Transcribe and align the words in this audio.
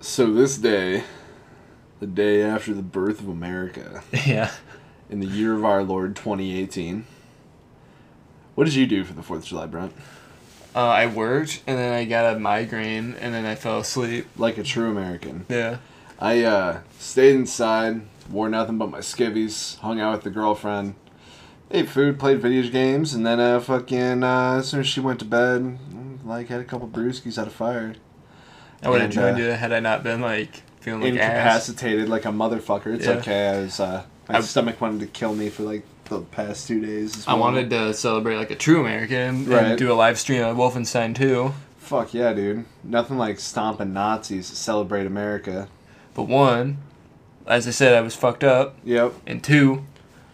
So 0.00 0.32
this 0.32 0.58
day, 0.58 1.04
the 2.00 2.06
day 2.06 2.42
after 2.42 2.72
the 2.72 2.82
birth 2.82 3.20
of 3.20 3.28
America, 3.28 4.02
Yeah. 4.26 4.52
in 5.10 5.20
the 5.20 5.26
year 5.26 5.54
of 5.54 5.64
our 5.64 5.82
Lord 5.82 6.14
2018, 6.16 7.04
what 8.54 8.64
did 8.64 8.74
you 8.74 8.86
do 8.86 9.04
for 9.04 9.12
the 9.12 9.22
4th 9.22 9.38
of 9.38 9.44
July, 9.44 9.66
Brent? 9.66 9.92
Uh, 10.74 10.86
I 10.86 11.06
worked 11.06 11.62
and 11.66 11.78
then 11.78 11.92
I 11.92 12.04
got 12.04 12.36
a 12.36 12.38
migraine 12.38 13.14
and 13.20 13.34
then 13.34 13.44
I 13.44 13.54
fell 13.54 13.78
asleep. 13.80 14.26
Like 14.36 14.58
a 14.58 14.62
true 14.62 14.90
American. 14.90 15.46
Yeah. 15.48 15.78
I 16.20 16.42
uh, 16.42 16.80
stayed 16.98 17.34
inside, 17.36 18.02
wore 18.30 18.48
nothing 18.48 18.78
but 18.78 18.90
my 18.90 18.98
skivvies, 18.98 19.78
hung 19.78 20.00
out 20.00 20.12
with 20.12 20.22
the 20.24 20.30
girlfriend, 20.30 20.94
ate 21.70 21.88
food, 21.88 22.18
played 22.18 22.40
video 22.40 22.68
games, 22.70 23.14
and 23.14 23.24
then 23.26 23.38
uh, 23.40 23.60
fucking 23.60 24.22
uh, 24.22 24.56
as 24.58 24.68
soon 24.68 24.80
as 24.80 24.86
she 24.88 25.00
went 25.00 25.18
to 25.20 25.24
bed, 25.24 25.78
like 26.24 26.48
had 26.48 26.60
a 26.60 26.64
couple 26.64 26.88
brewskis 26.88 27.38
out 27.38 27.46
of 27.46 27.52
fire. 27.52 27.94
I 28.82 28.90
would 28.90 29.00
have 29.00 29.10
joined 29.10 29.36
uh, 29.36 29.40
you 29.40 29.50
had 29.50 29.72
I 29.72 29.80
not 29.80 30.02
been 30.02 30.20
like 30.20 30.62
feeling 30.80 31.02
like 31.02 31.14
ass. 31.20 31.68
Incapacitated 31.68 32.08
like 32.08 32.24
a 32.24 32.28
motherfucker. 32.28 32.94
It's 32.94 33.06
Yeah. 33.06 33.12
okay. 33.14 33.48
I 33.48 33.60
was 33.60 33.80
uh, 33.80 34.04
my 34.28 34.36
I- 34.36 34.40
stomach 34.40 34.80
wanted 34.80 35.00
to 35.00 35.06
kill 35.06 35.34
me 35.34 35.48
for 35.50 35.62
like 35.64 35.82
the 36.04 36.20
past 36.20 36.66
two 36.68 36.80
days. 36.80 37.16
as 37.18 37.28
I 37.28 37.34
wanted 37.34 37.68
to 37.70 37.92
celebrate 37.92 38.36
like 38.36 38.50
a 38.50 38.56
true 38.56 38.80
American 38.80 39.46
Right. 39.46 39.64
and 39.64 39.78
do 39.78 39.92
a 39.92 39.94
live 39.94 40.18
stream 40.18 40.42
of 40.42 40.56
Wolfenstein 40.56 41.14
2. 41.14 41.52
Fuck 41.78 42.14
yeah, 42.14 42.32
dude. 42.32 42.64
Nothing 42.84 43.18
like 43.18 43.38
stomping 43.40 43.92
Nazis 43.92 44.48
to 44.50 44.56
celebrate 44.56 45.06
America. 45.06 45.68
But 46.14 46.24
one, 46.24 46.78
as 47.46 47.66
I 47.66 47.70
said, 47.70 47.94
I 47.94 48.00
was 48.00 48.14
fucked 48.14 48.44
up. 48.44 48.76
Yep. 48.84 49.12
And 49.26 49.42
two, 49.42 49.84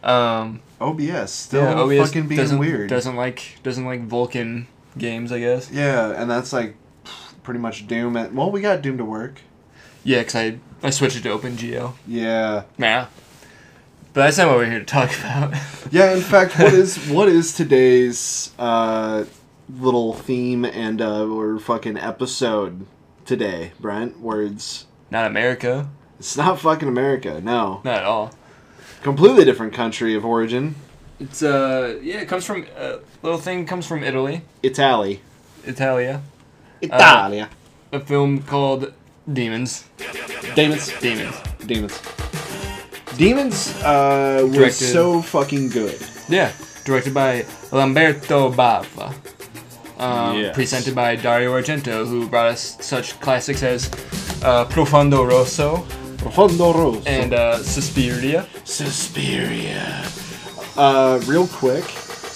um, 0.02 0.60
OBS 0.80 1.30
still 1.30 1.62
yeah, 1.62 1.74
OBS 1.80 2.08
fucking 2.08 2.28
being 2.28 2.40
doesn't, 2.40 2.58
weird. 2.58 2.88
Doesn't 2.90 3.16
like 3.16 3.58
doesn't 3.62 3.84
like 3.84 4.06
Vulkan 4.08 4.66
games, 4.98 5.32
I 5.32 5.38
guess. 5.40 5.70
Yeah, 5.70 6.10
and 6.10 6.30
that's 6.30 6.52
like 6.52 6.74
pretty 7.44 7.60
much 7.60 7.86
Doom. 7.86 8.16
At, 8.16 8.34
well, 8.34 8.50
we 8.50 8.60
got 8.60 8.82
Doom 8.82 8.98
to 8.98 9.04
work. 9.04 9.40
Yeah, 10.02 10.22
cause 10.24 10.34
I 10.34 10.58
I 10.82 10.90
switched 10.90 11.16
it 11.16 11.22
to 11.22 11.28
OpenGL. 11.30 11.94
Yeah. 12.08 12.64
Nah. 12.76 13.06
But 14.12 14.24
that's 14.26 14.38
not 14.38 14.48
what 14.48 14.56
we're 14.58 14.66
here 14.70 14.78
to 14.80 14.84
talk 14.84 15.10
about. 15.20 15.54
Yeah, 15.90 16.14
in 16.14 16.20
fact, 16.22 16.58
what 16.58 16.72
is 16.82 16.96
what 17.08 17.28
is 17.28 17.52
today's 17.54 18.52
uh, 18.58 19.24
little 19.68 20.12
theme 20.14 20.64
and 20.64 21.00
uh, 21.00 21.24
or 21.26 21.58
fucking 21.58 21.96
episode 21.96 22.86
today, 23.24 23.72
Brent? 23.80 24.20
Words. 24.20 24.86
not 25.10 25.26
America. 25.26 25.88
It's 26.18 26.36
not 26.36 26.60
fucking 26.60 26.88
America. 26.88 27.40
No, 27.42 27.80
Not 27.84 27.98
at 27.98 28.04
all. 28.04 28.32
completely 29.02 29.44
different 29.44 29.72
country 29.74 30.14
of 30.14 30.24
origin. 30.24 30.74
It's 31.20 31.42
uh 31.42 31.98
yeah, 32.02 32.20
it 32.20 32.28
comes 32.28 32.44
from 32.44 32.66
a 32.76 32.98
little 33.22 33.38
thing 33.38 33.66
comes 33.66 33.86
from 33.86 34.02
Italy, 34.04 34.42
Italy. 34.62 35.22
Italia. 35.64 36.22
Italia. 36.80 37.48
A 37.92 38.00
film 38.00 38.42
called 38.42 38.92
Demons. 39.32 39.84
Demons. 40.54 40.92
Demons. 41.00 41.36
Demons. 41.66 42.00
Demons 43.16 43.74
uh, 43.82 44.40
was 44.42 44.52
Directed- 44.56 44.92
so 44.92 45.22
fucking 45.22 45.68
good. 45.70 45.98
Yeah, 46.28 46.52
directed 46.84 47.14
by 47.14 47.44
Lamberto 47.70 48.50
Bava. 48.52 49.14
Um, 49.98 50.36
Yes. 50.40 50.54
Presented 50.56 50.94
by 50.94 51.14
Dario 51.14 51.52
Argento, 51.52 52.04
who 52.06 52.28
brought 52.28 52.46
us 52.50 52.76
such 52.80 53.18
classics 53.20 53.62
as 53.62 53.88
uh, 54.42 54.64
Profondo 54.64 55.22
Rosso 55.24 55.86
Profondo 56.18 56.72
Rosso. 56.72 57.02
and 57.06 57.32
uh, 57.32 57.58
Suspiria. 57.62 58.46
Suspiria. 58.64 60.02
Uh, 60.76 61.20
real 61.26 61.46
quick, 61.46 61.84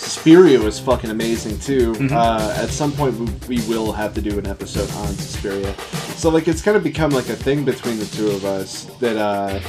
Suspiria 0.08 0.58
was 0.58 0.80
fucking 0.80 1.10
amazing 1.10 1.58
too. 1.58 1.94
Uh, 2.14 2.56
at 2.56 2.70
some 2.70 2.92
point, 2.92 3.14
we, 3.46 3.56
we 3.58 3.68
will 3.68 3.92
have 3.92 4.14
to 4.14 4.22
do 4.22 4.38
an 4.38 4.46
episode 4.46 4.90
on 5.02 5.08
Suspiria. 5.08 5.74
So 6.16 6.30
like, 6.30 6.48
it's 6.48 6.62
kind 6.62 6.76
of 6.78 6.82
become 6.82 7.10
like 7.10 7.28
a 7.28 7.36
thing 7.36 7.62
between 7.64 7.98
the 7.98 8.06
two 8.06 8.28
of 8.30 8.44
us 8.46 8.84
that, 9.00 9.16
uh, 9.18 9.60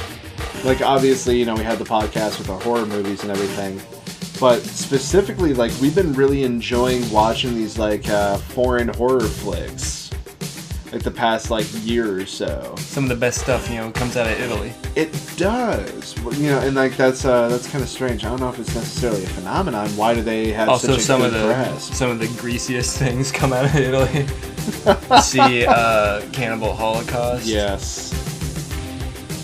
like, 0.64 0.80
obviously, 0.80 1.38
you 1.38 1.44
know, 1.44 1.54
we 1.54 1.62
had 1.62 1.78
the 1.78 1.84
podcast 1.84 2.38
with 2.38 2.48
our 2.48 2.58
horror 2.60 2.86
movies 2.86 3.22
and 3.22 3.30
everything. 3.30 3.80
But 4.40 4.62
specifically, 4.62 5.52
like, 5.52 5.72
we've 5.82 5.94
been 5.94 6.14
really 6.14 6.44
enjoying 6.44 7.08
watching 7.10 7.54
these 7.54 7.78
like 7.78 8.08
uh, 8.08 8.38
foreign 8.38 8.88
horror 8.88 9.20
flicks, 9.28 10.09
like 10.92 11.02
the 11.02 11.10
past 11.10 11.50
like 11.50 11.66
year 11.84 12.20
or 12.20 12.26
so. 12.26 12.74
Some 12.78 13.04
of 13.04 13.10
the 13.10 13.16
best 13.16 13.40
stuff, 13.40 13.68
you 13.70 13.76
know, 13.76 13.90
comes 13.92 14.16
out 14.16 14.26
of 14.26 14.40
Italy. 14.40 14.72
It 14.96 15.12
does, 15.36 16.16
you 16.38 16.50
know, 16.50 16.58
and 16.60 16.74
like 16.74 16.96
that's 16.96 17.24
uh, 17.24 17.48
that's 17.48 17.68
kind 17.68 17.82
of 17.82 17.88
strange. 17.88 18.24
I 18.24 18.28
don't 18.30 18.40
know 18.40 18.48
if 18.48 18.58
it's 18.58 18.74
necessarily 18.74 19.22
a 19.24 19.28
phenomenon. 19.28 19.88
Why 19.96 20.14
do 20.14 20.22
they 20.22 20.52
have 20.52 20.68
Also, 20.68 20.88
such 20.88 20.98
a 20.98 21.02
some 21.02 21.22
of 21.22 21.32
the 21.32 21.44
grasp? 21.44 21.94
some 21.94 22.10
of 22.10 22.18
the 22.18 22.26
greasiest 22.40 22.98
things 23.02 23.30
come 23.30 23.52
out 23.52 23.64
of 23.66 23.76
Italy. 23.76 24.26
See, 25.22 25.64
uh, 25.66 26.22
Cannibal 26.32 26.74
Holocaust. 26.74 27.46
Yes. 27.46 28.10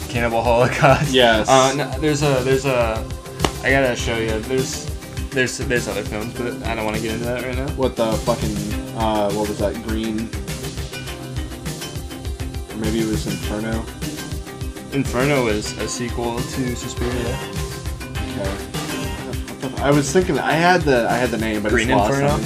Cannibal 0.09 0.43
Holocaust. 0.43 1.13
Yes. 1.13 1.49
Uh, 1.49 1.75
no, 1.75 1.99
there's 2.01 2.23
a 2.23 2.43
there's 2.43 2.65
a 2.65 3.07
I 3.63 3.71
gotta 3.71 3.95
show 3.97 4.17
you. 4.19 4.39
There's 4.41 4.87
there's 5.31 5.59
there's 5.59 5.89
other 5.89 6.03
films, 6.03 6.35
but 6.35 6.63
I 6.67 6.75
don't 6.75 6.85
want 6.85 6.97
to 6.97 7.03
get 7.03 7.13
into 7.13 7.27
that 7.27 7.45
right 7.45 7.57
now. 7.57 7.69
What 7.75 7.97
the 7.97 8.13
fucking 8.13 8.57
uh, 8.97 9.31
what 9.33 9.49
was 9.49 9.59
that? 9.59 9.75
Green. 9.87 10.29
Or 12.77 12.81
maybe 12.81 13.01
it 13.01 13.07
was 13.07 13.27
Inferno. 13.27 13.79
Inferno 14.93 15.47
is 15.47 15.73
a 15.79 15.89
sequel 15.89 16.37
to 16.37 16.77
Suspiria. 16.77 17.39
Okay. 18.13 19.83
I 19.83 19.91
was 19.91 20.13
thinking 20.13 20.39
I 20.39 20.53
had 20.53 20.83
the 20.83 21.09
I 21.09 21.17
had 21.17 21.31
the 21.31 21.39
name, 21.39 21.63
but 21.63 21.71
Green 21.71 21.89
it's 21.89 22.07
Inferno? 22.07 22.37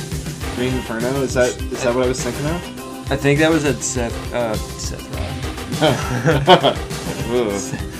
Green 0.55 0.73
Inferno. 0.75 1.23
Is 1.23 1.35
that 1.35 1.49
is 1.61 1.83
that 1.83 1.95
what 1.95 2.05
I 2.05 2.09
was 2.09 2.23
thinking 2.23 2.47
of? 2.47 3.11
I 3.11 3.17
think 3.17 3.41
that 3.41 3.51
was 3.51 3.65
at 3.65 3.83
Seth 3.83 4.33
uh, 4.33 4.55
Seth 4.55 5.03
Roth. 5.17 6.79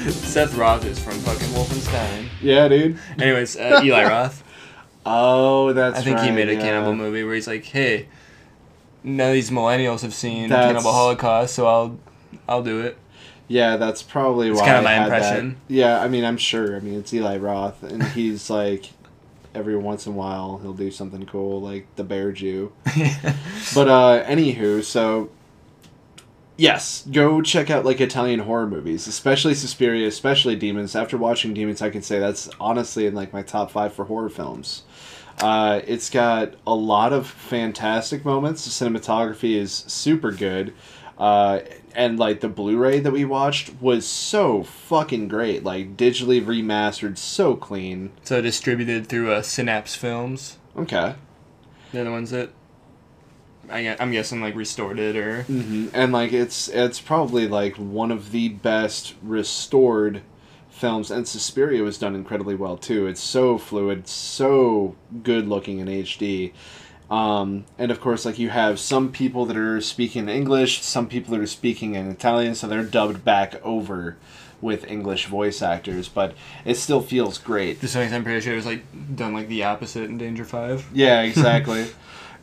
Seth 0.13 0.55
Roth 0.55 0.85
is 0.85 1.01
from 1.03 1.15
fucking 1.15 1.49
Wolfenstein. 1.49 2.29
yeah, 2.41 2.69
dude. 2.69 2.97
Anyways, 3.19 3.57
uh, 3.57 3.81
Eli 3.83 4.05
Roth. 4.09 4.45
Oh, 5.05 5.73
that's. 5.73 5.99
I 5.99 6.03
think 6.03 6.21
he 6.21 6.31
made 6.31 6.49
a 6.49 6.55
yeah. 6.55 6.61
cannibal 6.61 6.95
movie 6.95 7.25
where 7.25 7.35
he's 7.35 7.49
like, 7.49 7.65
"Hey, 7.65 8.07
none 9.03 9.29
of 9.31 9.35
these 9.35 9.51
millennials 9.51 10.03
have 10.03 10.15
seen 10.15 10.49
That's- 10.49 10.69
Cannibal 10.69 10.93
Holocaust, 10.93 11.55
so 11.55 11.67
I'll 11.67 11.99
I'll 12.49 12.63
do 12.63 12.81
it." 12.81 12.97
Yeah, 13.49 13.77
that's 13.77 14.03
probably 14.03 14.49
It's 14.51 14.61
why. 14.61 14.67
kinda 14.67 14.79
I 14.81 14.83
my 14.83 14.91
had 15.17 15.23
that. 15.23 15.57
Yeah, 15.67 16.01
I 16.01 16.07
mean, 16.09 16.25
I'm 16.25 16.37
sure. 16.37 16.77
I 16.77 16.81
mean, 16.81 16.99
it's 16.99 17.13
Eli 17.13 17.37
Roth, 17.37 17.83
and 17.83 18.01
he's 18.03 18.49
like, 18.49 18.91
every 19.55 19.77
once 19.77 20.07
in 20.07 20.13
a 20.13 20.17
while, 20.17 20.59
he'll 20.63 20.73
do 20.73 20.91
something 20.93 21.27
cool, 21.27 21.61
like 21.61 21.87
the 21.97 22.05
Bear 22.05 22.31
Jew. 22.33 22.73
But 23.75 23.89
uh, 23.89 24.25
anywho, 24.25 24.83
so 24.85 25.31
yes, 26.57 27.05
go 27.11 27.43
check 27.43 27.71
out 27.71 27.85
like 27.85 28.01
Italian 28.01 28.41
horror 28.41 28.67
movies, 28.69 29.07
especially 29.07 29.55
Suspiria, 29.55 30.07
especially 30.07 30.57
Demons. 30.57 30.95
After 30.95 31.17
watching 31.17 31.55
Demons, 31.55 31.83
I 31.83 31.91
can 31.91 32.03
say 32.03 32.19
that's 32.19 32.49
honestly 32.61 33.07
in 33.07 33.15
like 33.15 33.33
my 33.33 33.43
top 33.43 33.71
five 33.71 33.93
for 33.93 34.05
horror 34.05 34.29
films. 34.29 34.83
Uh, 35.41 35.81
it's 35.87 36.11
got 36.11 36.55
a 36.67 36.75
lot 36.75 37.13
of 37.13 37.27
fantastic 37.27 38.25
moments. 38.25 38.65
The 38.65 38.71
cinematography 38.85 39.55
is 39.57 39.73
super 39.73 40.31
good. 40.33 40.75
Uh, 41.17 41.61
and 41.95 42.19
like 42.19 42.41
the 42.41 42.49
Blu-ray 42.49 43.01
that 43.01 43.13
we 43.13 43.25
watched 43.25 43.81
was 43.81 44.07
so 44.07 44.63
fucking 44.63 45.29
great. 45.29 45.65
Like 45.65 45.97
digitally 45.97 46.45
remastered, 46.45 47.19
so 47.19 47.57
clean. 47.57 48.13
so 48.23 48.41
distributed 48.41 49.07
through 49.07 49.33
uh, 49.33 49.43
Synapse 49.43 49.95
Films. 49.95 50.59
Okay. 50.77 51.15
They're 51.93 52.05
the 52.05 52.11
ones 52.11 52.31
that 52.31 52.51
I, 53.69 53.97
I'm 53.99 54.11
guessing 54.13 54.41
like 54.41 54.55
restored 54.55 54.99
it 54.99 55.17
or 55.17 55.43
hmm 55.45 55.89
And 55.93 56.13
like 56.13 56.33
it's 56.33 56.69
it's 56.69 57.01
probably 57.01 57.47
like 57.49 57.77
one 57.77 58.11
of 58.11 58.33
the 58.33 58.49
best 58.49 59.15
restored 59.23 60.23
films, 60.69 61.11
and 61.11 61.29
Suspiria 61.29 61.83
was 61.83 61.99
done 61.99 62.15
incredibly 62.15 62.55
well 62.55 62.77
too. 62.77 63.07
It's 63.07 63.21
so 63.21 63.59
fluid, 63.59 64.09
so 64.09 64.97
good 65.23 65.47
looking 65.47 65.79
in 65.79 65.89
HD. 65.89 66.53
Um, 67.11 67.65
and 67.77 67.91
of 67.91 68.01
course, 68.01 68.25
like 68.25 68.39
you 68.39 68.51
have 68.51 68.79
some 68.79 69.11
people 69.11 69.45
that 69.47 69.57
are 69.57 69.81
speaking 69.81 70.29
English, 70.29 70.83
some 70.83 71.09
people 71.09 71.33
that 71.35 71.41
are 71.41 71.47
speaking 71.47 71.95
in 71.97 72.09
Italian, 72.11 72.55
so 72.55 72.69
they're 72.69 72.85
dubbed 72.85 73.25
back 73.25 73.61
over 73.65 74.17
with 74.61 74.87
English 74.89 75.27
voice 75.27 75.63
actors, 75.63 76.09
but 76.09 76.35
it 76.65 76.77
still 76.77 77.01
feels 77.01 77.39
great. 77.39 77.81
just 77.81 77.97
like 77.97 78.13
I'm 78.13 78.23
pretty 78.23 78.41
sure 78.43 78.53
it 78.53 78.57
was 78.57 78.67
like 78.67 78.85
done 79.17 79.33
like 79.33 79.49
the 79.49 79.65
opposite 79.65 80.05
in 80.05 80.19
Danger 80.19 80.45
Five. 80.45 80.87
Yeah, 80.93 81.23
exactly. 81.31 81.87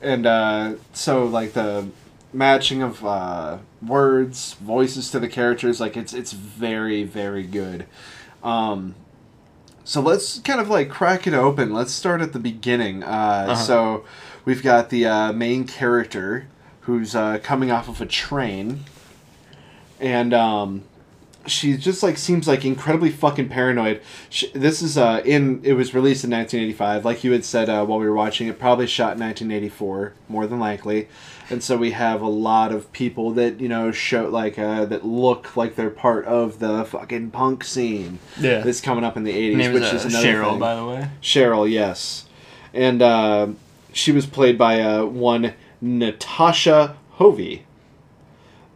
and 0.02 0.26
uh, 0.26 0.74
so 0.94 1.26
like 1.26 1.54
the 1.54 1.88
matching 2.34 2.82
of 2.82 3.06
uh, 3.06 3.60
words, 3.82 4.54
voices 4.56 5.10
to 5.12 5.20
the 5.20 5.30
characters, 5.30 5.80
like 5.80 5.96
it's 5.96 6.14
it's 6.14 6.34
very 6.34 7.04
very 7.04 7.44
good. 7.44 7.86
Um, 8.44 8.96
so 9.86 10.02
let's 10.02 10.40
kind 10.40 10.60
of 10.60 10.70
like 10.70 10.90
crack 10.90 11.26
it 11.28 11.34
open. 11.34 11.74
Let's 11.74 11.94
start 11.94 12.20
at 12.22 12.34
the 12.34 12.40
beginning. 12.40 13.04
Uh, 13.04 13.08
Uh-huh. 13.50 13.56
So 13.56 14.06
we've 14.48 14.64
got 14.64 14.90
the 14.90 15.06
uh, 15.06 15.34
main 15.34 15.66
character 15.66 16.48
who's 16.82 17.14
uh, 17.14 17.38
coming 17.44 17.70
off 17.70 17.90
of 17.90 18.00
a 18.00 18.06
train, 18.06 18.86
and 20.00 20.34
um, 20.34 20.84
she 21.46 21.76
just 21.76 22.02
like 22.02 22.18
seems 22.18 22.48
like 22.48 22.64
incredibly 22.64 23.10
fucking 23.10 23.50
paranoid. 23.50 24.02
She, 24.30 24.48
this 24.52 24.82
is 24.82 24.98
uh 24.98 25.22
in 25.26 25.60
it 25.64 25.74
was 25.74 25.94
released 25.94 26.24
in 26.24 26.32
1985, 26.32 27.04
like 27.06 27.24
you 27.24 27.32
had 27.34 27.44
said 27.46 27.70
uh, 27.70 27.86
while 27.86 28.00
we 28.00 28.06
were 28.06 28.16
watching 28.16 28.48
it. 28.48 28.58
Probably 28.58 28.88
shot 28.88 29.16
in 29.18 29.20
1984, 29.22 30.14
more 30.30 30.48
than 30.48 30.60
likely. 30.60 31.08
And 31.50 31.64
so 31.64 31.78
we 31.78 31.92
have 31.92 32.22
a 32.22 32.28
lot 32.28 32.74
of 32.74 32.92
people 32.92 33.32
that 33.32 33.60
you 33.62 33.70
know 33.70 33.92
show 33.92 34.28
like 34.30 34.58
uh, 34.60 34.86
that 34.86 35.06
look 35.06 35.56
like 35.58 35.76
they're 35.76 35.90
part 35.90 36.26
of 36.26 36.60
the 36.60 36.84
fucking 36.86 37.32
punk 37.32 37.64
scene 37.64 38.20
Yeah. 38.40 38.60
that's 38.62 38.82
coming 38.82 39.04
up 39.04 39.16
in 39.18 39.24
the 39.24 39.32
Her 39.32 39.38
80s, 39.40 39.56
name 39.58 39.74
which 39.74 39.84
is, 39.84 40.06
is 40.06 40.06
uh, 40.16 40.20
another 40.20 40.28
Cheryl, 40.34 40.50
thing. 40.52 40.60
by 40.60 40.76
the 40.76 40.86
way. 40.86 41.10
Cheryl, 41.22 41.70
yes, 41.72 42.26
and 42.74 43.02
uh, 43.02 43.48
she 43.94 44.12
was 44.12 44.26
played 44.26 44.58
by 44.58 44.82
uh, 44.82 45.06
one 45.06 45.54
Natasha 45.82 46.98
Hovey. 47.14 47.66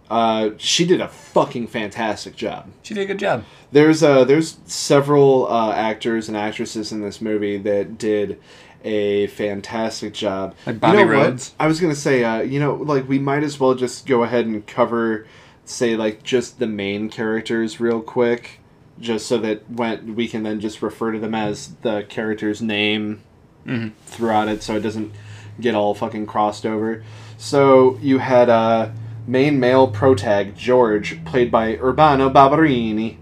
Uh, 0.10 0.52
she 0.58 0.86
did 0.86 1.00
a 1.00 1.08
fucking 1.08 1.68
fantastic 1.68 2.36
job. 2.36 2.70
She 2.84 2.94
did 2.94 3.04
a 3.04 3.06
good 3.06 3.20
job. 3.20 3.46
There's 3.72 4.04
uh, 4.04 4.26
there's 4.26 4.58
several 4.66 5.48
uh, 5.48 5.72
actors 5.72 6.28
and 6.28 6.36
actresses 6.36 6.92
in 6.92 7.02
this 7.02 7.22
movie 7.22 7.58
that 7.60 7.98
did 7.98 8.38
a 8.84 9.28
fantastic 9.28 10.14
job. 10.14 10.56
Like 10.66 10.76
You 10.76 10.80
Bobby 10.82 10.98
know 11.06 11.18
what? 11.18 11.54
I 11.60 11.68
was 11.68 11.80
gonna 11.80 11.96
say, 11.96 12.24
uh, 12.24 12.42
you 12.42 12.60
know, 12.60 12.74
like 12.76 13.08
we 13.08 13.20
might 13.20 13.44
as 13.44 13.60
well 13.60 13.74
just 13.74 14.06
go 14.06 14.24
ahead 14.24 14.46
and 14.46 14.68
cover, 14.68 15.28
say, 15.64 15.96
like 15.96 16.24
just 16.24 16.60
the 16.60 16.68
main 16.68 17.10
characters 17.10 17.80
real 17.80 18.02
quick, 18.02 18.60
just 19.00 19.28
so 19.28 19.38
that 19.38 19.70
when 19.70 20.16
we 20.16 20.28
can 20.28 20.44
then 20.44 20.60
just 20.60 20.82
refer 20.82 21.14
to 21.14 21.20
them 21.20 21.36
as 21.36 21.76
the 21.84 22.04
character's 22.10 22.62
name 22.62 23.22
Mhm. 23.66 23.92
throughout 24.06 24.48
it, 24.48 24.64
so 24.64 24.76
it 24.76 24.82
doesn't 24.82 25.12
get 25.60 25.76
all 25.76 25.94
fucking 25.94 26.26
crossed 26.26 26.66
over. 26.66 27.04
So 27.38 27.98
you 28.02 28.20
had 28.20 28.50
uh, 28.50 28.90
main 29.28 29.60
male 29.60 29.88
protag 29.88 30.56
George, 30.56 31.24
played 31.26 31.52
by 31.52 31.76
Urbano 31.76 32.32
Barberini. 32.32 33.18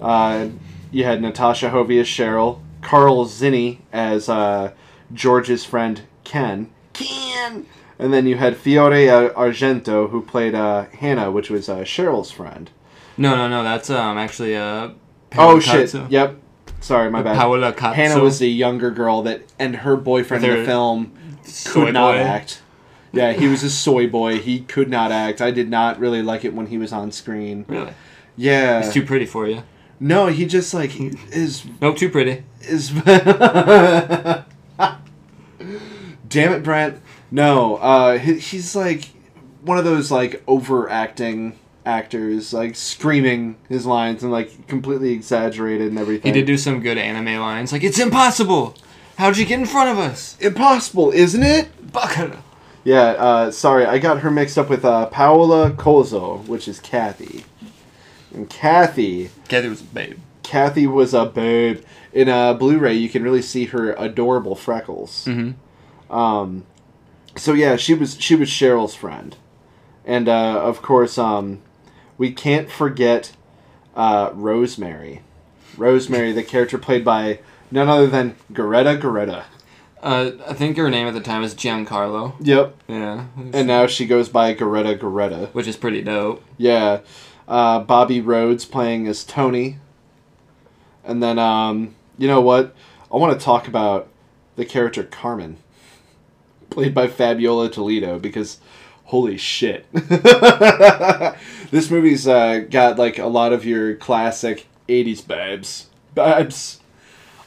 Uh, 0.00 0.48
you 0.90 1.04
had 1.04 1.22
Natasha 1.22 1.70
Hovey 1.70 1.98
as 1.98 2.06
Cheryl, 2.06 2.60
Karl 2.82 3.24
Zinny 3.26 3.78
as 3.92 4.28
uh, 4.28 4.72
George's 5.12 5.64
friend 5.64 6.02
Ken. 6.24 6.70
Ken! 6.92 7.66
And 7.98 8.12
then 8.12 8.26
you 8.26 8.36
had 8.36 8.56
Fiore 8.56 9.06
Argento, 9.06 10.10
who 10.10 10.20
played 10.20 10.54
uh, 10.54 10.86
Hannah, 10.98 11.30
which 11.30 11.48
was 11.50 11.68
uh, 11.68 11.78
Cheryl's 11.78 12.30
friend. 12.30 12.70
No, 13.16 13.34
no, 13.34 13.48
no. 13.48 13.62
That's 13.62 13.88
um 13.88 14.18
actually 14.18 14.54
uh. 14.56 14.90
Oh 14.92 14.94
Paola 15.30 15.60
shit! 15.60 15.94
Yep. 16.10 16.36
Sorry, 16.80 17.10
my 17.10 17.22
bad. 17.22 17.36
Paola 17.36 17.72
Cozzo. 17.72 17.94
Hannah 17.94 18.22
was 18.22 18.38
the 18.38 18.48
younger 18.50 18.90
girl 18.90 19.22
that, 19.22 19.42
and 19.58 19.76
her 19.76 19.96
boyfriend 19.96 20.44
in 20.44 20.60
the 20.60 20.64
film 20.64 21.12
could 21.66 21.92
not 21.94 22.12
boy. 22.14 22.18
act. 22.18 22.62
Yeah, 23.12 23.32
he 23.32 23.48
was 23.48 23.62
a 23.62 23.70
soy 23.70 24.06
boy. 24.08 24.38
He 24.38 24.60
could 24.60 24.88
not 24.90 25.10
act. 25.10 25.40
I 25.40 25.50
did 25.50 25.68
not 25.70 25.98
really 25.98 26.22
like 26.22 26.44
it 26.44 26.54
when 26.54 26.66
he 26.66 26.78
was 26.78 26.92
on 26.92 27.10
screen. 27.12 27.64
Really? 27.66 27.92
Yeah. 28.36 28.82
He's 28.84 28.92
too 28.92 29.04
pretty 29.04 29.24
for 29.26 29.46
you. 29.48 29.62
no, 29.98 30.26
he 30.26 30.44
just 30.46 30.74
like 30.74 30.92
is 31.32 31.64
Nope, 31.80 31.96
too 31.96 32.10
pretty. 32.10 32.44
is. 32.60 32.90
Damn 36.28 36.52
it, 36.52 36.62
Brent. 36.62 37.00
No, 37.30 37.76
uh, 37.76 38.18
he, 38.18 38.38
he's 38.38 38.76
like 38.76 39.08
one 39.62 39.78
of 39.78 39.84
those 39.84 40.10
like 40.10 40.42
overacting 40.46 41.58
actors, 41.86 42.52
like 42.52 42.76
screaming 42.76 43.56
his 43.68 43.86
lines 43.86 44.22
and 44.22 44.32
like 44.32 44.66
completely 44.66 45.12
exaggerated 45.12 45.88
and 45.88 45.98
everything. 45.98 46.34
He 46.34 46.40
did 46.40 46.46
do 46.46 46.58
some 46.58 46.80
good 46.80 46.98
anime 46.98 47.40
lines, 47.40 47.72
like 47.72 47.84
"It's 47.84 47.98
impossible. 47.98 48.74
How'd 49.16 49.38
you 49.38 49.46
get 49.46 49.58
in 49.58 49.66
front 49.66 49.90
of 49.90 49.98
us, 49.98 50.36
Impossible, 50.40 51.10
isn't 51.10 51.42
it? 51.42 51.68
Bacana?" 51.92 52.38
Yeah, 52.84 53.02
uh, 53.02 53.50
sorry, 53.50 53.84
I 53.84 53.98
got 53.98 54.20
her 54.20 54.30
mixed 54.30 54.56
up 54.58 54.68
with 54.68 54.84
uh, 54.84 55.06
Paola 55.06 55.72
Cozzo, 55.72 56.46
which 56.46 56.68
is 56.68 56.78
Kathy. 56.78 57.44
And 58.32 58.48
Kathy, 58.48 59.30
Kathy 59.48 59.68
was 59.68 59.80
a 59.80 59.84
babe. 59.84 60.18
Kathy 60.44 60.86
was 60.86 61.12
a 61.12 61.26
babe. 61.26 61.82
In 62.12 62.28
uh, 62.28 62.54
Blu-ray, 62.54 62.94
you 62.94 63.08
can 63.08 63.24
really 63.24 63.42
see 63.42 63.66
her 63.66 63.92
adorable 63.94 64.54
freckles. 64.54 65.24
Mm-hmm. 65.24 66.14
Um, 66.14 66.64
so 67.36 67.52
yeah, 67.52 67.76
she 67.76 67.94
was 67.94 68.20
she 68.20 68.34
was 68.36 68.48
Cheryl's 68.48 68.94
friend, 68.94 69.36
and 70.04 70.28
uh, 70.28 70.60
of 70.62 70.80
course, 70.80 71.18
um, 71.18 71.60
we 72.18 72.32
can't 72.32 72.70
forget 72.70 73.32
uh, 73.94 74.30
Rosemary. 74.34 75.22
Rosemary, 75.76 76.32
the 76.32 76.42
character 76.42 76.78
played 76.78 77.04
by 77.04 77.40
none 77.70 77.88
other 77.88 78.06
than 78.06 78.36
Geretta 78.52 79.00
Geretta. 79.00 79.44
Uh, 80.02 80.32
I 80.46 80.52
think 80.54 80.76
her 80.76 80.88
name 80.90 81.06
at 81.08 81.14
the 81.14 81.20
time 81.20 81.42
was 81.42 81.54
Giancarlo. 81.54 82.34
Yep, 82.40 82.76
Yeah. 82.88 83.24
and 83.52 83.66
now 83.66 83.86
she 83.86 84.06
goes 84.06 84.28
by 84.28 84.54
Geretta 84.54 84.98
Geretta. 84.98 85.48
which 85.52 85.66
is 85.66 85.76
pretty 85.76 86.02
dope. 86.02 86.44
Yeah, 86.58 87.00
uh, 87.48 87.80
Bobby 87.80 88.20
Rhodes 88.20 88.64
playing 88.64 89.06
as 89.08 89.24
Tony, 89.24 89.78
and 91.04 91.22
then 91.22 91.38
um, 91.38 91.94
you 92.18 92.28
know 92.28 92.40
what? 92.40 92.74
I 93.12 93.16
want 93.16 93.38
to 93.38 93.44
talk 93.44 93.66
about 93.68 94.08
the 94.56 94.64
character 94.64 95.02
Carmen, 95.02 95.56
played 96.70 96.94
by 96.94 97.08
Fabiola 97.08 97.70
Toledo, 97.70 98.18
because 98.18 98.58
holy 99.06 99.36
shit, 99.36 99.86
this 101.70 101.90
movie's 101.90 102.26
uh, 102.28 102.64
got 102.70 102.98
like 102.98 103.18
a 103.18 103.26
lot 103.26 103.52
of 103.52 103.64
your 103.64 103.94
classic 103.94 104.66
'80s 104.88 105.26
babes, 105.26 105.86
babes. 106.14 106.80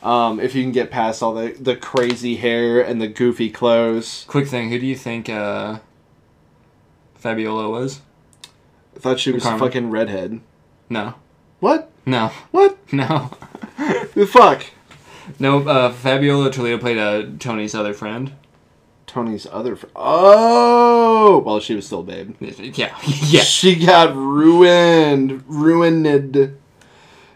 Um, 0.01 0.39
if 0.39 0.55
you 0.55 0.63
can 0.63 0.71
get 0.71 0.89
past 0.91 1.21
all 1.21 1.33
the 1.33 1.55
the 1.59 1.75
crazy 1.75 2.37
hair 2.37 2.79
and 2.81 3.01
the 3.01 3.07
goofy 3.07 3.49
clothes, 3.49 4.25
Quick 4.27 4.47
thing, 4.47 4.69
who 4.69 4.79
do 4.79 4.85
you 4.85 4.95
think 4.95 5.29
uh, 5.29 5.79
Fabiola 7.15 7.69
was? 7.69 8.01
I 8.95 8.99
thought 8.99 9.19
she 9.19 9.31
was 9.31 9.45
a 9.45 9.57
fucking 9.57 9.91
redhead. 9.91 10.41
No, 10.89 11.15
What? 11.59 11.91
no, 12.05 12.31
What? 12.51 12.77
no, 12.93 13.31
The 14.15 14.27
fuck? 14.29 14.65
no. 15.37 15.67
Uh, 15.67 15.91
Fabiola 15.91 16.49
Toledo 16.51 16.77
played 16.79 16.97
uh, 16.97 17.25
Tony's 17.39 17.75
other 17.75 17.93
friend. 17.93 18.33
Tony's 19.09 19.45
other 19.51 19.75
fr- 19.75 19.87
Oh, 19.95 21.39
well, 21.45 21.59
she 21.59 21.75
was 21.75 21.85
still 21.85 22.03
babe. 22.03 22.35
Yeah, 22.41 22.95
yeah. 23.03 23.41
She 23.41 23.75
got 23.75 24.15
ruined, 24.15 25.43
ruined. 25.47 26.57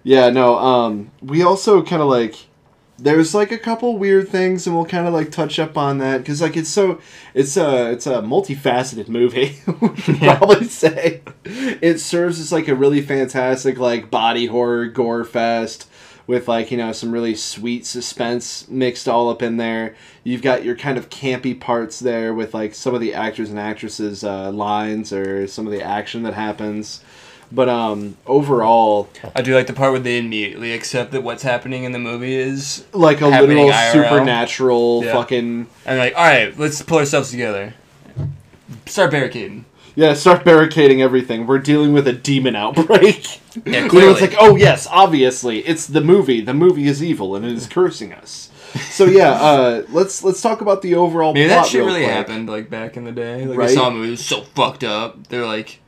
Yeah, 0.03 0.29
no. 0.29 0.57
Um, 0.57 1.11
we 1.21 1.41
also 1.43 1.81
kind 1.83 2.01
of 2.01 2.07
like. 2.07 2.35
There's 2.99 3.33
like 3.33 3.51
a 3.51 3.57
couple 3.57 3.97
weird 3.97 4.29
things, 4.29 4.65
and 4.67 4.75
we'll 4.75 4.85
kind 4.85 5.07
of 5.07 5.13
like 5.13 5.31
touch 5.31 5.57
up 5.59 5.77
on 5.77 5.97
that 5.97 6.19
because 6.19 6.41
like 6.41 6.55
it's 6.55 6.69
so 6.69 7.01
it's 7.33 7.57
a 7.57 7.91
it's 7.91 8.05
a 8.05 8.21
multifaceted 8.21 9.09
movie. 9.09 9.57
we 9.81 9.89
Yeah. 10.21 10.37
probably 10.37 10.65
say 10.67 11.21
it 11.43 11.99
serves 11.99 12.39
as 12.39 12.51
like 12.51 12.67
a 12.67 12.75
really 12.75 13.01
fantastic 13.01 13.77
like 13.79 14.11
body 14.11 14.45
horror 14.45 14.85
gore 14.85 15.25
fest 15.25 15.89
with 16.27 16.47
like 16.47 16.71
you 16.71 16.77
know 16.77 16.91
some 16.91 17.11
really 17.11 17.35
sweet 17.35 17.85
suspense 17.85 18.67
mixed 18.69 19.07
all 19.07 19.29
up 19.29 19.41
in 19.41 19.57
there. 19.57 19.95
You've 20.23 20.41
got 20.41 20.63
your 20.63 20.75
kind 20.75 20.97
of 20.97 21.09
campy 21.09 21.59
parts 21.59 21.99
there 21.99 22.33
with 22.33 22.53
like 22.53 22.73
some 22.73 22.95
of 22.95 23.01
the 23.01 23.13
actors 23.13 23.49
and 23.49 23.59
actresses 23.59 24.23
uh, 24.23 24.51
lines 24.51 25.11
or 25.11 25.47
some 25.47 25.65
of 25.67 25.73
the 25.73 25.81
action 25.83 26.23
that 26.23 26.33
happens. 26.33 27.03
But 27.51 27.69
um, 27.69 28.17
overall, 28.25 29.09
I 29.35 29.43
do 29.43 29.53
like 29.53 29.67
the 29.67 29.73
part 29.73 29.91
where 29.91 29.99
they 29.99 30.17
immediately 30.17 30.73
accept 30.73 31.11
that 31.11 31.21
what's 31.21 31.43
happening 31.43 31.83
in 31.83 31.91
the 31.91 31.99
movie 31.99 32.33
is, 32.33 32.83
like 32.93 33.21
a 33.21 33.27
literal 33.27 33.69
IRL. 33.69 33.91
supernatural 33.91 35.03
Yeah. 35.03 35.11
fucking 35.13 35.67
and 35.85 35.99
like, 35.99 36.15
all 36.15 36.23
right, 36.23 36.57
let's 36.57 36.81
pull 36.81 36.97
ourselves 36.97 37.29
together, 37.29 37.75
start 38.87 39.11
barricading. 39.11 39.65
Yeah. 39.95 40.13
Start 40.13 40.43
barricading 40.43 41.01
everything. 41.01 41.45
We're 41.47 41.59
dealing 41.59 41.93
with 41.93 42.07
a 42.07 42.13
demon 42.13 42.55
outbreak. 42.55 43.39
Yeah, 43.55 43.61
You 43.65 43.81
know, 43.83 43.89
clearly. 43.89 44.11
it's 44.13 44.21
like, 44.21 44.35
oh 44.39 44.55
yes, 44.55 44.87
obviously, 44.89 45.59
it's 45.59 45.85
the 45.87 46.01
movie. 46.01 46.41
The 46.41 46.53
movie 46.53 46.87
is 46.87 47.03
evil 47.03 47.35
and 47.35 47.45
it 47.45 47.51
is 47.53 47.67
cursing 47.67 48.13
us. 48.13 48.49
So 48.89 49.05
yeah, 49.05 49.31
uh, 49.33 49.83
let's 49.89 50.23
let's 50.23 50.41
talk 50.41 50.61
about 50.61 50.81
the 50.81 50.95
overall. 50.95 51.33
Maybe 51.33 51.47
plot 51.49 51.65
that 51.65 51.69
shit 51.69 51.79
real 51.79 51.87
really 51.87 52.03
quick. 52.05 52.11
happened 52.15 52.49
like 52.49 52.69
back 52.71 52.97
in 52.97 53.03
the 53.05 53.11
day. 53.11 53.45
Like 53.45 53.57
Right. 53.59 53.69
I 53.69 53.73
saw 53.75 53.89
a 53.89 53.91
movie, 53.91 54.07
it 54.07 54.11
was 54.11 54.25
so 54.25 54.41
fucked 54.41 54.83
up. 54.83 55.27
They're 55.27 55.45
like, 55.45 55.79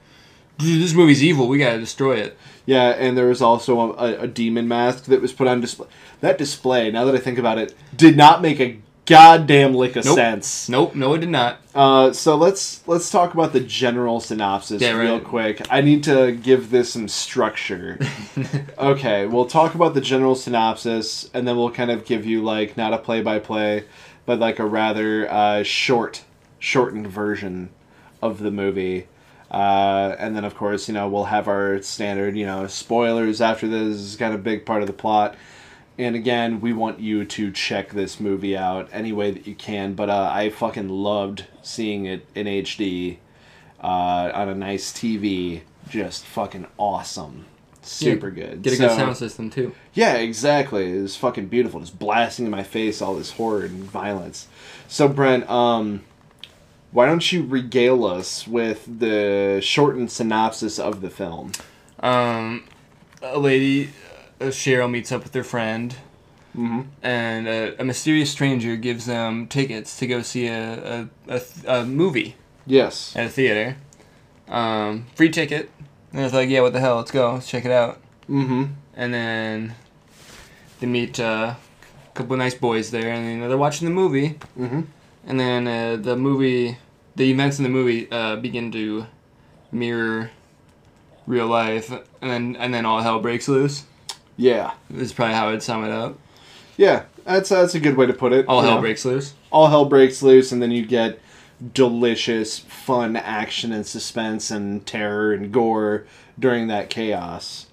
dude, 0.59 0.83
this 0.83 0.93
movie's 0.93 1.23
evil. 1.23 1.47
We 1.47 1.57
gotta 1.57 1.79
destroy 1.79 2.17
it. 2.17 2.37
Yeah, 2.67 2.89
and 2.89 3.17
there 3.17 3.27
was 3.27 3.41
also 3.41 3.93
a, 3.95 4.21
a 4.21 4.27
demon 4.27 4.67
mask 4.67 5.05
that 5.05 5.21
was 5.21 5.33
put 5.33 5.47
on 5.47 5.61
display. 5.61 5.87
That 6.21 6.37
display, 6.37 6.89
now 6.91 7.05
that 7.05 7.13
I 7.15 7.19
think 7.19 7.37
about 7.39 7.57
it, 7.57 7.73
did 7.95 8.15
not 8.17 8.41
make 8.41 8.59
a 8.59 8.79
goddamn 9.05 9.73
lick 9.73 9.95
of 9.95 10.05
Nope. 10.05 10.15
sense. 10.15 10.69
Nope, 10.69 10.95
no, 10.95 11.13
it 11.13 11.19
did 11.19 11.29
not. 11.29 11.59
Uh, 11.73 12.11
so 12.13 12.35
let's 12.35 12.85
let's 12.87 13.09
talk 13.09 13.33
about 13.33 13.53
the 13.53 13.59
general 13.59 14.19
synopsis 14.19 14.81
Yeah, 14.81 14.91
real 14.91 15.15
right. 15.15 15.23
quick. 15.23 15.61
I 15.69 15.81
need 15.81 16.03
to 16.05 16.31
give 16.31 16.69
this 16.71 16.93
some 16.93 17.07
structure. 17.07 17.99
okay, 18.77 19.25
we'll 19.25 19.45
talk 19.45 19.75
about 19.75 19.93
the 19.93 20.01
general 20.01 20.35
synopsis, 20.35 21.29
and 21.33 21.47
then 21.47 21.57
we'll 21.57 21.71
kind 21.71 21.91
of 21.91 22.05
give 22.05 22.25
you 22.25 22.41
like 22.43 22.77
not 22.77 22.93
a 22.93 22.97
play 22.97 23.21
by 23.21 23.39
play, 23.39 23.83
but 24.25 24.39
like 24.39 24.59
a 24.59 24.65
rather 24.65 25.29
uh, 25.31 25.63
short, 25.63 26.23
shortened 26.59 27.07
version 27.07 27.69
of 28.21 28.39
the 28.39 28.51
movie. 28.51 29.07
Uh, 29.51 30.15
and 30.17 30.35
then 30.35 30.43
of 30.43 30.55
course 30.55 30.87
you 30.87 30.93
know 30.93 31.07
we'll 31.07 31.25
have 31.25 31.47
our 31.47 31.79
standard 31.81 32.35
you 32.35 32.45
know 32.45 32.65
spoilers 32.65 33.39
after 33.41 33.67
this 33.67 33.95
is 33.95 34.15
kind 34.15 34.33
of 34.33 34.39
a 34.39 34.43
big 34.43 34.65
part 34.65 34.81
of 34.81 34.87
the 34.87 34.93
plot. 34.93 35.35
And 35.97 36.15
again, 36.15 36.59
we 36.59 36.73
want 36.73 36.99
you 36.99 37.23
to 37.23 37.51
check 37.51 37.91
this 37.91 38.19
movie 38.19 38.57
out 38.57 38.89
any 38.91 39.13
way 39.13 39.31
that 39.31 39.47
you 39.47 39.55
can. 39.55 39.93
But 39.93 40.09
uh, 40.09 40.29
I 40.31 40.49
fucking 40.49 40.89
loved 40.89 41.45
seeing 41.61 42.05
it 42.05 42.27
in 42.35 42.47
HD 42.47 43.17
uh, 43.81 44.31
on 44.33 44.49
a 44.49 44.55
nice 44.55 44.91
TV. 44.91 45.61
Just 45.87 46.25
fucking 46.25 46.67
awesome. 46.77 47.45
super 47.81 48.31
good. 48.31 48.61
Get 48.61 48.73
a 48.73 48.77
good 48.77 48.91
sound 48.91 49.15
system 49.15 49.49
too. 49.49 49.73
Yeah, 49.93 50.15
exactly. 50.15 50.97
It 50.97 51.01
was 51.01 51.15
fucking 51.15 51.47
beautiful, 51.47 51.79
just 51.79 51.97
blasting 51.97 52.45
in 52.45 52.51
my 52.51 52.63
face 52.63 53.01
all 53.01 53.15
this 53.15 53.31
horror 53.31 53.65
and 53.65 53.83
violence. 53.83 54.47
So 54.87 55.07
Brent, 55.07 55.49
um, 55.49 56.03
why 56.91 57.05
don't 57.05 57.31
you 57.31 57.45
regale 57.45 58.05
us 58.05 58.47
with 58.47 58.99
the 58.99 59.59
shortened 59.61 60.11
synopsis 60.11 60.79
of 60.79 61.01
the 61.01 61.09
film? 61.09 61.51
Um, 61.99 62.63
a 63.21 63.37
lady, 63.37 63.89
Cheryl, 64.39 64.89
meets 64.89 65.11
up 65.11 65.23
with 65.23 65.33
her 65.33 65.43
friend, 65.43 65.95
Mm-hmm. 66.57 66.81
and 67.03 67.47
a, 67.49 67.81
a 67.81 67.83
mysterious 67.83 68.31
stranger 68.31 68.77
gives 68.77 69.05
them 69.07 69.45
tickets 69.47 69.97
to 69.97 70.07
go 70.07 70.21
see 70.21 70.47
a, 70.47 70.79
a, 71.27 71.35
a, 71.35 71.39
th- 71.41 71.65
a 71.67 71.83
movie 71.85 72.37
Yes. 72.65 73.13
at 73.13 73.25
a 73.25 73.29
theater. 73.29 73.75
Um, 74.47 75.05
free 75.15 75.29
ticket. 75.29 75.69
And 76.13 76.23
it's 76.23 76.33
like, 76.33 76.47
yeah, 76.47 76.61
what 76.61 76.71
the 76.71 76.79
hell? 76.79 76.95
Let's 76.95 77.11
go. 77.11 77.33
Let's 77.33 77.49
check 77.49 77.65
it 77.65 77.71
out. 77.71 77.99
Mm-hmm. 78.29 78.71
And 78.95 79.13
then 79.13 79.75
they 80.79 80.87
meet 80.87 81.19
uh, 81.19 81.55
a 81.55 82.11
couple 82.13 82.31
of 82.33 82.39
nice 82.39 82.55
boys 82.55 82.89
there, 82.89 83.09
and 83.09 83.25
you 83.29 83.37
know, 83.37 83.49
they're 83.49 83.57
watching 83.57 83.85
the 83.85 83.93
movie. 83.93 84.39
Mm-hmm. 84.57 84.81
And 85.27 85.37
then 85.39 85.67
uh, 85.67 85.97
the 86.01 86.15
movie, 86.15 86.77
the 87.17 87.29
events 87.29 87.57
in 87.59 87.63
the 87.63 87.69
movie 87.69 88.09
uh, 88.09 88.37
begin 88.37 88.71
to 88.71 89.07
mirror 89.73 90.31
real 91.27 91.47
life, 91.47 91.91
and 91.91 92.31
then 92.31 92.55
and 92.55 92.73
then 92.73 92.85
all 92.85 93.01
hell 93.01 93.19
breaks 93.19 93.49
loose. 93.49 93.83
Yeah. 94.37 94.73
This 94.89 95.03
is 95.03 95.13
probably 95.13 95.35
how 95.35 95.49
I'd 95.49 95.63
sum 95.63 95.83
it 95.83 95.91
up. 95.91 96.17
Yeah. 96.77 97.03
That's 97.25 97.49
that's 97.49 97.73
a 97.73 97.79
good 97.79 97.97
way 97.97 98.05
to 98.05 98.13
put 98.13 98.33
it. 98.33 98.45
All 98.47 98.61
hell 98.61 98.75
know. 98.75 98.81
breaks 98.81 99.03
loose. 99.03 99.33
all 99.51 99.67
hell 99.67 99.85
breaks 99.85 100.21
loose, 100.21 100.51
and 100.51 100.61
then 100.61 100.69
you 100.71 100.85
get 100.85 101.19
delicious, 101.73 102.59
fun 102.59 103.15
action 103.15 103.71
and 103.71 103.85
suspense 103.85 104.51
and 104.51 104.85
terror 104.85 105.33
and 105.33 105.51
gore 105.51 106.05
during 106.37 106.67
that 106.67 106.89
chaos. 106.91 107.65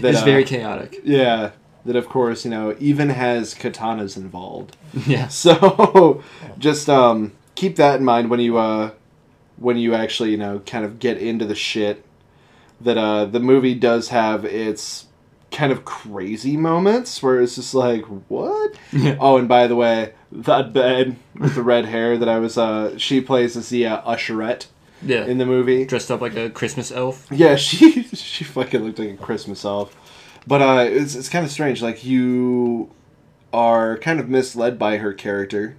That, 0.00 0.10
it's 0.10 0.22
uh, 0.22 0.24
very 0.24 0.44
chaotic. 0.44 1.00
yeah. 1.04 1.50
That 1.84 1.96
of 1.96 2.08
course 2.08 2.44
you 2.44 2.50
know 2.50 2.76
even 2.78 3.08
has 3.08 3.54
katanas 3.54 4.16
involved. 4.16 4.76
Yeah. 5.06 5.28
So 5.30 6.22
just 6.58 6.88
um, 6.88 7.32
keep 7.56 7.76
that 7.76 7.98
in 7.98 8.04
mind 8.04 8.30
when 8.30 8.40
you 8.40 8.58
uh, 8.58 8.92
when 9.56 9.76
you 9.76 9.94
actually 9.94 10.30
you 10.30 10.36
know 10.36 10.60
kind 10.60 10.84
of 10.84 11.00
get 11.00 11.18
into 11.18 11.44
the 11.44 11.56
shit. 11.56 12.04
That 12.80 12.96
uh, 12.96 13.24
the 13.24 13.40
movie 13.40 13.74
does 13.74 14.10
have 14.10 14.44
its 14.44 15.06
kind 15.50 15.72
of 15.72 15.84
crazy 15.84 16.56
moments 16.56 17.22
where 17.22 17.40
it's 17.40 17.56
just 17.56 17.74
like 17.74 18.04
what 18.28 18.74
Yeah. 18.92 19.16
Oh, 19.20 19.36
and 19.38 19.48
by 19.48 19.66
the 19.66 19.76
way, 19.76 20.12
that 20.30 20.72
bed 20.72 21.16
with 21.38 21.54
the 21.54 21.62
red 21.62 21.86
hair 21.86 22.18
that 22.18 22.28
I 22.28 22.38
was, 22.38 22.58
uh, 22.58 22.96
she 22.98 23.20
plays 23.20 23.56
as 23.56 23.70
the 23.70 23.86
uh, 23.86 24.02
usherette 24.02 24.66
Yeah. 25.02 25.24
in 25.24 25.38
the 25.38 25.46
movie. 25.46 25.84
Dressed 25.86 26.10
up 26.10 26.20
like 26.20 26.36
a 26.36 26.50
Christmas 26.50 26.92
elf. 26.92 27.26
Yeah, 27.30 27.56
she 27.66 28.02
she 28.02 28.44
fucking 28.44 28.82
looked 28.84 28.98
like 28.98 29.10
a 29.10 29.16
Christmas 29.16 29.64
elf. 29.64 29.96
But 30.46 30.60
uh, 30.62 30.84
it's 30.88 31.14
it's 31.14 31.28
kind 31.28 31.44
of 31.44 31.50
strange. 31.50 31.82
Like 31.82 32.04
you 32.04 32.90
are 33.52 33.96
kind 33.98 34.20
of 34.20 34.28
misled 34.28 34.78
by 34.78 34.98
her 34.98 35.12
character. 35.14 35.76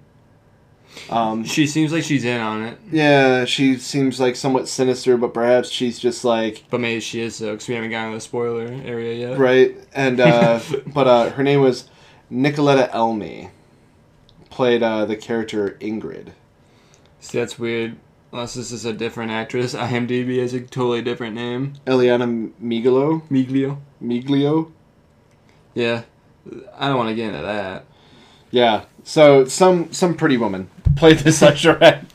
Um, 1.10 1.44
She 1.44 1.66
seems 1.68 1.92
like 1.94 2.04
she's 2.04 2.26
in 2.26 2.40
on 2.42 2.64
it, 2.64 2.78
yeah, 2.92 3.46
she 3.46 3.78
seems 3.78 4.20
like 4.20 4.36
somewhat 4.36 4.68
sinister, 4.68 5.18
but 5.18 5.34
perhaps 5.34 5.70
she's 5.70 5.98
just 6.00 6.26
like 6.26 6.64
but 6.70 6.80
maybe 6.82 7.00
she 7.00 7.22
is 7.22 7.38
though, 7.40 7.52
because 7.52 7.68
we 7.68 7.76
haven't 7.76 7.92
gotten 7.92 8.12
to 8.12 8.18
the 8.18 8.22
spoiler 8.22 8.66
area 8.86 9.14
yet. 9.30 9.38
right. 9.40 9.76
And 9.94 10.20
uh, 10.20 10.60
but 10.88 11.08
uh, 11.08 11.30
her 11.32 11.44
name 11.44 11.62
was 11.62 11.88
Nicoletta 12.32 12.90
Elmi. 12.92 13.50
Played 14.50 14.84
uh, 14.84 15.06
the 15.06 15.16
character 15.16 15.78
Ingrid. 15.80 16.34
See, 17.22 17.38
that's 17.38 17.58
weird. 17.58 17.96
Unless 18.34 18.56
this 18.56 18.72
is 18.72 18.84
a 18.84 18.92
different 18.94 19.32
actress. 19.32 19.74
IMDb 19.76 20.40
has 20.42 20.54
a 20.54 20.60
totally 20.60 21.02
different 21.02 21.36
name. 21.36 21.74
Eliana 21.86 22.52
Miglio. 22.62 23.22
Miglio. 23.30 23.78
Miglio. 24.04 24.72
Yeah. 25.74 26.04
I 26.78 26.88
don't 26.88 26.98
want 26.98 27.10
to 27.10 27.16
get 27.16 27.28
into 27.34 27.42
that. 27.44 27.86
Yeah. 28.52 28.86
So 29.04 29.46
some 29.46 29.94
some 29.94 30.16
pretty 30.16 30.38
woman 30.38 30.70
played 31.00 31.20
this 31.20 31.42
usherette. 31.42 32.06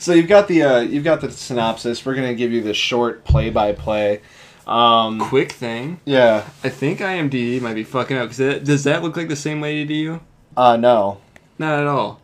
so 0.00 0.12
you've 0.12 0.28
got 0.28 0.48
the 0.48 0.62
uh, 0.62 0.80
you've 0.80 1.04
got 1.04 1.20
the 1.20 1.30
synopsis. 1.30 2.04
We're 2.04 2.14
gonna 2.14 2.34
give 2.34 2.52
you 2.52 2.62
the 2.62 2.74
short 2.74 3.24
play 3.24 3.50
by 3.50 3.72
play. 3.72 4.20
Um, 4.66 5.20
Quick 5.20 5.52
thing. 5.52 6.00
yeah. 6.04 6.44
I 6.64 6.70
think 6.70 6.98
IMDb 6.98 7.60
might 7.60 7.74
be 7.74 7.84
fucking 7.84 8.16
up. 8.16 8.28
Cause 8.28 8.38
that, 8.38 8.64
does 8.64 8.82
that 8.84 9.02
look 9.02 9.16
like 9.16 9.28
the 9.28 9.36
same 9.36 9.60
lady 9.60 9.86
to 9.86 9.94
you? 9.94 10.20
Uh, 10.56 10.76
no. 10.76 11.18
Not 11.58 11.78
at 11.80 11.86
all. 11.86 12.20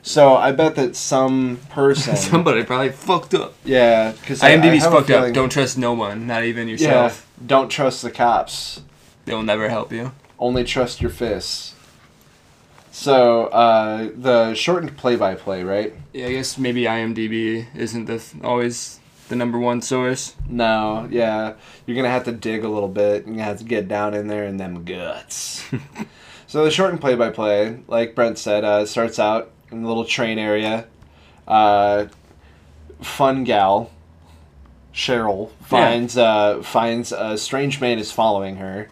So 0.00 0.34
I 0.34 0.52
bet 0.52 0.74
that 0.76 0.96
some 0.96 1.58
person. 1.68 2.16
Somebody 2.30 2.64
probably 2.64 2.88
fucked 2.90 3.34
up. 3.34 3.54
yeah. 3.64 4.12
Because 4.12 4.40
IMDb's 4.40 4.84
fucked 4.86 5.10
up. 5.10 5.32
Don't 5.34 5.52
trust 5.52 5.76
no 5.76 5.92
one, 5.92 6.26
not 6.26 6.44
even 6.44 6.66
Yeah. 6.66 6.72
yourself. 6.72 7.28
Don't 7.44 7.68
trust 7.68 8.00
the 8.02 8.10
cops. 8.10 8.80
They'll 9.26 9.42
never 9.42 9.68
help 9.68 9.92
you. 9.92 10.12
Only 10.38 10.64
trust 10.64 11.00
your 11.02 11.10
fists. 11.10 11.71
So 12.92 13.46
uh, 13.46 14.10
the 14.14 14.54
shortened 14.54 14.98
play 14.98 15.16
by 15.16 15.34
play, 15.34 15.64
right? 15.64 15.94
Yeah, 16.12 16.26
I 16.26 16.32
guess 16.32 16.58
maybe 16.58 16.82
IMDb 16.82 17.66
isn't 17.74 18.04
the 18.04 18.18
th- 18.18 18.44
always 18.44 19.00
the 19.28 19.34
number 19.34 19.58
one 19.58 19.80
source. 19.80 20.36
No, 20.46 21.08
yeah. 21.10 21.54
You're 21.86 21.96
gonna 21.96 22.10
have 22.10 22.24
to 22.24 22.32
dig 22.32 22.64
a 22.64 22.68
little 22.68 22.90
bit. 22.90 23.24
You're 23.24 23.36
gonna 23.36 23.44
have 23.44 23.58
to 23.58 23.64
get 23.64 23.88
down 23.88 24.12
in 24.12 24.26
there 24.26 24.44
in 24.44 24.58
them 24.58 24.84
guts. 24.84 25.64
so 26.46 26.64
the 26.64 26.70
shortened 26.70 27.00
play 27.00 27.14
by 27.14 27.30
play, 27.30 27.80
like 27.88 28.14
Brent 28.14 28.36
said, 28.38 28.62
uh, 28.62 28.84
starts 28.84 29.18
out 29.18 29.50
in 29.70 29.82
the 29.82 29.88
little 29.88 30.04
train 30.04 30.38
area. 30.38 30.86
Uh, 31.48 32.06
fun 33.00 33.44
gal, 33.44 33.90
Cheryl 34.92 35.50
finds 35.62 36.18
uh, 36.18 36.62
finds 36.62 37.10
a 37.10 37.38
strange 37.38 37.80
man 37.80 37.98
is 37.98 38.12
following 38.12 38.56
her. 38.56 38.90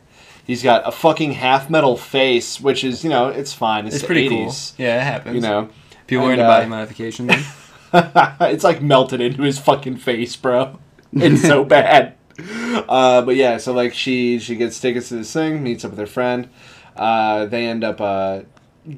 He's 0.50 0.64
got 0.64 0.82
a 0.84 0.90
fucking 0.90 1.34
half 1.34 1.70
metal 1.70 1.96
face, 1.96 2.60
which 2.60 2.82
is 2.82 3.04
you 3.04 3.10
know 3.10 3.28
it's 3.28 3.52
fine. 3.52 3.86
It's, 3.86 3.94
It's 3.94 4.04
pretty 4.04 4.28
80s, 4.28 4.76
cool. 4.76 4.84
Yeah, 4.84 4.96
it 5.00 5.04
happens. 5.04 5.36
You 5.36 5.42
know, 5.42 5.68
people 6.08 6.28
into 6.28 6.42
uh, 6.42 6.48
body 6.48 6.66
modification. 6.66 7.28
Then. 7.28 7.44
it's 8.40 8.64
like 8.64 8.82
melted 8.82 9.20
into 9.20 9.42
his 9.42 9.60
fucking 9.60 9.98
face, 9.98 10.34
bro. 10.34 10.80
It's 11.12 11.42
so 11.42 11.62
bad. 11.76 12.14
Uh, 12.36 13.22
but 13.22 13.36
yeah, 13.36 13.58
so 13.58 13.72
like 13.72 13.94
she 13.94 14.40
she 14.40 14.56
gets 14.56 14.80
tickets 14.80 15.10
to 15.10 15.18
this 15.18 15.32
thing, 15.32 15.62
meets 15.62 15.84
up 15.84 15.92
with 15.92 16.00
her 16.00 16.06
friend. 16.06 16.48
Uh, 16.96 17.46
they 17.46 17.68
end 17.68 17.84
up 17.84 18.00
uh, 18.00 18.40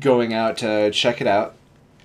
going 0.01 0.33
out 0.33 0.57
to 0.57 0.91
check 0.91 1.21
it 1.21 1.27
out, 1.27 1.55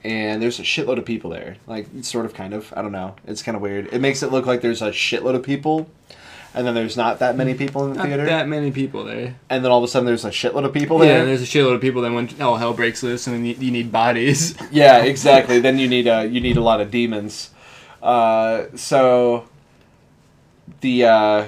and 0.04 0.42
there's 0.42 0.60
a 0.60 0.64
shitload 0.64 0.98
of 0.98 1.06
people 1.06 1.30
there. 1.30 1.56
Like 1.68 1.88
sort 2.02 2.26
of, 2.26 2.34
kind 2.34 2.54
of. 2.54 2.74
I 2.76 2.82
don't 2.82 2.92
know. 2.92 3.16
It's 3.26 3.42
kind 3.42 3.56
of 3.56 3.62
weird. 3.62 3.88
It 3.94 4.02
makes 4.02 4.24
it 4.24 4.30
look 4.30 4.46
like 4.46 4.60
there's 4.60 4.82
a 4.82 4.90
shitload 4.90 5.36
of 5.36 5.44
people, 5.44 5.90
and 6.58 6.66
then 6.66 6.74
there's 6.74 6.98
not 6.98 7.20
that 7.20 7.36
many 7.38 7.54
people 7.54 7.86
in 7.86 7.92
the 7.92 7.98
Not 7.98 8.08
theater, 8.08 8.26
that 8.26 8.48
many 8.48 8.72
people 8.72 9.04
there. 9.06 9.36
and 9.50 9.64
then 9.64 9.72
all 9.72 9.78
of 9.78 9.84
a 9.84 9.88
sudden 9.88 10.06
there's 10.08 10.26
a 10.26 10.32
shitload 10.32 10.66
of 10.66 10.74
people 10.74 10.98
there. 10.98 11.10
Yeah, 11.10 11.18
there. 11.20 11.26
there's 11.28 11.44
a 11.44 11.46
shitload 11.46 11.76
of 11.76 11.82
people. 11.82 12.02
Then 12.02 12.16
when 12.16 12.30
all 12.42 12.58
hell 12.58 12.74
breaks 12.74 13.04
loose, 13.04 13.28
and 13.28 13.36
then 13.36 13.46
you, 13.46 13.54
you 13.60 13.72
need 13.72 13.92
bodies. 13.92 14.56
Yeah, 14.72 15.04
exactly. 15.04 15.60
then 15.60 15.78
you 15.80 15.88
need 15.88 16.08
a 16.08 16.26
you 16.26 16.42
need 16.42 16.58
a 16.58 16.62
lot 16.62 16.82
of 16.82 16.92
demons. 16.92 17.52
Uh, 18.02 18.66
so 18.76 19.48
the 20.82 21.06
uh, 21.06 21.46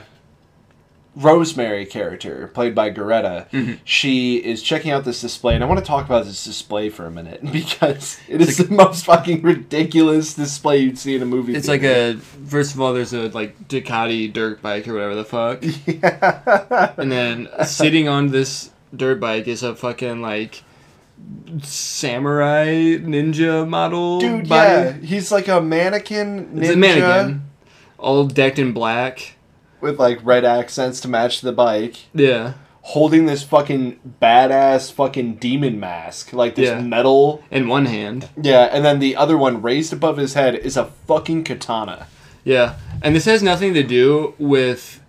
Rosemary 1.19 1.85
character, 1.85 2.49
played 2.53 2.73
by 2.73 2.91
Geretta, 2.91 3.49
Mhm. 3.51 3.79
she 3.83 4.37
is 4.37 4.61
checking 4.63 4.91
out 4.91 5.03
this 5.05 5.19
display, 5.21 5.55
and 5.55 5.63
I 5.63 5.67
want 5.67 5.79
to 5.79 5.85
talk 5.85 6.05
about 6.05 6.25
this 6.25 6.43
display 6.43 6.89
for 6.89 7.05
a 7.05 7.11
minute 7.11 7.41
because 7.51 8.17
it 8.27 8.41
is 8.41 8.57
the 8.57 8.73
most 8.73 9.05
fucking 9.05 9.41
ridiculous 9.41 10.33
display 10.33 10.77
you'd 10.77 10.97
see 10.97 11.15
in 11.15 11.21
a 11.21 11.25
movie. 11.25 11.55
It's 11.55 11.67
like 11.67 11.83
a 11.83 12.15
first 12.47 12.73
of 12.73 12.81
all, 12.81 12.93
there's 12.93 13.13
a 13.13 13.27
like 13.29 13.67
Ducati 13.67 14.31
dirt 14.31 14.61
bike 14.61 14.87
or 14.87 14.93
whatever 14.93 15.15
the 15.15 15.25
fuck, 15.25 15.61
yeah. 15.85 16.91
and 16.97 17.11
then 17.11 17.49
sitting 17.65 18.07
on 18.07 18.27
this 18.29 18.69
dirt 18.95 19.19
bike 19.19 19.47
is 19.47 19.61
a 19.61 19.75
fucking 19.75 20.21
like 20.21 20.63
samurai 21.63 22.67
ninja 22.97 23.67
model. 23.67 24.19
Dude, 24.19 24.47
body. 24.49 24.69
yeah, 24.69 24.91
he's 24.93 25.31
like 25.31 25.47
a 25.47 25.61
mannequin 25.61 26.47
ninja 26.55 26.61
It's 26.63 26.73
a 26.73 26.77
mannequin, 26.77 27.41
all 27.97 28.25
decked 28.25 28.59
in 28.59 28.71
black. 28.73 29.35
With 29.81 29.99
like 29.99 30.19
red 30.23 30.45
accents 30.45 30.99
to 31.01 31.07
match 31.07 31.41
the 31.41 31.51
bike. 31.51 31.97
Yeah, 32.13 32.53
holding 32.81 33.25
this 33.25 33.43
fucking 33.43 33.99
badass 34.21 34.91
fucking 34.91 35.35
demon 35.35 35.79
mask, 35.79 36.33
like 36.33 36.55
this 36.55 36.69
Yeah. 36.69 36.81
metal. 36.81 37.43
in 37.51 37.67
one 37.67 37.85
hand. 37.85 38.29
Yeah, 38.41 38.63
and 38.71 38.83
then 38.85 38.99
the 38.99 39.15
other 39.15 39.37
one 39.37 39.61
raised 39.61 39.93
above 39.93 40.17
his 40.17 40.33
head 40.33 40.55
is 40.55 40.77
a 40.77 40.85
fucking 41.07 41.43
katana. 41.43 42.07
Yeah, 42.43 42.75
and 43.01 43.15
this 43.15 43.25
has 43.25 43.43
nothing 43.43 43.73
to 43.73 43.83
do 43.83 44.33
with 44.39 45.01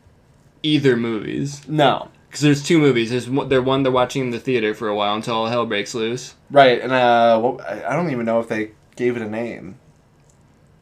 either 0.63 0.97
movies 0.97 1.63
No, 1.69 2.09
because 2.29 2.43
there's 2.43 2.63
two 2.63 2.79
movies. 2.79 3.11
There's 3.11 3.31
one, 3.31 3.49
they're 3.49 3.63
one 3.63 3.83
they're 3.83 3.93
watching 3.93 4.23
in 4.23 4.31
the 4.31 4.39
theater 4.41 4.75
for 4.75 4.89
a 4.89 4.95
while 4.95 5.15
until 5.15 5.35
all 5.37 5.47
hell 5.47 5.65
breaks 5.65 5.95
loose. 5.95 6.35
right, 6.51 6.81
and 6.83 6.93
uh, 6.93 7.57
I 7.89 7.95
don't 7.95 8.11
even 8.11 8.27
know 8.27 8.41
if 8.41 8.49
they 8.49 8.73
gave 8.97 9.17
it 9.17 9.23
a 9.23 9.29
name. 9.29 9.77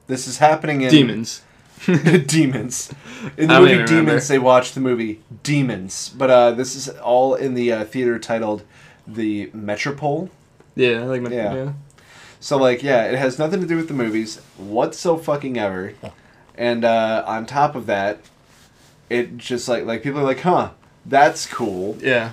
This 0.08 0.26
is 0.26 0.38
happening 0.38 0.80
in 0.80 0.90
Demons. 0.90 1.42
Demons. 2.26 2.92
In 3.36 3.48
the 3.48 3.60
movie 3.60 3.72
even 3.72 3.84
remember. 3.84 3.86
Demons, 3.86 4.28
they 4.28 4.38
watched 4.38 4.74
the 4.74 4.80
movie 4.80 5.20
Demons, 5.42 6.08
but 6.16 6.30
uh, 6.30 6.50
this 6.52 6.74
is 6.74 6.88
all 6.88 7.34
in 7.34 7.54
the 7.54 7.72
uh, 7.72 7.84
theater 7.84 8.18
titled 8.18 8.62
the 9.06 9.46
Metropol. 9.48 10.30
Yeah, 10.74 11.04
like 11.04 11.22
my, 11.22 11.30
Yeah. 11.30 11.54
yeah. 11.54 11.72
So 12.40 12.56
like, 12.56 12.82
yeah, 12.82 13.04
it 13.04 13.18
has 13.18 13.38
nothing 13.38 13.60
to 13.60 13.66
do 13.66 13.76
with 13.76 13.88
the 13.88 13.94
movies 13.94 14.36
whatso 14.56 15.16
fucking 15.16 15.58
ever. 15.58 15.94
And 16.54 16.84
uh, 16.84 17.24
on 17.26 17.46
top 17.46 17.74
of 17.74 17.86
that, 17.86 18.20
it 19.10 19.36
just 19.38 19.68
like 19.68 19.84
like 19.86 20.02
people 20.02 20.20
are 20.20 20.24
like, 20.24 20.40
huh, 20.40 20.70
that's 21.06 21.46
cool. 21.46 21.96
Yeah. 22.00 22.32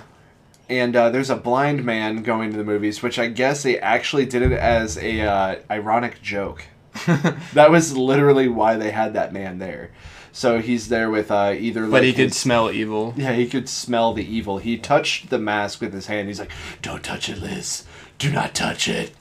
And 0.68 0.96
uh, 0.96 1.10
there's 1.10 1.30
a 1.30 1.36
blind 1.36 1.84
man 1.84 2.22
going 2.22 2.50
to 2.50 2.56
the 2.56 2.64
movies, 2.64 3.02
which 3.02 3.18
I 3.18 3.28
guess 3.28 3.62
they 3.62 3.78
actually 3.78 4.26
did 4.26 4.42
it 4.42 4.52
as 4.52 4.98
a 4.98 5.20
uh, 5.20 5.56
ironic 5.70 6.20
joke. 6.22 6.64
that 7.54 7.70
was 7.70 7.96
literally 7.96 8.48
why 8.48 8.76
they 8.76 8.90
had 8.90 9.14
that 9.14 9.32
man 9.32 9.58
there. 9.58 9.90
So 10.32 10.60
he's 10.60 10.88
there 10.88 11.08
with 11.10 11.30
uh, 11.30 11.54
either. 11.58 11.82
But 11.82 11.90
like, 11.92 12.02
he 12.02 12.12
could 12.12 12.24
his- 12.24 12.36
smell 12.36 12.70
evil. 12.70 13.14
Yeah, 13.16 13.32
he 13.32 13.46
could 13.48 13.68
smell 13.68 14.12
the 14.12 14.24
evil. 14.24 14.58
He 14.58 14.76
touched 14.76 15.30
the 15.30 15.38
mask 15.38 15.80
with 15.80 15.94
his 15.94 16.06
hand. 16.08 16.28
He's 16.28 16.38
like, 16.40 16.52
"Don't 16.82 17.02
touch 17.02 17.28
it, 17.28 17.38
Liz. 17.40 17.84
Do 18.18 18.30
not 18.30 18.54
touch 18.54 18.86
it." 18.86 19.12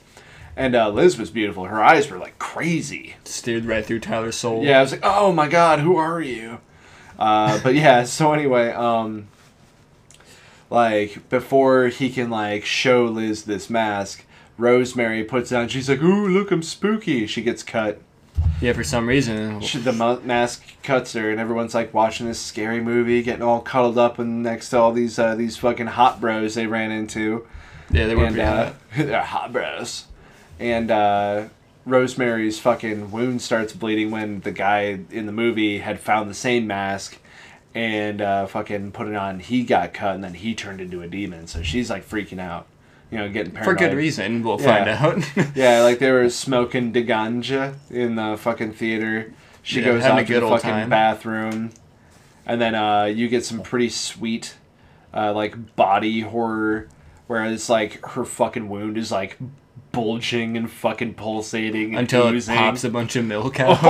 And 0.57 0.75
uh, 0.75 0.89
Liz 0.89 1.17
was 1.17 1.29
beautiful. 1.29 1.65
Her 1.65 1.83
eyes 1.83 2.09
were 2.09 2.17
like 2.17 2.37
crazy. 2.39 3.15
Steered 3.23 3.65
right 3.65 3.85
through 3.85 3.99
Tyler's 4.01 4.35
soul. 4.35 4.63
Yeah, 4.63 4.79
I 4.79 4.81
was 4.81 4.91
like, 4.91 5.01
"Oh 5.03 5.31
my 5.31 5.47
god, 5.47 5.79
who 5.79 5.95
are 5.95 6.21
you?" 6.21 6.59
Uh, 7.17 7.59
but 7.63 7.75
yeah, 7.75 8.03
so 8.05 8.33
anyway, 8.33 8.71
um, 8.71 9.27
like 10.69 11.29
before 11.29 11.87
he 11.87 12.09
can 12.09 12.29
like 12.29 12.65
show 12.65 13.05
Liz 13.05 13.43
this 13.43 13.69
mask, 13.69 14.25
Rosemary 14.57 15.23
puts 15.23 15.51
on. 15.51 15.67
She's 15.67 15.89
like, 15.89 16.01
"Ooh, 16.01 16.27
look, 16.27 16.51
I'm 16.51 16.63
spooky." 16.63 17.27
She 17.27 17.41
gets 17.41 17.63
cut. 17.63 18.01
Yeah, 18.61 18.73
for 18.73 18.83
some 18.83 19.07
reason. 19.07 19.61
She, 19.61 19.77
the 19.77 19.93
mask 20.23 20.63
cuts 20.83 21.13
her, 21.13 21.29
and 21.29 21.39
everyone's 21.39 21.73
like 21.73 21.93
watching 21.93 22.27
this 22.27 22.39
scary 22.39 22.81
movie, 22.81 23.21
getting 23.21 23.41
all 23.41 23.61
cuddled 23.61 23.97
up 23.97 24.19
and 24.19 24.43
next 24.43 24.69
to 24.69 24.79
all 24.79 24.91
these 24.91 25.19
uh, 25.19 25.35
these 25.35 25.57
fucking 25.57 25.87
hot 25.87 26.21
bros 26.21 26.55
they 26.55 26.67
ran 26.67 26.91
into. 26.91 27.45
Yeah, 27.91 28.07
they 28.07 28.15
were 28.15 28.25
and 28.25 28.39
uh, 28.39 28.73
they're 28.97 29.21
hot 29.21 29.51
bros. 29.53 30.05
And 30.59 30.89
uh, 30.89 31.49
Rosemary's 31.85 32.59
fucking 32.59 33.11
wound 33.11 33.41
starts 33.41 33.73
bleeding 33.73 34.09
when 34.09 34.39
the 34.41 34.51
guy 34.51 34.99
in 35.11 35.25
the 35.25 35.31
movie 35.31 35.79
had 35.79 35.99
found 35.99 36.29
the 36.29 36.35
same 36.35 36.65
mask 36.65 37.19
and 37.73 38.21
uh, 38.21 38.47
fucking 38.47 38.93
put 38.93 39.07
it 39.07 39.15
on. 39.15 39.39
He 39.39 39.63
got 39.63 39.93
cut, 39.93 40.15
and 40.15 40.23
then 40.23 40.33
he 40.33 40.55
turned 40.55 40.79
into 40.79 41.01
a 41.01 41.07
demon. 41.07 41.47
So 41.47 41.61
she's 41.61 41.89
like 41.89 42.07
freaking 42.07 42.39
out, 42.39 42.67
you 43.15 43.21
know, 43.21 43.29
getting 43.29 43.53
For 43.63 43.73
good 43.73 43.93
reason, 43.95 44.43
we'll 44.43 44.59
Yeah. 44.59 44.65
find 44.85 44.89
out. 44.89 45.47
Yeah, 45.55 45.81
like 45.81 45.99
they 45.99 46.11
were 46.11 46.29
smoking 46.29 46.91
de 46.91 47.03
ganja 47.03 47.75
in 47.89 48.15
the 48.15 48.37
fucking 48.37 48.73
theater. 48.73 49.31
She 49.63 49.79
Yeah, 49.79 49.85
goes 49.85 50.03
out 50.03 50.27
to 50.27 50.33
the 50.39 50.41
fucking 50.41 50.69
time. 50.69 50.89
bathroom, 50.89 51.71
and 52.45 52.59
then 52.61 52.75
uh, 52.75 53.05
you 53.05 53.27
get 53.29 53.45
some 53.45 53.61
pretty 53.61 53.89
sweet, 53.89 54.55
uh, 55.13 55.31
like 55.33 55.75
body 55.75 56.19
horror, 56.21 56.87
where 57.27 57.45
it's 57.45 57.69
like 57.69 58.05
her 58.05 58.25
fucking 58.25 58.67
wound 58.69 58.97
is 58.97 59.11
like 59.11 59.37
bulging 59.91 60.57
and 60.57 60.69
fucking 60.69 61.13
pulsating 61.13 61.91
and 61.91 61.99
Until 61.99 62.27
it 62.27 62.33
oozing. 62.35 62.55
pops 62.57 62.83
a 62.83 62.89
bunch 62.89 63.15
of 63.15 63.23
milk 63.25 63.59
out. 63.61 63.79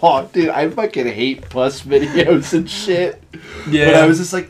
Oh, 0.00 0.28
dude, 0.32 0.48
I 0.48 0.68
fucking 0.70 1.06
hate 1.06 1.42
plus 1.50 1.82
videos 1.82 2.54
and 2.54 2.68
shit. 2.68 3.22
yeah. 3.70 3.86
But 3.86 3.94
I 3.96 4.06
was 4.06 4.18
just 4.18 4.32
like. 4.32 4.48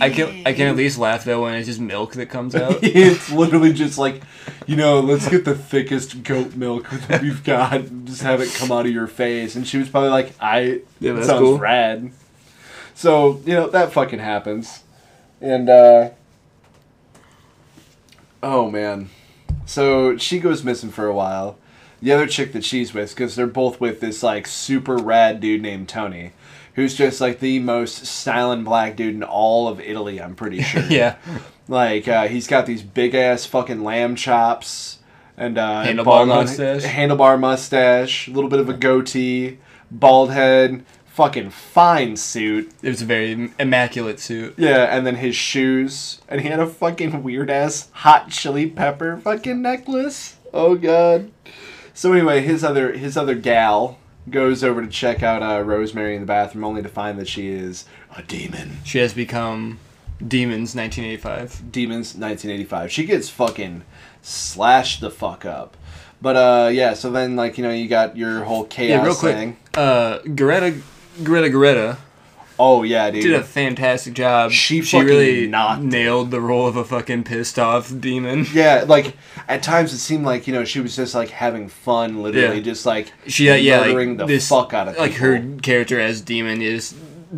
I 0.00 0.10
can 0.10 0.42
I 0.46 0.52
can 0.52 0.66
at 0.68 0.76
least 0.76 0.98
laugh 0.98 1.24
though 1.24 1.42
when 1.42 1.54
it's 1.54 1.66
just 1.68 1.80
milk 1.80 2.14
that 2.14 2.26
comes 2.26 2.54
out. 2.56 2.78
it's 2.82 3.30
literally 3.30 3.72
just 3.72 3.98
like, 3.98 4.22
you 4.66 4.76
know, 4.76 5.00
let's 5.00 5.28
get 5.28 5.44
the 5.44 5.54
thickest 5.54 6.22
goat 6.22 6.54
milk 6.54 6.88
that 7.08 7.22
we've 7.22 7.44
got, 7.44 7.82
just 8.04 8.22
have 8.22 8.40
it 8.40 8.52
come 8.54 8.72
out 8.72 8.86
of 8.86 8.92
your 8.92 9.06
face. 9.06 9.56
And 9.56 9.66
she 9.66 9.78
was 9.78 9.88
probably 9.88 10.10
like, 10.10 10.32
I, 10.40 10.80
Yeah, 11.00 11.12
that 11.12 11.24
sounds 11.26 11.40
cool. 11.40 11.58
rad. 11.58 12.12
So, 12.94 13.40
you 13.46 13.54
know, 13.54 13.68
that 13.70 13.92
fucking 13.92 14.18
happens. 14.18 14.84
And, 15.40 15.68
uh, 15.70 16.10
oh 18.42 18.70
man. 18.70 19.10
So 19.66 20.16
she 20.16 20.38
goes 20.38 20.64
missing 20.64 20.90
for 20.90 21.06
a 21.06 21.14
while. 21.14 21.56
The 22.02 22.12
other 22.12 22.26
chick 22.26 22.52
that 22.54 22.64
she's 22.64 22.94
with, 22.94 23.10
because 23.10 23.36
they're 23.36 23.46
both 23.46 23.78
with 23.80 24.00
this, 24.00 24.22
like, 24.22 24.46
super 24.46 24.96
rad 24.96 25.38
dude 25.40 25.60
named 25.60 25.88
Tony. 25.88 26.32
Who's 26.80 26.94
just 26.94 27.20
like 27.20 27.40
the 27.40 27.58
most 27.58 28.06
styling 28.06 28.64
black 28.64 28.96
dude 28.96 29.14
in 29.14 29.22
all 29.22 29.68
of 29.68 29.80
Italy, 29.82 30.18
I'm 30.18 30.34
pretty 30.34 30.62
sure. 30.62 30.82
yeah. 30.84 31.16
Like 31.68 32.08
uh, 32.08 32.26
he's 32.26 32.46
got 32.46 32.64
these 32.64 32.82
big 32.82 33.14
ass 33.14 33.44
fucking 33.44 33.84
lamb 33.84 34.16
chops 34.16 34.98
and 35.36 35.58
uh, 35.58 35.84
Handlebar 35.84 36.26
mustache. 36.26 36.84
handlebar 36.84 37.38
mustache, 37.38 38.28
a 38.28 38.30
little 38.30 38.48
bit 38.48 38.60
of 38.60 38.70
a 38.70 38.72
goatee, 38.72 39.58
bald 39.90 40.30
head, 40.32 40.86
fucking 41.04 41.50
fine 41.50 42.16
suit. 42.16 42.72
It 42.82 42.88
was 42.88 43.02
a 43.02 43.04
very 43.04 43.50
immaculate 43.58 44.18
suit. 44.18 44.54
Yeah, 44.56 44.84
and 44.84 45.06
then 45.06 45.16
his 45.16 45.36
shoes, 45.36 46.22
and 46.30 46.40
he 46.40 46.48
had 46.48 46.60
a 46.60 46.66
fucking 46.66 47.22
weird 47.22 47.50
ass 47.50 47.90
hot 47.92 48.30
chili 48.30 48.66
pepper 48.70 49.18
fucking 49.18 49.60
necklace. 49.60 50.36
Oh 50.54 50.76
god. 50.76 51.30
So 51.92 52.10
anyway, 52.14 52.40
his 52.40 52.64
other 52.64 52.92
his 52.92 53.18
other 53.18 53.34
gal 53.34 53.98
goes 54.28 54.62
over 54.62 54.82
to 54.82 54.88
check 54.88 55.22
out 55.22 55.42
uh, 55.42 55.62
Rosemary 55.62 56.14
in 56.14 56.20
the 56.20 56.26
bathroom, 56.26 56.64
only 56.64 56.82
to 56.82 56.88
find 56.88 57.18
that 57.18 57.28
she 57.28 57.48
is 57.48 57.84
a 58.16 58.22
demon. 58.22 58.78
She 58.84 58.98
has 58.98 59.14
become 59.14 59.78
Demons 60.26 60.74
1985. 60.74 61.72
Demons 61.72 62.14
1985. 62.14 62.92
She 62.92 63.04
gets 63.06 63.28
fucking 63.30 63.82
slashed 64.22 65.00
the 65.00 65.10
fuck 65.10 65.44
up. 65.46 65.76
But 66.22 66.36
uh 66.36 66.68
yeah, 66.70 66.92
so 66.92 67.10
then 67.10 67.34
like 67.34 67.56
you 67.56 67.64
know 67.64 67.70
you 67.72 67.88
got 67.88 68.14
your 68.16 68.44
whole 68.44 68.64
chaos 68.64 68.90
Yeah, 69.00 69.04
real 69.04 69.14
quick. 69.14 69.34
thing. 69.34 69.56
Uh, 69.74 70.18
Greta, 70.18 70.78
Greta, 71.24 71.48
Greta 71.48 71.96
Oh 72.62 72.82
yeah, 72.82 73.10
dude. 73.10 73.22
did 73.22 73.32
a 73.32 73.42
fantastic 73.42 74.12
job. 74.12 74.50
She 74.50 74.82
she 74.82 75.00
really 75.00 75.44
it. 75.44 75.78
nailed 75.80 76.30
the 76.30 76.40
role 76.42 76.66
of 76.66 76.76
a 76.76 76.84
fucking 76.84 77.24
pissed 77.24 77.58
off 77.58 77.90
demon. 78.00 78.46
yeah, 78.52 78.84
like 78.86 79.16
at 79.48 79.62
times 79.62 79.94
it 79.94 79.98
seemed 79.98 80.26
like 80.26 80.46
you 80.46 80.52
know 80.52 80.64
she 80.66 80.80
was 80.80 80.94
just 80.94 81.14
like 81.14 81.30
having 81.30 81.68
fun, 81.68 82.22
literally 82.22 82.56
Yeah. 82.56 82.62
just 82.62 82.84
like 82.84 83.12
She 83.26 83.48
uh, 83.48 83.54
yeah, 83.54 83.80
murdering 83.80 84.10
like 84.10 84.18
the 84.18 84.26
this 84.26 84.48
fuck 84.48 84.74
out 84.74 84.88
of 84.88 84.96
like 84.98 85.12
people. 85.12 85.26
her 85.28 85.56
character 85.62 85.98
as 85.98 86.20
demon 86.20 86.60
is 86.60 86.94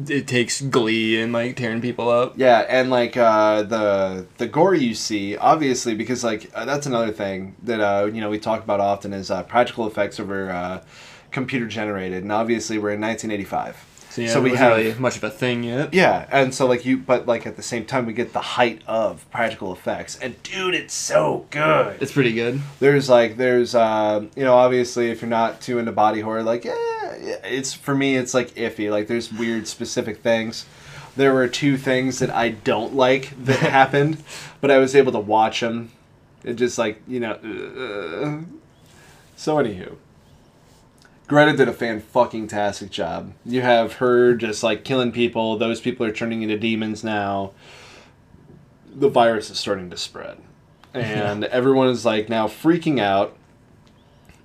it 0.08 0.26
takes 0.26 0.60
glee 0.62 1.20
in 1.20 1.30
like 1.32 1.54
tearing 1.54 1.80
people 1.82 2.08
up. 2.08 2.32
Yeah, 2.36 2.64
and 2.68 2.90
like 2.90 3.16
uh, 3.16 3.62
the 3.62 4.26
the 4.38 4.48
gore 4.48 4.74
you 4.74 4.94
see, 4.94 5.36
obviously, 5.36 5.94
because 5.94 6.24
like 6.24 6.50
uh, 6.54 6.64
that's 6.64 6.86
another 6.86 7.12
thing 7.12 7.54
that 7.62 7.78
uh, 7.80 8.06
you 8.06 8.20
know 8.20 8.30
we 8.30 8.38
talk 8.40 8.64
about 8.64 8.80
often 8.80 9.12
is 9.12 9.30
uh, 9.30 9.42
practical 9.44 9.86
effects 9.86 10.18
over 10.18 10.50
uh, 10.50 10.82
computer 11.30 11.66
generated, 11.68 12.22
and 12.24 12.32
obviously 12.32 12.76
we're 12.78 12.92
in 12.92 13.00
1985. 13.02 13.86
So 14.12 14.20
yeah, 14.20 14.28
So 14.28 14.42
we 14.42 14.54
have- 14.56 14.76
really 14.76 14.92
much 14.98 15.16
of 15.16 15.24
a 15.24 15.30
thing 15.30 15.62
yet. 15.62 15.94
Yeah, 15.94 16.26
and 16.30 16.54
so 16.54 16.66
like 16.66 16.84
you, 16.84 16.98
but 16.98 17.26
like 17.26 17.46
at 17.46 17.56
the 17.56 17.62
same 17.62 17.86
time, 17.86 18.04
we 18.04 18.12
get 18.12 18.34
the 18.34 18.40
height 18.40 18.82
of 18.86 19.24
practical 19.30 19.72
effects, 19.72 20.18
and 20.20 20.40
dude, 20.42 20.74
it's 20.74 20.92
so 20.92 21.46
good. 21.48 21.96
It's 22.02 22.12
pretty 22.12 22.34
good. 22.34 22.60
There's 22.78 23.08
like 23.08 23.38
there's 23.38 23.74
uh, 23.74 24.26
you 24.36 24.44
know 24.44 24.54
obviously 24.54 25.10
if 25.10 25.22
you're 25.22 25.30
not 25.30 25.62
too 25.62 25.78
into 25.78 25.92
body 25.92 26.20
horror, 26.20 26.42
like 26.42 26.66
yeah, 26.66 26.74
yeah, 27.22 27.36
it's 27.46 27.72
for 27.72 27.94
me 27.94 28.16
it's 28.16 28.34
like 28.34 28.54
iffy. 28.54 28.90
Like 28.90 29.06
there's 29.06 29.32
weird 29.32 29.66
specific 29.66 30.18
things. 30.22 30.66
There 31.16 31.32
were 31.32 31.48
two 31.48 31.78
things 31.78 32.18
that 32.18 32.28
I 32.30 32.50
don't 32.50 32.94
like 32.94 33.32
that 33.46 33.60
happened, 33.80 34.22
but 34.60 34.70
I 34.70 34.76
was 34.76 34.94
able 34.94 35.12
to 35.12 35.20
watch 35.20 35.60
them. 35.60 35.90
It 36.44 36.54
just 36.56 36.76
like 36.76 37.00
you 37.08 37.20
know. 37.20 37.32
Uh, 37.32 38.44
so 39.36 39.56
anywho. 39.56 39.96
Greta 41.28 41.56
did 41.56 41.68
a 41.68 41.72
fan 41.72 42.00
fucking 42.00 42.48
tastic 42.48 42.90
job. 42.90 43.32
You 43.44 43.62
have 43.62 43.94
her 43.94 44.34
just 44.34 44.62
like 44.62 44.84
killing 44.84 45.12
people. 45.12 45.56
Those 45.56 45.80
people 45.80 46.04
are 46.04 46.12
turning 46.12 46.42
into 46.42 46.58
demons 46.58 47.02
now. 47.02 47.52
The 48.94 49.08
virus 49.08 49.48
is 49.48 49.58
starting 49.58 49.88
to 49.90 49.96
spread, 49.96 50.38
and 50.92 51.44
everyone 51.44 51.88
is 51.88 52.04
like 52.04 52.28
now 52.28 52.48
freaking 52.48 53.00
out. 53.00 53.36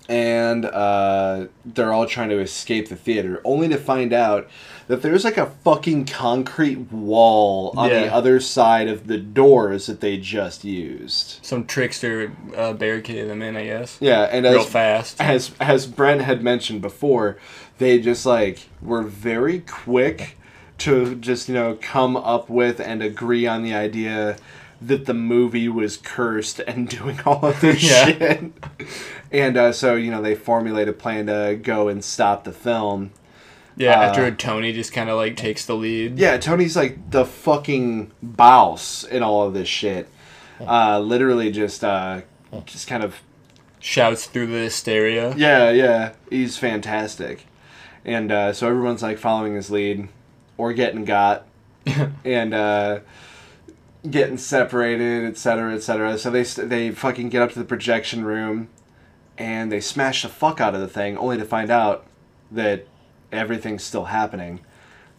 And 0.10 0.64
uh, 0.64 1.48
they're 1.66 1.92
all 1.92 2.06
trying 2.06 2.30
to 2.30 2.40
escape 2.40 2.88
the 2.88 2.96
theater, 2.96 3.42
only 3.44 3.68
to 3.68 3.78
find 3.78 4.14
out 4.14 4.48
that 4.88 5.02
there's 5.02 5.24
like 5.26 5.38
a 5.38 5.48
fucking 5.64 6.06
concrete 6.06 6.92
wall 6.92 7.74
on 7.78 7.90
the 7.90 8.14
other 8.14 8.40
side 8.40 8.88
of 8.88 9.08
the 9.08 9.18
doors 9.18 9.86
that 9.88 10.00
they 10.00 10.18
just 10.18 10.64
used. 10.64 11.40
Some 11.42 11.66
trickster 11.66 12.32
uh, 12.56 12.74
barricaded 12.74 13.30
them 13.30 13.42
in, 13.42 13.58
I 13.58 13.66
guess. 13.66 13.98
Yeah, 14.00 14.24
and 14.24 14.46
Real 14.46 14.60
as 14.62 14.66
fast. 14.70 15.20
as 15.22 15.52
as 15.60 15.88
Brent 15.88 16.22
had 16.22 16.42
mentioned 16.42 16.82
before, 16.82 17.38
they 17.80 18.00
just 18.00 18.26
like 18.26 18.70
were 18.82 19.04
very 19.04 19.60
quick 19.60 20.38
to 20.80 21.16
just 21.16 21.50
you 21.50 21.56
know 21.56 21.78
come 21.82 22.16
up 22.16 22.50
with 22.50 22.80
and 22.80 23.02
agree 23.04 23.46
on 23.48 23.64
the 23.64 23.74
idea 23.74 24.38
that 24.80 25.06
the 25.08 25.14
movie 25.14 25.68
was 25.68 25.98
cursed 25.98 26.60
and 26.60 26.88
doing 26.98 27.20
all 27.26 27.44
of 27.46 27.60
this 27.62 27.84
Yeah. 27.84 28.06
shit. 28.06 28.54
And 29.32 29.58
uh, 29.58 29.72
so 29.74 29.96
you 29.96 30.12
know 30.12 30.22
they 30.22 30.36
formulate 30.36 30.88
a 30.88 30.94
plan 30.94 31.26
to 31.28 31.60
go 31.62 31.88
and 31.90 32.04
stop 32.06 32.44
the 32.46 32.54
film. 32.54 33.12
Yeah, 33.78 34.00
Uh, 34.00 34.04
after 34.06 34.32
Tony 34.32 34.74
just 34.74 34.92
kind 34.92 35.10
of 35.10 35.18
like 35.18 35.38
takes 35.38 35.66
the 35.66 35.76
lead. 35.76 36.18
Yeah, 36.18 36.38
Tony's 36.38 36.76
like 36.76 37.12
the 37.12 37.26
fucking 37.26 38.12
boss 38.22 39.04
in 39.04 39.22
all 39.24 39.44
of 39.48 39.54
this 39.54 39.68
shit. 39.70 40.10
Uh, 40.60 41.00
literally 41.00 41.52
just 41.52 41.84
uh, 41.84 42.22
just 42.66 42.88
kind 42.88 43.04
of 43.04 43.22
Shouts 43.80 44.26
through 44.26 44.48
the 44.48 44.58
hysteria. 44.58 45.36
Yeah, 45.38 45.70
yeah, 45.70 46.14
he's 46.32 46.58
fantastic, 46.58 47.46
and 48.04 48.32
uh, 48.32 48.52
so 48.52 48.68
everyone's 48.68 49.04
like 49.04 49.20
following 49.20 49.54
his 49.54 49.70
lead, 49.70 50.10
or 50.58 50.74
getting 50.74 51.06
got, 51.06 51.46
and 52.26 52.54
uh, 52.56 53.00
getting 54.10 54.38
separated, 54.38 55.26
etc., 55.26 55.76
etc. 55.76 56.18
So 56.18 56.32
they 56.32 56.44
st- 56.44 56.70
they 56.70 56.90
fucking 56.90 57.30
get 57.30 57.44
up 57.44 57.52
to 57.52 57.60
the 57.60 57.66
projection 57.66 58.26
room, 58.26 58.70
and 59.38 59.72
they 59.72 59.80
smash 59.80 60.24
the 60.24 60.30
fuck 60.30 60.60
out 60.60 60.74
of 60.74 60.82
the 60.82 60.88
thing, 60.88 61.16
only 61.18 61.38
to 61.38 61.46
find 61.46 61.70
out 61.70 62.08
that 62.52 62.88
everything's 63.32 63.84
still 63.84 64.06
happening. 64.06 64.60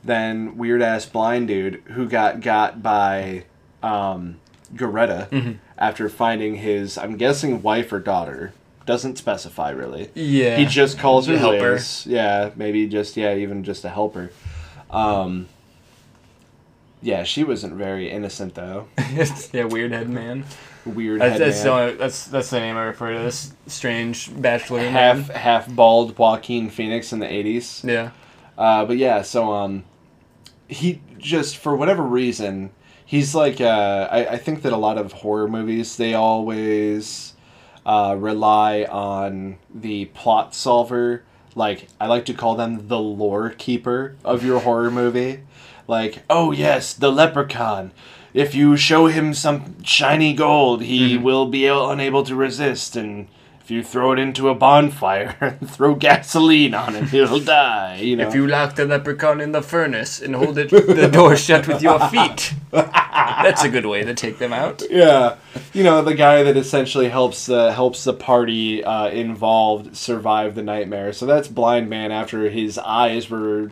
then 0.04 0.56
weird 0.56 0.80
ass 0.80 1.04
blind 1.06 1.48
dude 1.48 1.82
who 1.86 2.08
got 2.08 2.40
got 2.40 2.82
by 2.82 3.44
um, 3.82 4.38
Geretta 4.74 5.28
Mm-hmm. 5.30 5.52
after 5.76 6.08
finding 6.08 6.56
his, 6.56 6.96
I'm 6.98 7.16
guessing, 7.16 7.62
wife 7.62 7.92
or 7.92 7.98
daughter. 8.00 8.52
Doesn't 8.86 9.18
specify 9.18 9.70
really. 9.70 10.10
Yeah. 10.14 10.56
He 10.56 10.64
just 10.66 10.98
calls 10.98 11.26
her 11.26 11.36
helper. 11.36 11.72
Liz. 11.72 12.06
Yeah, 12.06 12.50
maybe 12.56 12.86
just 12.86 13.16
yeah, 13.16 13.34
even 13.34 13.62
just 13.64 13.84
a 13.84 13.88
helper. 13.90 14.30
Um, 14.90 15.48
yeah, 17.02 17.22
she 17.24 17.44
wasn't 17.44 17.74
very 17.74 18.10
innocent 18.10 18.54
though. 18.54 18.88
yeah, 19.52 19.64
weird 19.64 19.92
head 19.92 20.08
man. 20.08 20.44
Weird 20.84 21.20
That's 21.20 21.38
that's, 21.38 21.62
the 21.62 21.70
only, 21.70 21.94
that's 21.94 22.26
that's 22.26 22.50
the 22.50 22.60
name 22.60 22.76
I 22.76 22.84
refer 22.84 23.12
to 23.12 23.18
this 23.18 23.52
strange 23.66 24.30
bachelor 24.40 24.80
half 24.80 25.28
man. 25.28 25.36
half 25.36 25.74
bald 25.74 26.16
Joaquin 26.16 26.70
Phoenix 26.70 27.12
in 27.12 27.18
the 27.18 27.30
eighties. 27.30 27.82
Yeah. 27.84 28.10
Uh, 28.56 28.84
but 28.84 28.96
yeah, 28.96 29.22
so 29.22 29.52
um, 29.52 29.84
he 30.66 31.00
just 31.18 31.56
for 31.56 31.76
whatever 31.76 32.02
reason 32.02 32.70
he's 33.04 33.34
like 33.34 33.60
uh, 33.60 34.08
I, 34.10 34.26
I 34.26 34.36
think 34.38 34.62
that 34.62 34.72
a 34.72 34.76
lot 34.76 34.98
of 34.98 35.12
horror 35.12 35.48
movies 35.48 35.96
they 35.96 36.14
always 36.14 37.34
uh, 37.84 38.16
rely 38.18 38.84
on 38.84 39.58
the 39.74 40.06
plot 40.06 40.54
solver. 40.54 41.24
Like 41.54 41.88
I 42.00 42.06
like 42.06 42.24
to 42.26 42.34
call 42.34 42.54
them 42.54 42.88
the 42.88 43.00
lore 43.00 43.50
keeper 43.50 44.16
of 44.24 44.44
your 44.44 44.60
horror 44.60 44.90
movie. 44.90 45.40
Like 45.86 46.22
oh 46.28 46.52
yes, 46.52 46.92
the 46.92 47.10
leprechaun. 47.10 47.92
If 48.34 48.54
you 48.54 48.76
show 48.76 49.06
him 49.06 49.34
some 49.34 49.82
shiny 49.82 50.32
gold, 50.34 50.82
he 50.82 51.16
will 51.16 51.46
be 51.46 51.66
unable 51.66 52.22
to 52.24 52.34
resist 52.34 52.96
and. 52.96 53.28
If 53.60 53.72
you 53.72 53.84
throw 53.84 54.12
it 54.12 54.18
into 54.18 54.48
a 54.48 54.54
bonfire 54.54 55.36
and 55.42 55.70
throw 55.76 55.94
gasoline 55.94 56.72
on 56.72 56.96
it, 56.96 57.10
he'll 57.10 57.38
die. 57.38 57.96
You 57.96 58.16
know. 58.16 58.26
If 58.26 58.34
you 58.34 58.46
lock 58.46 58.76
the 58.76 58.86
leprechaun 58.86 59.42
in 59.42 59.52
the 59.52 59.60
furnace 59.60 60.22
and 60.22 60.34
hold 60.34 60.56
it 60.56 60.70
the 60.70 61.06
door 61.12 61.36
shut 61.36 61.68
with 61.68 61.82
your 61.82 62.00
feet, 62.08 62.54
that's 62.70 63.64
a 63.64 63.68
good 63.68 63.84
way 63.84 64.04
to 64.04 64.14
take 64.14 64.38
them 64.38 64.54
out. 64.54 64.82
yeah, 64.88 65.36
you 65.74 65.84
know 65.84 66.00
the 66.00 66.14
guy 66.14 66.42
that 66.44 66.56
essentially 66.56 67.10
helps 67.10 67.44
the 67.44 67.72
helps 67.74 68.04
the 68.04 68.14
party 68.14 68.82
uh, 68.82 69.08
involved 69.08 69.94
survive 69.94 70.54
the 70.54 70.62
nightmare. 70.62 71.12
So 71.12 71.26
that's 71.26 71.46
Blind 71.48 71.90
Man 71.90 72.10
after 72.10 72.48
his 72.48 72.78
eyes 72.78 73.28
were, 73.28 73.70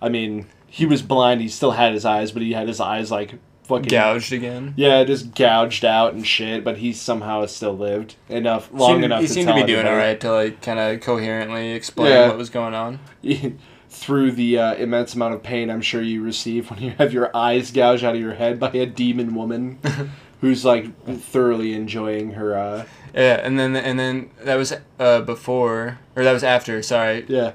I 0.00 0.08
mean, 0.08 0.46
he 0.68 0.86
was 0.86 1.02
blind. 1.02 1.40
He 1.40 1.48
still 1.48 1.72
had 1.72 1.92
his 1.94 2.04
eyes, 2.04 2.30
but 2.30 2.42
he 2.42 2.52
had 2.52 2.68
his 2.68 2.78
eyes 2.78 3.10
like 3.10 3.40
fucking 3.66 3.88
Gouged 3.88 4.32
again. 4.32 4.74
Yeah, 4.76 5.04
just 5.04 5.34
gouged 5.34 5.84
out 5.84 6.14
and 6.14 6.26
shit. 6.26 6.64
But 6.64 6.78
he 6.78 6.92
somehow 6.92 7.44
still 7.46 7.76
lived 7.76 8.16
enough 8.28 8.70
long 8.72 8.92
Seemed- 8.94 9.04
enough. 9.04 9.20
he 9.22 9.26
to 9.26 9.32
seemed 9.32 9.48
to 9.48 9.54
be 9.54 9.60
doing 9.62 9.80
everybody. 9.86 9.94
alright 9.94 10.20
to 10.20 10.32
like 10.32 10.62
kind 10.62 10.78
of 10.78 11.00
coherently 11.00 11.72
explain 11.72 12.10
Yeah. 12.12 12.28
what 12.28 12.38
was 12.38 12.50
going 12.50 12.74
on. 12.74 12.98
Through 13.88 14.32
the 14.32 14.58
uh, 14.58 14.74
immense 14.74 15.14
amount 15.14 15.34
of 15.34 15.42
pain 15.42 15.70
I'm 15.70 15.80
sure 15.80 16.02
you 16.02 16.22
receive 16.22 16.70
when 16.70 16.80
you 16.82 16.90
have 16.98 17.12
your 17.14 17.34
eyes 17.34 17.70
gouged 17.70 18.04
out 18.04 18.14
of 18.14 18.20
your 18.20 18.34
head 18.34 18.60
by 18.60 18.70
a 18.72 18.84
demon 18.84 19.34
woman 19.34 19.78
who's 20.42 20.64
like 20.66 20.86
thoroughly 21.06 21.72
enjoying 21.72 22.32
her. 22.32 22.56
Uh, 22.58 22.84
Yeah, 23.14 23.40
and 23.42 23.58
then 23.58 23.74
and 23.74 23.98
then 23.98 24.28
that 24.44 24.56
was 24.56 24.74
uh, 25.00 25.22
before 25.22 25.98
or 26.14 26.24
that 26.24 26.32
was 26.32 26.44
after. 26.44 26.82
Sorry, 26.82 27.24
yeah. 27.28 27.52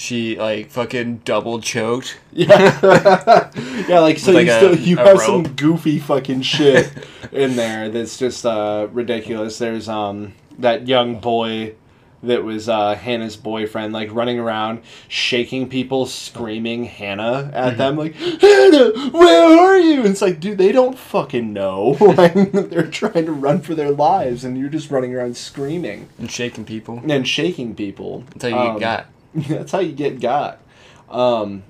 She 0.00 0.36
like 0.38 0.70
fucking 0.70 1.18
double 1.24 1.60
choked. 1.60 2.18
Yeah, 2.32 3.50
yeah. 3.88 3.98
Like 4.00 4.18
so, 4.18 4.32
like, 4.32 4.46
you 4.46 4.52
a- 4.52 4.56
still 4.56 4.76
you 4.76 4.96
have 4.96 5.20
some 5.20 5.42
goofy 5.42 5.98
fucking 5.98 6.42
shit 6.42 6.90
in 7.32 7.56
there 7.56 7.88
that's 7.88 8.16
just 8.18 8.46
uh, 8.46 8.88
ridiculous. 8.92 9.58
There's 9.58 9.88
um 9.88 10.32
that 10.58 10.86
young 10.88 11.20
boy 11.20 11.74
that 12.22 12.44
was 12.44 12.68
uh, 12.68 12.94
Hannah's 12.96 13.36
boyfriend, 13.36 13.94
like 13.94 14.12
running 14.12 14.38
around 14.38 14.82
shaking 15.08 15.68
people, 15.70 16.04
screaming 16.06 16.84
Hannah 16.84 17.50
Mm-hmm. 17.50 17.54
at 17.56 17.78
them, 17.78 17.96
like 17.96 18.14
Hannah, 18.14 19.10
where 19.10 19.58
are 19.58 19.78
you? 19.78 20.00
And 20.00 20.08
it's 20.10 20.20
like, 20.20 20.38
dude, 20.38 20.58
they 20.58 20.70
don't 20.70 20.98
fucking 20.98 21.52
know. 21.54 21.94
they're 22.52 22.86
trying 22.90 23.24
to 23.24 23.32
run 23.32 23.60
for 23.62 23.74
their 23.74 23.90
lives, 23.90 24.44
and 24.44 24.58
you're 24.58 24.68
just 24.68 24.90
running 24.90 25.14
around 25.14 25.36
screaming 25.38 26.08
and 26.18 26.30
shaking 26.30 26.64
people. 26.66 27.00
and 27.08 27.26
shaking 27.26 27.74
people. 27.74 28.24
How 28.40 28.48
you 28.48 28.54
Um, 28.56 28.78
got. 28.78 29.06
that's 29.34 29.72
how 29.72 29.80
you 29.80 29.92
get 29.92 30.20
got. 30.20 30.60
Um, 31.08 31.62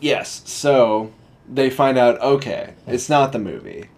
yes, 0.00 0.42
so 0.44 1.12
they 1.48 1.70
find 1.70 1.96
out, 1.96 2.20
okay, 2.20 2.74
it's 2.86 3.08
not 3.08 3.32
the 3.32 3.38
movie, 3.38 3.88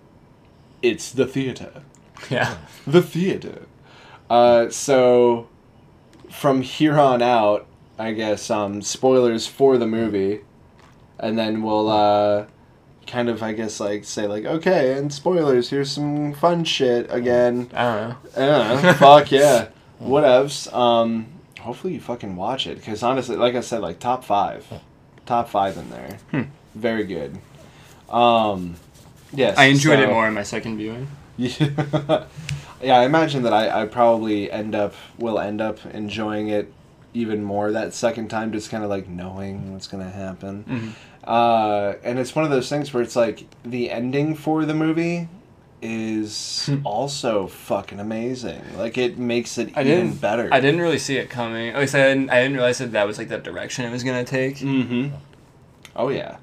it's 0.83 1.13
the 1.13 1.27
theater. 1.27 1.83
Yeah. 2.29 2.57
The 2.87 3.03
theater. 3.03 3.67
Uh, 4.31 4.71
so 4.71 5.49
from 6.31 6.63
here 6.63 6.99
on 6.99 7.21
out, 7.21 7.67
I 7.99 8.13
guess, 8.13 8.51
um, 8.51 8.81
spoilers 8.81 9.47
for 9.47 9.77
the 9.77 9.87
movie, 9.87 10.41
and 11.19 11.39
then 11.39 11.63
we'll, 11.63 11.91
uh, 11.91 12.47
kind 13.07 13.29
of, 13.29 13.43
I 13.43 13.53
guess, 13.53 13.81
like, 13.81 14.05
say, 14.05 14.27
like, 14.27 14.47
okay, 14.47 14.97
and 14.97 15.13
spoilers, 15.13 15.69
here's 15.69 15.91
some 15.91 16.33
fun 16.33 16.65
shit 16.65 17.13
again. 17.13 17.71
I 17.75 17.83
don't 17.85 18.09
know. 18.09 18.17
I 18.37 18.47
don't 18.47 18.83
know. 18.83 18.93
Fuck 18.95 19.31
yeah. 19.31 19.69
Whatevs. 20.03 20.73
Um, 20.73 21.27
hopefully 21.61 21.95
you 21.95 22.01
fucking 22.01 22.37
watch 22.37 22.67
it 22.67 22.77
because 22.77 23.03
honestly, 23.03 23.37
like 23.37 23.55
I 23.55 23.61
said, 23.61 23.81
like 23.81 23.99
top 23.99 24.25
five, 24.25 24.67
top 25.27 25.49
five 25.49 25.77
in 25.77 25.91
there. 25.91 26.19
Hmm. 26.31 26.43
Very 26.75 27.05
good. 27.05 27.39
Um, 28.09 28.77
yes. 29.33 29.57
I 29.59 29.65
enjoyed 29.67 30.01
it 30.01 30.09
more 30.09 30.27
in 30.27 30.35
my 30.35 30.43
second 30.43 30.77
viewing. 30.79 31.09
Yeah. 31.37 32.25
yeah, 32.83 32.99
I 32.99 33.05
imagine 33.05 33.43
that 33.45 33.53
I, 33.53 33.83
I 33.83 33.87
probably 33.87 34.51
end 34.51 34.75
up 34.75 34.95
will 35.19 35.39
end 35.39 35.61
up 35.61 35.85
enjoying 35.87 36.49
it 36.49 36.73
even 37.13 37.43
more 37.43 37.73
that 37.73 37.93
second 37.95 38.29
time, 38.29 38.53
just 38.53 38.71
kind 38.71 38.85
of 38.85 38.91
like 38.91 39.09
knowing 39.09 39.73
what's 39.73 39.87
gonna 39.87 40.11
happen. 40.11 40.65
Mhm. 40.69 40.93
Uh, 41.25 41.97
and 42.03 42.19
it's 42.19 42.35
one 42.35 42.45
of 42.45 42.51
those 42.51 42.69
things 42.69 42.93
where 42.95 43.03
it's 43.03 43.17
like 43.17 43.45
the 43.65 43.91
ending 43.91 44.35
for 44.35 44.65
the 44.65 44.75
movie 44.75 45.29
is 45.83 46.67
Hmm. 46.67 46.79
also 46.85 47.47
fucking 47.47 48.01
amazing. 48.01 48.63
Like 48.77 48.99
it 48.99 49.19
makes 49.19 49.59
it 49.59 49.71
I 49.77 49.83
even 49.83 50.15
better. 50.15 50.49
I 50.53 50.61
didn't 50.61 50.81
really 50.81 50.99
see 50.99 51.17
it 51.17 51.31
coming. 51.31 51.71
At 51.71 51.79
least 51.81 51.95
I 51.95 52.03
didn't. 52.03 52.31
I 52.31 52.41
didn't 52.43 52.55
realize 52.55 52.79
that 52.79 52.93
that 52.93 53.07
was 53.07 53.19
like 53.19 53.29
the 53.29 53.39
direction 53.39 53.85
it 53.85 53.91
was 53.91 54.05
gonna 54.05 54.25
take. 54.25 54.57
Mm-hmm. 54.57 55.15
Oh 55.97 56.09
yeah. 56.09 56.37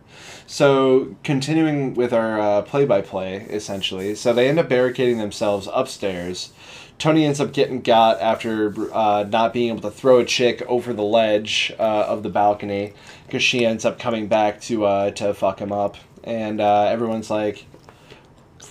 So 0.46 1.16
continuing 1.24 1.94
with 1.94 2.14
our 2.14 2.40
uh, 2.40 2.62
play-by-play, 2.62 3.48
essentially. 3.50 4.16
So 4.16 4.32
they 4.34 4.48
end 4.48 4.60
up 4.60 4.70
barricading 4.70 5.18
themselves 5.18 5.68
upstairs. 5.74 6.52
Tony 6.98 7.26
ends 7.26 7.40
up 7.40 7.52
getting 7.54 7.82
got 7.82 8.20
after 8.22 8.74
uh, 8.94 9.26
not 9.30 9.54
being 9.54 9.70
able 9.70 9.82
to 9.82 9.92
throw 9.92 10.20
a 10.20 10.26
chick 10.26 10.64
over 10.68 10.94
the 10.94 11.04
ledge 11.04 11.72
uh, 11.78 11.82
of 12.08 12.24
the 12.24 12.30
balcony 12.30 12.94
because 13.26 13.44
she 13.44 13.66
ends 13.66 13.86
up 13.86 14.00
coming 14.00 14.28
back 14.28 14.62
to 14.62 14.86
uh, 14.86 15.12
to 15.12 15.34
fuck 15.34 15.60
him 15.60 15.72
up, 15.72 15.96
and 16.24 16.60
uh, 16.60 16.86
everyone's 16.86 17.30
like 17.30 17.66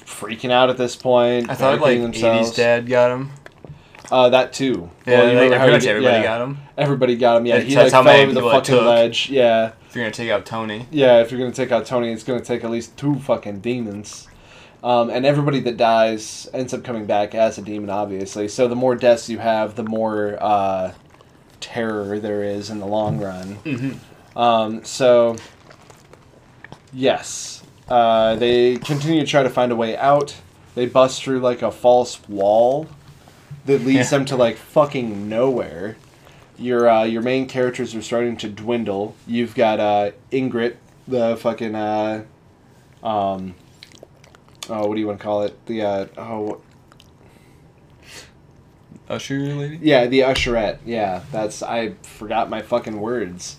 freaking 0.06 0.50
out 0.50 0.70
at 0.70 0.76
this 0.76 0.96
point. 0.96 1.50
I 1.50 1.54
thought 1.54 1.80
like 1.80 1.98
barricading 1.98 2.12
'80s 2.42 2.54
dad 2.56 2.86
got 2.88 3.10
him. 3.10 3.30
Uh, 4.10 4.28
that 4.30 4.52
too. 4.52 4.88
Yeah, 5.04 5.18
Well, 5.20 5.32
you 5.32 5.50
like, 5.50 5.58
pretty 5.58 5.72
much 5.72 5.82
did- 5.82 5.90
everybody 5.90 6.16
yeah. 6.18 6.22
got 6.22 6.40
him. 6.40 6.58
Everybody 6.78 7.16
got 7.16 7.36
him. 7.38 7.46
Yeah, 7.46 7.58
he 7.58 7.76
like 7.76 7.90
fell 7.90 8.08
over 8.08 8.32
the 8.32 8.40
fucking 8.40 8.62
took. 8.62 8.84
ledge. 8.86 9.28
Yeah. 9.30 9.72
If 9.88 9.96
you're 9.96 10.04
gonna 10.04 10.12
take 10.14 10.30
out 10.30 10.46
Tony. 10.46 10.86
Yeah, 10.90 11.20
if 11.22 11.30
you're 11.32 11.40
gonna 11.40 11.52
take 11.52 11.72
out 11.72 11.86
Tony, 11.86 12.12
it's 12.12 12.22
gonna 12.22 12.40
take 12.40 12.62
at 12.64 12.70
least 12.70 12.96
two 12.96 13.16
fucking 13.18 13.60
demons. 13.60 14.28
Um, 14.84 15.10
and 15.10 15.26
everybody 15.26 15.58
that 15.60 15.76
dies 15.76 16.48
ends 16.54 16.72
up 16.72 16.84
coming 16.84 17.06
back 17.06 17.34
as 17.34 17.58
a 17.58 17.62
demon, 17.62 17.90
obviously. 17.90 18.46
So 18.46 18.68
the 18.68 18.76
more 18.76 18.94
deaths 18.94 19.28
you 19.28 19.38
have, 19.38 19.74
the 19.74 19.82
more 19.82 20.38
uh, 20.40 20.92
terror 21.60 22.20
there 22.20 22.44
is 22.44 22.70
in 22.70 22.78
the 22.78 22.86
long 22.86 23.18
run. 23.18 23.56
Mm-hmm. 23.64 24.38
Um, 24.38 24.84
so, 24.84 25.36
yes, 26.92 27.55
uh, 27.88 28.36
they 28.36 28.76
continue 28.76 29.20
to 29.20 29.26
try 29.26 29.42
to 29.42 29.50
find 29.50 29.72
a 29.72 29.76
way 29.76 29.96
out. 29.96 30.36
They 30.74 30.86
bust 30.86 31.22
through 31.22 31.40
like 31.40 31.62
a 31.62 31.70
false 31.70 32.20
wall 32.28 32.88
that 33.64 33.82
leads 33.82 34.10
them 34.10 34.24
to 34.26 34.36
like 34.36 34.56
fucking 34.56 35.28
nowhere. 35.28 35.96
Your 36.58 36.88
uh, 36.88 37.04
your 37.04 37.22
main 37.22 37.46
characters 37.46 37.94
are 37.94 38.02
starting 38.02 38.36
to 38.38 38.48
dwindle. 38.48 39.14
You've 39.26 39.54
got 39.54 39.80
uh, 39.80 40.10
Ingrid, 40.32 40.76
the 41.06 41.36
fucking 41.36 41.74
uh, 41.74 42.24
um, 43.02 43.54
oh, 44.68 44.88
what 44.88 44.94
do 44.94 45.00
you 45.00 45.06
want 45.06 45.18
to 45.18 45.22
call 45.24 45.42
it? 45.42 45.66
The 45.66 45.82
uh, 45.82 46.06
oh, 46.18 46.60
Usher 49.08 49.38
lady. 49.38 49.78
yeah, 49.82 50.06
the 50.06 50.20
usherette. 50.20 50.78
Yeah, 50.84 51.22
that's 51.30 51.62
I 51.62 51.92
forgot 52.02 52.50
my 52.50 52.62
fucking 52.62 53.00
words. 53.00 53.58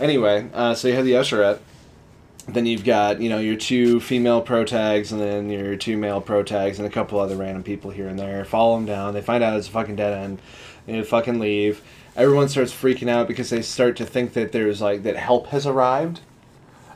Anyway, 0.00 0.48
uh, 0.54 0.74
so 0.74 0.88
you 0.88 0.94
have 0.94 1.04
the 1.04 1.12
usherette. 1.12 1.58
Then 2.48 2.64
you've 2.64 2.84
got 2.84 3.20
you 3.20 3.28
know 3.28 3.38
your 3.38 3.56
two 3.56 4.00
female 4.00 4.40
pro 4.40 4.64
tags, 4.64 5.12
and 5.12 5.20
then 5.20 5.50
your 5.50 5.76
two 5.76 5.96
male 5.96 6.20
pro 6.20 6.42
tags, 6.42 6.78
and 6.78 6.86
a 6.86 6.90
couple 6.90 7.18
other 7.20 7.36
random 7.36 7.62
people 7.62 7.90
here 7.90 8.08
and 8.08 8.18
there. 8.18 8.44
Follow 8.44 8.76
them 8.76 8.86
down. 8.86 9.14
They 9.14 9.20
find 9.20 9.44
out 9.44 9.56
it's 9.58 9.68
a 9.68 9.70
fucking 9.70 9.96
dead 9.96 10.14
end. 10.14 10.40
They 10.86 11.02
fucking 11.02 11.38
leave. 11.38 11.82
Everyone 12.16 12.48
starts 12.48 12.72
freaking 12.72 13.08
out 13.08 13.28
because 13.28 13.50
they 13.50 13.62
start 13.62 13.96
to 13.96 14.06
think 14.06 14.32
that 14.32 14.52
there's 14.52 14.80
like 14.80 15.02
that 15.02 15.16
help 15.16 15.48
has 15.48 15.66
arrived, 15.66 16.20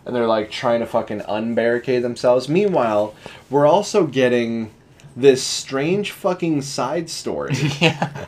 and 0.06 0.16
they're 0.16 0.26
like 0.26 0.50
trying 0.50 0.80
to 0.80 0.86
fucking 0.86 1.20
unbarricade 1.20 2.00
themselves. 2.02 2.48
Meanwhile, 2.48 3.14
we're 3.50 3.66
also 3.66 4.06
getting 4.06 4.70
this 5.14 5.42
strange 5.44 6.10
fucking 6.10 6.62
side 6.62 7.10
story 7.10 7.54
yeah. 7.80 8.26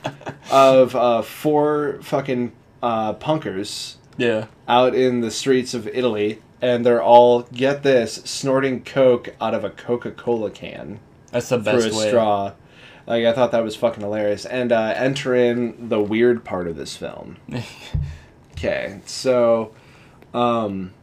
of 0.51 0.95
uh, 0.95 1.23
four 1.23 1.99
fucking 2.03 2.53
uh, 2.83 3.15
punkers 3.15 3.95
Yeah. 4.19 4.47
out 4.69 4.95
in 4.95 5.23
the 5.23 5.31
streets 5.31 5.73
of 5.73 5.89
Italy, 5.89 6.43
and 6.65 6.85
they're 6.85 7.03
all 7.03 7.43
get 7.43 7.83
this 7.83 8.15
snorting 8.25 8.83
coke 8.83 9.35
out 9.39 9.53
of 9.53 9.65
a 9.65 9.71
Coca 9.71 10.11
Cola 10.11 10.51
can 10.51 10.99
That's 11.31 11.51
the 11.51 11.57
through 11.63 11.73
best 11.73 11.93
a 11.93 11.97
way. 11.99 12.09
straw. 12.09 12.53
Like 13.07 13.27
I 13.27 13.35
thought 13.35 13.53
that 13.53 13.63
was 13.63 13.77
fucking 13.77 14.03
hilarious. 14.03 14.47
And 14.47 14.73
uh, 14.73 14.95
enter 14.97 15.35
in 15.35 15.91
the 15.91 16.01
weird 16.01 16.43
part 16.43 16.67
of 16.67 16.77
this 16.77 16.97
film. 16.97 17.37
Okay, 18.57 19.01
so 19.05 19.73
um, 20.33 20.95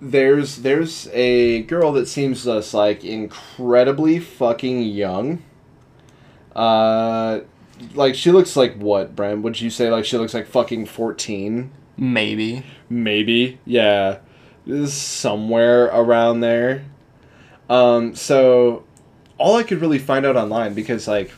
there's 0.00 0.56
there's 0.56 1.06
a 1.12 1.62
girl 1.64 1.92
that 1.92 2.08
seems 2.08 2.44
just 2.44 2.72
like 2.72 3.04
incredibly 3.04 4.18
fucking 4.18 4.82
young. 4.82 5.42
Uh, 6.56 7.40
like 7.94 8.14
she 8.14 8.32
looks 8.32 8.56
like 8.56 8.76
what, 8.76 9.14
Brent? 9.14 9.42
Would 9.42 9.60
you 9.60 9.68
say 9.68 9.90
like 9.90 10.06
she 10.06 10.16
looks 10.16 10.32
like 10.32 10.46
fucking 10.46 10.86
fourteen? 10.86 11.70
Maybe. 11.98 12.64
Maybe, 12.88 13.60
yeah, 13.66 14.18
somewhere 14.86 15.86
around 15.86 16.40
there. 16.40 16.84
Um, 17.68 18.14
so 18.14 18.84
all 19.38 19.56
I 19.56 19.62
could 19.62 19.80
really 19.80 19.98
find 19.98 20.24
out 20.24 20.36
online 20.36 20.74
because 20.74 21.08
like 21.08 21.32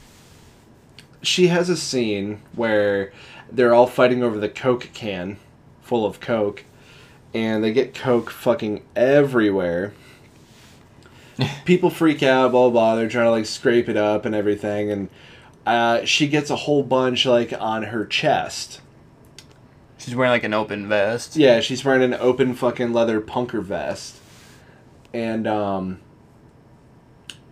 she 1.22 1.46
has 1.48 1.68
a 1.68 1.76
scene 1.76 2.40
where 2.54 3.12
they're 3.50 3.74
all 3.74 3.86
fighting 3.86 4.22
over 4.22 4.38
the 4.38 4.48
Coke 4.48 4.90
can 4.92 5.38
full 5.82 6.06
of 6.06 6.20
Coke, 6.20 6.64
and 7.32 7.62
they 7.62 7.72
get 7.72 7.94
Coke 7.94 8.30
fucking 8.30 8.82
everywhere. 8.96 9.92
People 11.64 11.90
freak 11.90 12.22
out, 12.22 12.52
blah, 12.52 12.68
blah 12.68 12.70
blah. 12.70 12.96
They're 12.96 13.08
trying 13.08 13.26
to 13.26 13.30
like 13.30 13.46
scrape 13.46 13.88
it 13.88 13.96
up 13.96 14.24
and 14.24 14.34
everything, 14.34 14.90
and 14.90 15.08
uh, 15.66 16.04
she 16.04 16.28
gets 16.28 16.50
a 16.50 16.56
whole 16.56 16.82
bunch 16.82 17.26
like 17.26 17.52
on 17.58 17.84
her 17.84 18.04
chest. 18.04 18.80
She's 20.04 20.14
wearing 20.14 20.32
like 20.32 20.44
an 20.44 20.52
open 20.52 20.86
vest. 20.86 21.34
Yeah, 21.34 21.60
she's 21.60 21.82
wearing 21.82 22.02
an 22.02 22.12
open 22.20 22.52
fucking 22.54 22.92
leather 22.92 23.22
punker 23.22 23.62
vest, 23.62 24.16
and 25.14 25.46
um, 25.46 26.00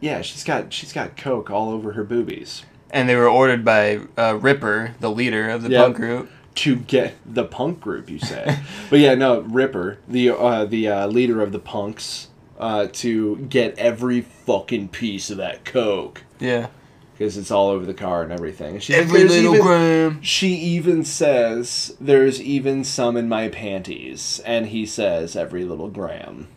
yeah, 0.01 0.21
she's 0.21 0.45
got 0.45 0.71
she's 0.71 0.93
got 0.93 1.17
Coke 1.17 1.51
all 1.51 1.71
over 1.71 1.93
her 1.93 2.05
boobies. 2.05 2.65
And 2.91 3.09
they 3.09 3.17
were 3.17 3.29
ordered 3.29 3.65
by 3.65 4.01
uh, 4.19 4.37
Ripper, 4.39 4.95
the 5.01 5.11
leader 5.11 5.49
of 5.49 5.63
the 5.63 5.71
Yep. 5.71 5.83
punk 5.83 5.97
group. 5.97 6.31
to 6.57 6.77
get 6.77 7.15
the 7.25 7.45
punk 7.45 7.81
group, 7.81 8.11
you 8.11 8.19
say. 8.19 8.59
but 8.91 8.99
yeah, 8.99 9.15
no, 9.15 9.41
Ripper, 9.41 9.97
the 10.07 10.29
uh, 10.29 10.67
the 10.67 10.89
uh, 10.89 11.07
leader 11.07 11.41
of 11.41 11.53
the 11.53 11.59
punks, 11.59 12.29
uh, 12.59 12.89
to 12.93 13.37
get 13.49 13.79
every 13.79 14.21
fucking 14.21 14.89
piece 14.89 15.31
of 15.31 15.39
that 15.39 15.65
coke 15.65 16.25
Yeah. 16.39 16.67
Because 17.23 17.37
it's 17.37 17.53
all 17.53 17.69
over 17.69 17.87
the 17.87 17.95
car 17.95 18.25
and 18.25 18.33
everything. 18.33 18.81
She's 18.81 18.97
Every 18.97 19.21
"There's 19.21 19.31
little 19.31 19.55
even-" 19.55 19.67
gram. 19.67 20.23
She 20.23 20.55
even 20.55 21.05
says, 21.05 21.97
"There's 22.01 22.43
even 22.43 22.83
some 22.83 23.17
in 23.17 23.29
my 23.29 23.49
panties," 23.49 24.41
and 24.45 24.67
he 24.67 24.85
says, 24.85 25.37
"Every 25.37 25.65
little 25.65 25.89
gram." 25.89 26.49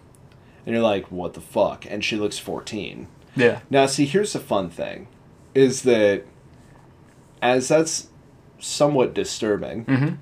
And 0.65 0.73
you're 0.73 0.83
like, 0.83 1.11
"What 1.11 1.35
the 1.35 1.41
fuck?" 1.41 1.85
And 1.87 2.03
she 2.03 2.15
looks 2.15 2.39
14. 2.39 3.07
Yeah. 3.35 3.59
Now, 3.69 3.85
see, 3.85 4.05
here's 4.05 4.33
the 4.33 4.39
fun 4.39 4.71
thing, 4.71 5.07
is 5.53 5.83
that 5.83 6.23
as 7.43 7.67
that's 7.67 8.07
somewhat 8.57 9.13
disturbing, 9.13 9.85
Mm-hmm. 9.85 10.15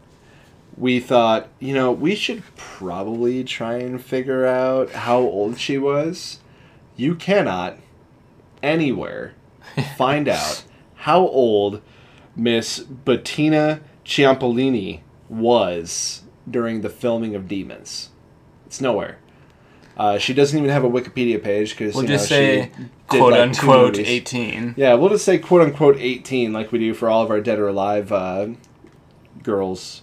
we 0.76 1.00
thought, 1.00 1.48
you 1.62 1.74
know, 1.74 1.90
we 1.94 2.16
should 2.16 2.44
probably 2.58 3.46
try 3.46 3.76
and 3.78 4.04
figure 4.04 4.46
out 4.46 4.90
how 4.92 5.20
old 5.20 5.58
she 5.58 5.78
was. 5.78 6.40
You 6.98 7.16
cannot 7.16 7.78
anywhere 8.62 9.36
find 9.98 10.28
out 10.28 10.64
how 10.96 11.28
old 11.28 11.82
Miss 12.36 12.80
Bettina 12.80 13.82
Ciampolini 14.06 15.02
was 15.30 16.24
during 16.50 16.82
the 16.82 16.90
filming 16.90 17.36
of 17.36 17.48
Demons. 17.48 18.10
It's 18.66 18.82
nowhere. 18.82 19.20
Uh, 19.96 20.18
she 20.18 20.34
doesn't 20.34 20.58
even 20.58 20.72
have 20.72 20.84
a 20.84 20.90
Wikipedia 20.90 21.42
page 21.42 21.72
because 21.72 21.94
We'll 21.94 22.06
you 22.06 22.10
know, 22.10 22.16
just 22.16 22.28
say 22.28 22.72
quote 23.08 23.34
like, 23.34 23.42
unquote. 23.42 24.00
18. 24.00 24.74
Yeah, 24.76 24.96
we'll 24.96 25.10
just 25.10 25.26
say 25.26 25.38
quote 25.38 25.62
unquote 25.62 25.98
18 25.98 26.52
like 26.52 26.72
we 26.72 26.80
do 26.80 26.94
for 26.94 27.10
all 27.10 27.24
of 27.24 27.30
our 27.30 27.40
dead 27.40 27.60
or 27.60 27.68
alive 27.68 28.12
uh, 28.12 28.48
girls. 29.44 30.02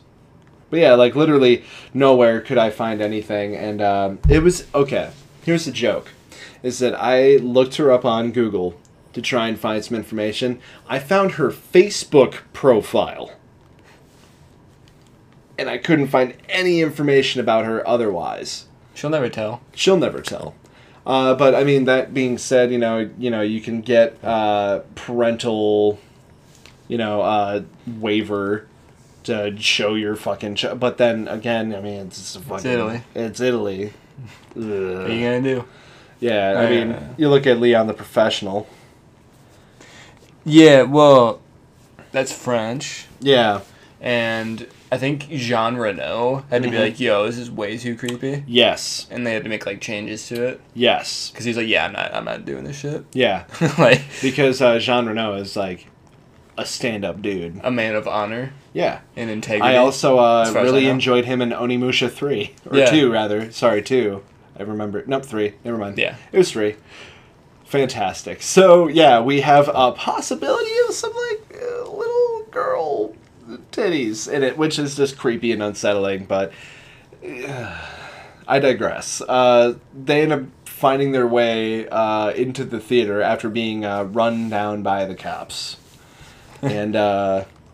But 0.71 0.79
yeah, 0.79 0.95
like 0.95 1.17
literally 1.17 1.65
nowhere 1.93 2.41
could 2.41 2.59
I 2.59 2.71
find 2.71 3.01
anything. 3.01 3.57
And 3.57 3.83
um, 3.83 4.21
it 4.29 4.43
was 4.45 4.67
okay. 4.75 5.11
Here's 5.43 5.65
the 5.65 5.73
joke 5.73 6.11
is 6.63 6.79
that 6.79 6.95
I 6.95 7.37
looked 7.37 7.77
her 7.77 7.91
up 7.91 8.05
on 8.05 8.33
Google 8.33 8.79
to 9.13 9.21
try 9.23 9.49
and 9.49 9.59
find 9.59 9.85
some 9.85 9.97
information. 9.97 10.61
I 10.89 10.99
found 10.99 11.33
her 11.33 11.51
Facebook 11.51 12.39
profile. 12.53 13.33
And 15.59 15.69
I 15.69 15.79
couldn't 15.79 16.09
find 16.09 16.35
any 16.49 16.81
information 16.81 17.41
about 17.41 17.65
her 17.67 17.87
otherwise 17.87 18.67
She'll 18.95 19.11
never 19.11 19.29
tell. 19.29 19.61
she'll 19.75 19.97
never 19.97 20.21
tell. 20.21 20.55
Uh, 21.07 21.35
but 21.35 21.55
I 21.55 21.65
mean, 21.65 21.85
that 21.85 22.13
being 22.13 22.37
said, 22.39 22.71
you 22.71 22.79
know, 22.79 23.09
you 23.19 23.31
know, 23.31 23.41
you 23.41 23.61
can 23.61 23.81
get 23.81 24.23
uh, 24.23 24.81
parental, 24.95 25.99
you 26.89 26.99
know, 26.99 27.23
uh, 27.23 27.63
waiver 27.99 28.67
to 29.25 29.57
show 29.59 29.95
your 29.95 30.17
fucking. 30.17 30.57
Ch- 30.57 30.67
but 30.79 30.99
then 30.99 31.27
again, 31.29 31.75
I 31.75 31.81
mean, 31.81 32.07
it's 32.09 32.37
fucking. 32.37 32.71
Italy. 32.71 33.03
It's 33.15 33.41
Italy. 33.41 33.93
What 34.55 34.65
are 34.67 35.13
you 35.13 35.25
gonna 35.25 35.43
do? 35.43 35.65
Yeah, 36.21 36.55
I 36.59 36.65
Uh, 36.67 36.71
mean, 36.71 37.15
you 37.17 37.29
look 37.31 37.47
at 37.47 37.59
Leon 37.61 37.87
the 37.87 37.95
Professional. 37.95 38.69
Yeah, 40.45 40.83
well, 40.83 41.41
that's 42.13 42.33
French, 42.33 43.07
Yeah. 43.21 43.61
and 44.01 44.67
I 44.93 44.99
think 44.99 45.29
Jean 45.29 45.77
Reno 45.77 46.45
had 46.51 46.63
to 46.65 46.71
be 46.71 46.77
Mhm. 46.77 46.81
like, 46.81 47.01
"Yo, 47.01 47.27
this 47.27 47.39
is 47.39 47.51
way 47.51 47.77
too 47.77 47.95
creepy," 47.95 48.43
Yes. 48.47 49.07
and 49.11 49.27
they 49.27 49.35
had 49.35 49.45
to 49.45 49.49
make 49.51 49.67
like 49.67 49.81
changes 49.81 50.27
to 50.29 50.43
it 50.45 50.61
Yes. 50.75 51.31
because 51.31 51.45
he's 51.45 51.57
like, 51.57 51.69
"Yeah, 51.69 51.85
I'm 51.87 51.93
not, 51.93 52.13
I'm 52.15 52.25
not 52.25 52.45
doing 52.45 52.65
this 52.65 52.79
shit." 52.81 53.05
Yeah. 53.13 53.45
like 53.79 54.01
Because 54.23 54.61
uh, 54.61 54.79
Jean 54.79 55.07
Reno 55.07 55.35
is 55.35 55.55
like 55.57 55.87
a 56.59 56.67
stand-up 56.67 57.23
dude. 57.23 57.61
a 57.63 57.71
man 57.71 57.95
of 57.95 58.09
honor 58.09 58.53
Yeah. 58.73 58.99
and 59.17 59.31
integrity. 59.31 59.75
I 59.75 59.77
also 59.77 60.19
uh, 60.19 60.43
as 60.47 60.53
far 60.53 60.63
as 60.63 60.69
I 60.69 60.73
really 60.73 60.85
know. 60.87 60.91
enjoyed 60.93 61.25
him 61.27 61.41
in 61.41 61.51
Onimusha 61.51 62.11
3. 62.11 62.55
Or 62.71 62.77
Yeah. 62.79 62.87
2, 62.91 63.11
rather. 63.13 63.51
Sorry, 63.53 63.83
2. 63.83 64.23
I 64.59 64.63
remember. 64.65 65.05
Nope, 65.07 65.25
3. 65.25 65.55
Never 65.65 65.79
mind. 65.79 65.97
Yeah. 65.99 66.17
It 66.33 66.39
was 66.39 66.51
3. 66.51 66.75
Fantastic. 67.71 68.43
So, 68.43 68.89
yeah, 68.89 69.21
we 69.21 69.43
have 69.43 69.71
a 69.73 69.93
possibility 69.93 70.73
of 70.89 70.93
some, 70.93 71.13
like, 71.13 71.57
uh, 71.63 71.89
little 71.89 72.43
girl 72.51 73.15
titties 73.71 74.29
in 74.29 74.43
it, 74.43 74.59
which 74.59 74.77
is 74.77 74.97
just 74.97 75.17
creepy 75.17 75.53
and 75.53 75.63
unsettling, 75.63 76.25
but 76.25 76.53
uh, 77.25 77.79
I 78.49 78.59
digress. 78.59 79.21
Uh, 79.21 79.75
they 79.95 80.23
end 80.23 80.33
up 80.33 80.43
finding 80.65 81.13
their 81.13 81.29
way 81.29 81.89
uh, 81.89 82.31
into 82.31 82.65
the 82.65 82.81
theater 82.81 83.23
after 83.23 83.49
being 83.49 83.85
uh, 83.85 84.03
run 84.03 84.49
down 84.49 84.83
by 84.83 85.05
the 85.05 85.15
cops. 85.15 85.77
and 86.63 86.97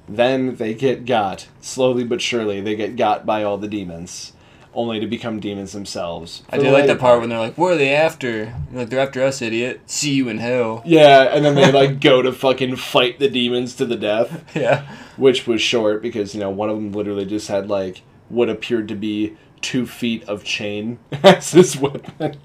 then 0.07 0.57
they 0.57 0.75
get 0.75 1.07
got, 1.07 1.49
slowly 1.63 2.05
but 2.05 2.21
surely, 2.21 2.61
they 2.61 2.77
get 2.77 2.97
got 2.97 3.25
by 3.25 3.43
all 3.43 3.57
the 3.57 3.67
demons, 3.67 4.35
only 4.77 5.01
to 5.01 5.07
become 5.07 5.41
demons 5.41 5.73
themselves. 5.73 6.43
I 6.51 6.57
For 6.59 6.65
do 6.65 6.71
like 6.71 6.83
later 6.83 6.95
the 6.95 7.01
part 7.01 7.21
when 7.21 7.31
they're 7.31 7.39
like, 7.39 7.57
"What 7.59 7.73
are 7.73 7.77
they 7.77 7.93
after?" 7.95 8.55
You're 8.71 8.81
like, 8.83 8.91
"They're 8.91 9.01
after 9.01 9.23
us, 9.25 9.43
idiot. 9.43 9.81
See 9.87 10.13
you 10.15 10.29
in 10.29 10.39
hell." 10.39 10.83
Yeah, 10.85 11.23
and 11.35 11.45
then 11.45 11.55
they 11.57 11.73
like 11.73 12.01
go 12.11 12.23
to 12.23 12.33
fucking 12.33 12.77
fight 12.77 13.19
the 13.19 13.29
demons 13.29 13.75
to 13.77 13.87
the 13.87 13.97
death. 13.97 14.45
Yeah. 14.55 14.87
which 15.17 15.47
was 15.47 15.61
short 15.63 16.03
because 16.03 16.35
you 16.35 16.41
know 16.41 16.51
one 16.51 16.69
of 16.69 16.77
them 16.77 16.93
literally 16.93 17.25
just 17.25 17.49
had 17.49 17.69
like 17.69 18.03
what 18.29 18.49
appeared 18.51 18.87
to 18.89 18.95
be 18.95 19.37
two 19.63 19.87
feet 19.87 20.23
of 20.29 20.45
chain 20.45 20.99
as 21.25 21.53
his 21.53 21.77
weapon. 21.77 22.37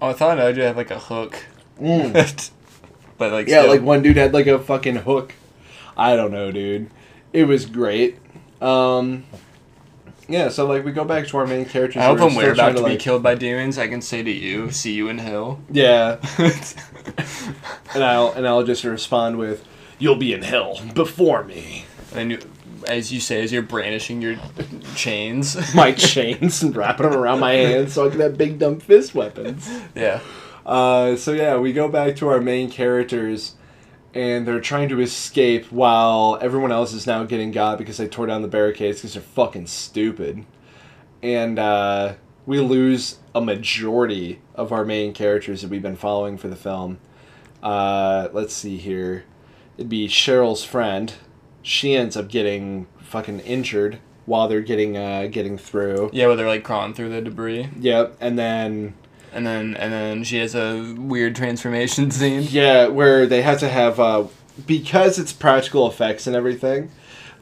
Oh, 0.00 0.08
I 0.08 0.12
thought 0.12 0.38
I'd 0.38 0.56
have 0.56 0.76
like 0.76 0.90
a 0.90 0.98
hook, 0.98 1.44
Mm. 1.80 2.50
but 3.18 3.32
like 3.32 3.48
Yeah, 3.48 3.60
still. 3.62 3.70
like 3.72 3.82
one 3.82 4.02
dude 4.02 4.16
had 4.16 4.32
like 4.32 4.46
a 4.46 4.58
fucking 4.58 4.96
hook. 4.96 5.34
I 5.96 6.16
don't 6.16 6.30
know, 6.32 6.50
dude. 6.52 6.90
It 7.32 7.44
was 7.44 7.66
great. 7.66 8.18
Um, 8.60 9.24
yeah, 10.32 10.48
so 10.48 10.66
like 10.66 10.84
we 10.84 10.92
go 10.92 11.04
back 11.04 11.26
to 11.28 11.36
our 11.38 11.46
main 11.46 11.64
characters. 11.64 12.02
I 12.02 12.06
hope 12.06 12.20
when 12.20 12.34
we're 12.34 12.52
about 12.52 12.72
trying 12.72 12.84
to, 12.84 12.90
be 12.90 12.96
killed 12.96 13.22
by 13.22 13.34
demons, 13.34 13.78
I 13.78 13.88
can 13.88 14.02
say 14.02 14.22
to 14.22 14.30
you, 14.30 14.70
"See 14.70 14.92
you 14.92 15.08
in 15.08 15.18
hell." 15.18 15.60
Yeah, 15.70 16.18
and 17.94 18.02
I'll 18.02 18.32
and 18.32 18.46
I'll 18.46 18.64
just 18.64 18.84
respond 18.84 19.38
with, 19.38 19.64
"You'll 19.98 20.16
be 20.16 20.32
in 20.32 20.42
hell 20.42 20.80
before 20.94 21.44
me." 21.44 21.84
and 22.14 22.32
you, 22.32 22.38
as 22.86 23.12
you 23.12 23.20
say, 23.20 23.42
as 23.42 23.52
you're 23.52 23.62
brandishing 23.62 24.20
your 24.22 24.36
chains. 24.94 25.56
My 25.74 25.92
chains 25.92 26.62
and 26.62 26.74
wrapping 26.74 27.08
them 27.08 27.18
around 27.18 27.40
my 27.40 27.52
hands 27.52 27.94
so 27.94 28.06
I 28.06 28.10
can 28.10 28.20
have 28.20 28.36
big 28.36 28.58
dumb 28.58 28.80
fist 28.80 29.14
weapons. 29.14 29.68
yeah. 29.94 30.20
Uh, 30.64 31.16
so 31.16 31.32
yeah, 31.32 31.56
we 31.56 31.72
go 31.72 31.88
back 31.88 32.16
to 32.16 32.28
our 32.28 32.40
main 32.40 32.70
characters, 32.70 33.54
and 34.14 34.46
they're 34.46 34.60
trying 34.60 34.88
to 34.90 35.00
escape 35.00 35.72
while 35.72 36.38
everyone 36.40 36.72
else 36.72 36.92
is 36.92 37.06
now 37.06 37.24
getting 37.24 37.50
got 37.50 37.78
because 37.78 37.96
they 37.96 38.06
tore 38.06 38.26
down 38.26 38.42
the 38.42 38.48
barricades 38.48 38.98
because 38.98 39.14
they're 39.14 39.22
fucking 39.22 39.66
stupid, 39.66 40.44
and 41.22 41.58
uh, 41.58 42.14
we 42.46 42.60
lose 42.60 43.18
a 43.34 43.40
majority 43.40 44.40
of 44.54 44.72
our 44.72 44.84
main 44.84 45.12
characters 45.12 45.62
that 45.62 45.70
we've 45.70 45.82
been 45.82 45.96
following 45.96 46.36
for 46.36 46.48
the 46.48 46.56
film. 46.56 46.98
Uh, 47.62 48.28
let's 48.32 48.52
see 48.52 48.76
here, 48.76 49.24
it'd 49.76 49.88
be 49.88 50.08
Cheryl's 50.08 50.64
friend. 50.64 51.14
She 51.62 51.94
ends 51.94 52.16
up 52.16 52.28
getting 52.28 52.86
fucking 52.98 53.40
injured 53.40 54.00
while 54.26 54.48
they're 54.48 54.60
getting 54.60 54.96
uh 54.96 55.26
getting 55.30 55.58
through. 55.58 56.10
Yeah, 56.12 56.26
where 56.26 56.36
they're 56.36 56.46
like 56.46 56.64
crawling 56.64 56.94
through 56.94 57.10
the 57.10 57.20
debris, 57.20 57.68
Yep, 57.78 58.16
and 58.20 58.38
then 58.38 58.94
and 59.32 59.46
then 59.46 59.74
and 59.76 59.92
then 59.92 60.24
she 60.24 60.38
has 60.38 60.54
a 60.54 60.94
weird 60.98 61.34
transformation 61.36 62.10
scene. 62.18 62.42
yeah, 62.50 62.86
where 62.88 63.26
they 63.26 63.42
have 63.42 63.58
to 63.60 63.68
have 63.68 63.98
uh 64.00 64.26
because 64.66 65.18
it's 65.18 65.32
practical 65.32 65.88
effects 65.88 66.26
and 66.26 66.36
everything. 66.36 66.90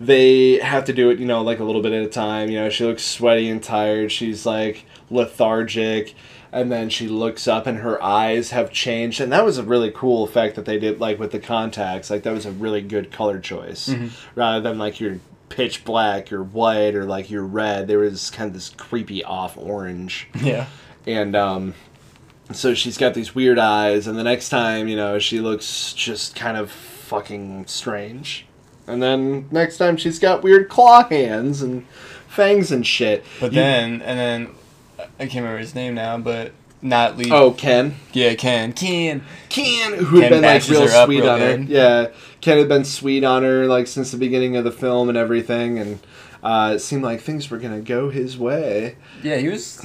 They 0.01 0.59
have 0.61 0.85
to 0.87 0.93
do 0.95 1.11
it, 1.11 1.19
you 1.19 1.27
know, 1.27 1.43
like 1.43 1.59
a 1.59 1.65
little 1.65 1.83
bit 1.83 1.93
at 1.93 2.03
a 2.03 2.09
time. 2.09 2.49
You 2.49 2.61
know, 2.61 2.71
she 2.71 2.85
looks 2.85 3.05
sweaty 3.05 3.51
and 3.51 3.63
tired. 3.63 4.11
She's 4.11 4.47
like 4.47 4.87
lethargic, 5.11 6.15
and 6.53 6.71
then 6.73 6.89
she 6.89 7.07
looks 7.09 7.47
up 7.47 7.67
and 7.67 7.79
her 7.79 8.03
eyes 8.03 8.51
have 8.51 8.71
changed. 8.73 9.21
And 9.21 9.31
that 9.33 9.45
was 9.45 9.59
a 9.59 9.63
really 9.63 9.91
cool 9.95 10.25
effect 10.25 10.57
that 10.57 10.65
they 10.65 10.79
did, 10.79 11.01
like 11.01 11.19
with 11.19 11.33
the 11.33 11.39
contacts. 11.41 12.11
Like 12.11 12.23
that 12.23 12.33
was 12.33 12.47
a 12.47 12.53
really 12.53 12.81
good 12.81 13.11
color 13.13 13.39
choice, 13.39 13.95
rather 14.35 14.61
than 14.61 14.79
like 14.79 15.01
your 15.01 15.19
pitch 15.51 15.85
black 15.85 16.33
or 16.33 16.43
white 16.43 16.95
or 16.95 17.05
like 17.05 17.31
your 17.31 17.43
red. 17.45 17.87
There 17.89 17.99
was 17.99 18.31
kind 18.31 18.49
of 18.49 18.55
this 18.55 18.71
creepy 18.71 19.23
off 19.25 19.59
orange 19.59 20.29
Yeah. 20.41 20.67
And 21.07 21.35
um, 21.37 21.75
so 22.53 22.75
she's 22.75 22.99
got 22.99 23.15
these 23.15 23.35
weird 23.35 23.59
eyes 23.59 24.07
and 24.07 24.19
the 24.19 24.25
next 24.25 24.49
time 24.49 24.89
you 24.89 24.97
know 24.97 25.19
she 25.19 25.41
looks 25.41 25.93
just 25.95 26.35
kind 26.35 26.57
of 26.57 26.71
fucking 26.71 27.67
strange 27.67 28.47
and 28.87 29.03
then 29.03 29.47
next 29.51 29.79
time 29.79 29.97
she's 29.97 30.19
got 30.19 30.43
weird 30.43 30.69
claw 30.69 31.05
hands 31.09 31.63
and 31.63 31.87
fangs 32.29 32.71
and 32.73 32.87
shit 32.87 33.25
But 33.41 33.53
You- 33.53 33.57
then 33.61 34.03
and 34.03 34.19
then 34.19 34.49
I 35.19 35.25
can't 35.27 35.37
remember 35.37 35.59
his 35.59 35.75
name 35.75 35.95
now, 35.95 36.19
but 36.19 36.53
not 36.83 37.17
Lee. 37.19 37.31
oh 37.31 37.51
ken 37.53 37.97
yeah, 38.13 38.35
Ken. 38.35 38.73
Ken. 38.73 39.23
ken 39.51 39.93
who 40.05 40.21
had 40.21 40.31
been 40.31 40.43
like 40.43 40.67
real 40.69 40.89
sweet 40.89 41.21
real 41.21 41.31
on 41.31 41.41
her 41.41 41.57
good. 41.59 41.69
yeah 41.69 42.07
ken 42.41 42.57
had 42.59 42.69
been 42.69 42.85
sweet 42.85 43.23
on 43.23 43.43
her 43.43 43.67
like 43.67 43.87
since 43.87 44.11
the 44.13 44.17
beginning 44.17 44.57
of 44.57 44.65
the 44.65 44.73
film 44.73 45.09
and 45.11 45.19
everything 45.19 45.79
and 45.79 45.99
uh, 46.43 46.73
it 46.75 46.79
seemed 46.79 47.03
like 47.03 47.21
things 47.21 47.51
were 47.51 47.59
gonna 47.59 47.81
go 47.83 48.09
his 48.09 48.39
way 48.39 48.97
Yeah, 49.23 49.37
he 49.37 49.49
was. 49.49 49.85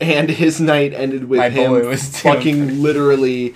And 0.00 0.28
his 0.30 0.60
night 0.60 0.92
ended 0.92 1.28
with 1.28 1.38
My 1.38 1.48
him 1.50 1.72
was 1.72 2.20
fucking 2.20 2.82
literally 2.82 3.54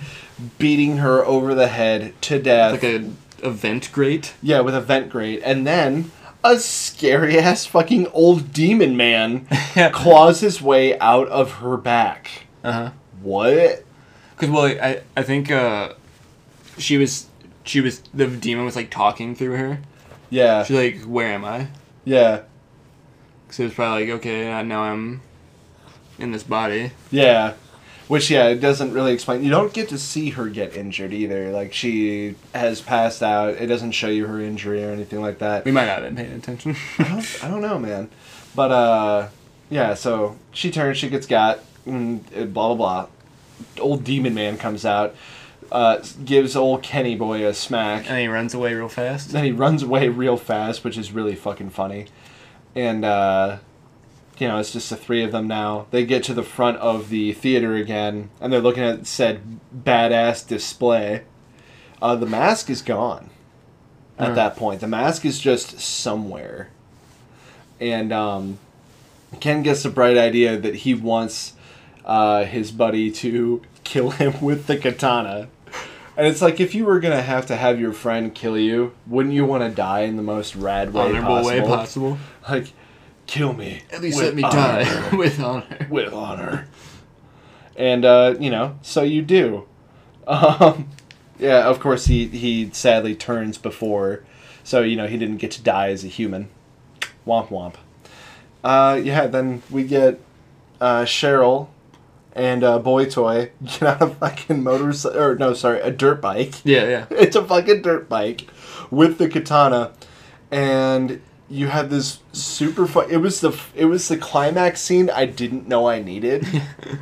beating 0.57 0.97
her 0.97 1.25
over 1.25 1.53
the 1.53 1.67
head 1.67 2.13
to 2.23 2.41
death. 2.41 2.71
like 2.71 2.83
a 2.83 3.09
event 3.43 3.89
great. 3.91 4.33
yeah, 4.41 4.59
with 4.61 4.75
a 4.75 4.81
vent 4.81 5.09
grate, 5.09 5.41
and 5.43 5.65
then 5.67 6.11
a 6.43 6.57
scary 6.57 7.37
ass 7.37 7.65
fucking 7.65 8.07
old 8.07 8.53
demon 8.53 8.95
man 8.95 9.45
claws 9.91 10.39
his 10.41 10.61
way 10.61 10.97
out 10.99 11.27
of 11.29 11.53
her 11.55 11.75
back. 11.77 12.29
Uh 12.63 12.71
huh. 12.71 12.91
What? 13.21 13.83
Because 14.35 14.49
well, 14.49 14.65
I 14.65 15.01
I 15.17 15.23
think 15.23 15.51
uh, 15.51 15.93
she 16.77 16.97
was 16.97 17.27
she 17.65 17.81
was 17.81 17.99
the 18.13 18.27
demon 18.27 18.63
was 18.65 18.75
like 18.77 18.89
talking 18.89 19.35
through 19.35 19.57
her. 19.57 19.79
Yeah, 20.29 20.63
She's 20.63 20.77
like, 20.77 21.01
"Where 21.03 21.27
am 21.27 21.43
I?" 21.43 21.67
yeah, 22.05 22.41
So 23.49 23.63
it's 23.63 23.73
probably 23.75 24.05
like, 24.05 24.15
"Okay, 24.19 24.45
now 24.63 24.83
I'm 24.83 25.21
in 26.19 26.31
this 26.31 26.43
body." 26.43 26.91
yeah. 27.11 27.53
Which 28.07 28.31
yeah, 28.31 28.47
it 28.47 28.59
doesn't 28.59 28.91
really 28.91 29.13
explain. 29.13 29.43
You 29.43 29.51
don't 29.51 29.71
get 29.71 29.89
to 29.89 29.97
see 29.99 30.31
her 30.31 30.47
get 30.49 30.75
injured 30.75 31.13
either. 31.13 31.51
Like 31.51 31.73
she 31.73 32.33
has 32.55 32.81
passed 32.81 33.21
out. 33.21 33.53
It 33.53 33.67
doesn't 33.67 33.91
show 33.91 34.07
you 34.07 34.25
her 34.25 34.41
injury 34.41 34.83
or 34.83 34.89
anything 34.89 35.21
like 35.21 35.37
that. 35.39 35.63
We 35.63 35.71
might 35.71 35.85
not 35.85 36.01
have 36.01 36.15
been 36.15 36.25
paying 36.25 36.35
attention. 36.35 36.75
I 36.97 37.03
don't, 37.03 37.43
I 37.43 37.47
don't 37.47 37.61
know, 37.61 37.77
man. 37.77 38.09
But 38.55 38.71
uh, 38.71 39.27
yeah. 39.69 39.93
So 39.93 40.37
she 40.51 40.71
turns, 40.71 40.97
she 40.97 41.07
gets 41.07 41.27
got, 41.27 41.59
and 41.85 42.25
uh, 42.35 42.45
blah 42.45 42.73
blah 42.73 42.75
blah. 42.75 43.07
Old 43.79 44.03
demon 44.03 44.33
man 44.33 44.57
comes 44.57 44.85
out, 44.85 45.15
uh, 45.71 45.99
gives 46.25 46.55
old 46.55 46.81
Kenny 46.81 47.15
boy 47.15 47.45
a 47.45 47.53
smack. 47.53 48.09
and 48.09 48.17
he 48.17 48.27
runs 48.27 48.55
away 48.55 48.73
real 48.73 48.89
fast. 48.89 49.33
Then 49.33 49.43
he 49.43 49.51
runs 49.51 49.83
away 49.83 50.09
real 50.09 50.37
fast, 50.37 50.83
which 50.83 50.97
is 50.97 51.11
really 51.11 51.35
fucking 51.35 51.69
funny. 51.69 52.07
And 52.75 53.05
uh, 53.05 53.57
you 54.39 54.47
know, 54.47 54.57
it's 54.57 54.71
just 54.73 54.89
the 54.89 54.95
three 54.95 55.23
of 55.23 55.31
them 55.31 55.47
now. 55.47 55.87
They 55.91 56.05
get 56.05 56.23
to 56.25 56.33
the 56.33 56.43
front 56.43 56.77
of 56.77 57.09
the 57.09 57.33
theater 57.33 57.75
again, 57.75 58.29
and 58.39 58.51
they're 58.51 58.61
looking 58.61 58.83
at 58.83 59.05
said 59.05 59.41
badass 59.75 60.47
display. 60.47 61.23
Uh, 62.01 62.15
the 62.15 62.25
mask 62.25 62.69
is 62.69 62.81
gone. 62.81 63.29
At 64.17 64.29
Huh. 64.29 64.33
that 64.35 64.55
point, 64.57 64.81
the 64.81 64.87
mask 64.87 65.25
is 65.25 65.39
just 65.39 65.79
somewhere. 65.79 66.69
And 67.79 68.11
um, 68.11 68.59
Ken 69.39 69.63
gets 69.63 69.83
the 69.83 69.89
bright 69.89 70.17
idea 70.17 70.57
that 70.57 70.75
he 70.75 70.93
wants 70.93 71.53
uh, 72.05 72.43
his 72.45 72.71
buddy 72.71 73.11
to 73.11 73.61
kill 73.83 74.11
him 74.11 74.41
with 74.41 74.67
the 74.67 74.77
katana. 74.77 75.47
And 76.17 76.27
it's 76.27 76.41
like 76.41 76.59
if 76.59 76.75
you 76.75 76.83
were 76.83 76.99
gonna 76.99 77.21
have 77.21 77.45
to 77.45 77.55
have 77.55 77.79
your 77.79 77.93
friend 77.93 78.35
kill 78.35 78.57
you, 78.57 78.93
wouldn't 79.07 79.33
you 79.33 79.45
want 79.45 79.63
to 79.63 79.69
die 79.69 80.01
in 80.01 80.17
the 80.17 80.21
most 80.23 80.53
rad 80.53 80.93
way 80.93 81.01
Honorable 81.03 81.27
possible? 81.27 81.47
way 81.47 81.61
possible. 81.61 82.17
Like, 82.49 82.73
kill 83.29 83.53
me. 83.53 83.83
At 83.91 84.01
least 84.01 84.17
let 84.17 84.35
me 84.35 84.43
honor. 84.43 84.55
die 84.83 85.09
with 85.15 85.39
honor. 85.39 85.87
with 85.89 86.11
honor. 86.11 86.67
And 87.75 88.03
uh, 88.03 88.35
you 88.39 88.49
know, 88.49 88.77
so 88.81 89.03
you 89.03 89.21
do. 89.21 89.65
Um, 90.29 90.89
yeah, 91.39 91.67
of 91.67 91.79
course 91.79 92.05
he 92.05 92.27
he 92.27 92.69
sadly 92.71 93.15
turns 93.15 93.57
before, 93.57 94.23
so 94.63 94.81
you 94.83 94.95
know 94.95 95.07
he 95.07 95.17
didn't 95.17 95.37
get 95.37 95.49
to 95.51 95.61
die 95.63 95.89
as 95.89 96.03
a 96.03 96.07
human. 96.07 96.49
Womp 97.25 97.47
womp. 97.47 97.75
Uh, 98.63 99.01
yeah, 99.03 99.25
then 99.25 99.63
we 99.71 99.85
get 99.85 100.19
uh, 100.79 101.01
Cheryl 101.05 101.69
and 102.33 102.63
uh, 102.63 102.77
Boy 102.77 103.09
Toy 103.09 103.49
get 103.63 103.81
on 103.81 104.09
a 104.09 104.13
fucking 104.13 104.61
motorcycle, 104.61 105.19
or 105.19 105.35
no, 105.35 105.55
sorry, 105.55 105.79
a 105.79 105.89
dirt 105.89 106.21
bike. 106.21 106.63
Yeah, 106.63 106.83
yeah. 106.87 107.05
It's 107.09 107.35
a 107.35 107.43
fucking 107.43 107.81
dirt 107.81 108.07
bike 108.07 108.47
with 108.91 109.17
the 109.17 109.27
katana, 109.29 109.93
and 110.51 111.21
you 111.49 111.67
have 111.67 111.89
this 111.89 112.19
super 112.31 112.85
fun. 112.85 113.09
It 113.09 113.17
was 113.17 113.41
the 113.41 113.59
it 113.75 113.85
was 113.85 114.07
the 114.07 114.17
climax 114.17 114.81
scene 114.81 115.09
I 115.09 115.25
didn't 115.25 115.67
know 115.67 115.87
I 115.87 116.01
needed. 116.01 116.45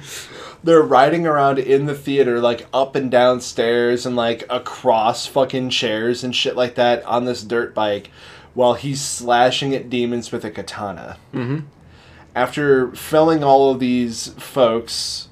They're 0.63 0.81
riding 0.81 1.27
around 1.27 1.59
in 1.59 1.85
the 1.85 1.95
theater, 1.95 2.39
like 2.39 2.67
up 2.73 2.95
and 2.95 3.11
down 3.11 3.41
stairs 3.41 4.05
and 4.05 4.15
like 4.15 4.43
across 4.49 5.25
fucking 5.25 5.69
chairs 5.69 6.23
and 6.23 6.35
shit 6.35 6.55
like 6.55 6.75
that 6.75 7.03
on 7.03 7.25
this 7.25 7.43
dirt 7.43 7.75
bike, 7.75 8.09
while 8.53 8.73
he's 8.73 9.01
slashing 9.01 9.75
at 9.75 9.89
demons 9.89 10.31
with 10.31 10.45
a 10.45 10.51
katana. 10.51 11.17
Mm-hmm. 11.33 11.65
After 12.33 12.91
felling 12.93 13.43
all 13.43 13.71
of 13.71 13.79
these 13.79 14.29
folks, 14.37 15.27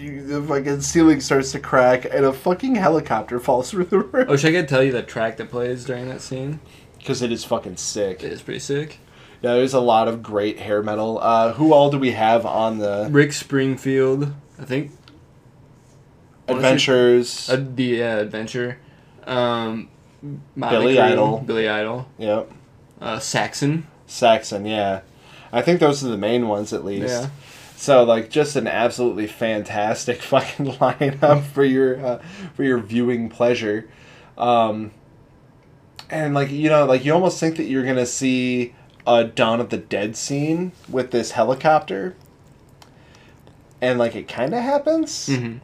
the 0.00 0.42
fucking 0.42 0.80
ceiling 0.80 1.20
starts 1.20 1.52
to 1.52 1.60
crack 1.60 2.04
and 2.04 2.24
a 2.24 2.32
fucking 2.32 2.76
helicopter 2.76 3.38
falls 3.40 3.70
through 3.70 3.86
the 3.86 3.98
roof. 3.98 4.26
Oh, 4.28 4.36
should 4.36 4.48
I 4.48 4.52
get 4.52 4.68
tell 4.68 4.82
you 4.82 4.92
the 4.92 5.02
track 5.02 5.36
that 5.36 5.50
plays 5.50 5.84
during 5.84 6.08
that 6.08 6.20
scene? 6.20 6.60
Because 7.04 7.20
it 7.20 7.30
is 7.30 7.44
fucking 7.44 7.76
sick. 7.76 8.24
It 8.24 8.32
is 8.32 8.40
pretty 8.40 8.60
sick. 8.60 8.96
Yeah, 9.42 9.52
there's 9.52 9.74
a 9.74 9.80
lot 9.80 10.08
of 10.08 10.22
great 10.22 10.58
hair 10.58 10.82
metal. 10.82 11.18
Uh, 11.20 11.52
who 11.52 11.74
all 11.74 11.90
do 11.90 11.98
we 11.98 12.12
have 12.12 12.46
on 12.46 12.78
the 12.78 13.08
Rick 13.10 13.34
Springfield, 13.34 14.32
I 14.58 14.64
think. 14.64 14.90
Adventures? 16.48 17.50
Uh, 17.50 17.62
the 17.74 18.00
adventure. 18.00 18.78
Um, 19.26 19.90
Billy 20.58 20.98
Idol. 20.98 21.40
Billy 21.40 21.68
Idol. 21.68 22.08
yep. 22.16 22.50
Uh, 23.02 23.18
Saxon. 23.18 23.86
Saxon, 24.06 24.64
yeah. 24.64 25.02
I 25.52 25.60
think 25.60 25.80
those 25.80 26.02
are 26.02 26.08
the 26.08 26.16
main 26.16 26.48
ones 26.48 26.72
at 26.72 26.86
least. 26.86 27.08
Yeah. 27.08 27.28
So 27.76 28.02
like 28.02 28.30
just 28.30 28.56
an 28.56 28.66
absolutely 28.66 29.26
fantastic 29.26 30.22
fucking 30.22 30.66
lineup 30.66 31.44
for 31.44 31.64
your 31.64 32.02
uh, 32.02 32.22
for 32.54 32.64
your 32.64 32.78
viewing 32.78 33.28
pleasure. 33.28 33.90
Um, 34.38 34.92
and 36.14 36.32
like 36.32 36.50
you 36.50 36.68
know 36.70 36.86
like 36.86 37.04
you 37.04 37.12
almost 37.12 37.40
think 37.40 37.56
that 37.56 37.64
you're 37.64 37.84
gonna 37.84 38.06
see 38.06 38.74
a 39.06 39.24
Dawn 39.24 39.60
of 39.60 39.70
the 39.70 39.76
Dead 39.76 40.16
scene 40.16 40.72
with 40.88 41.10
this 41.10 41.32
helicopter. 41.32 42.14
And 43.80 43.98
like 43.98 44.14
it 44.14 44.28
kind 44.28 44.54
of 44.54 44.62
happens. 44.62 45.28
Mm-hmm. 45.28 45.58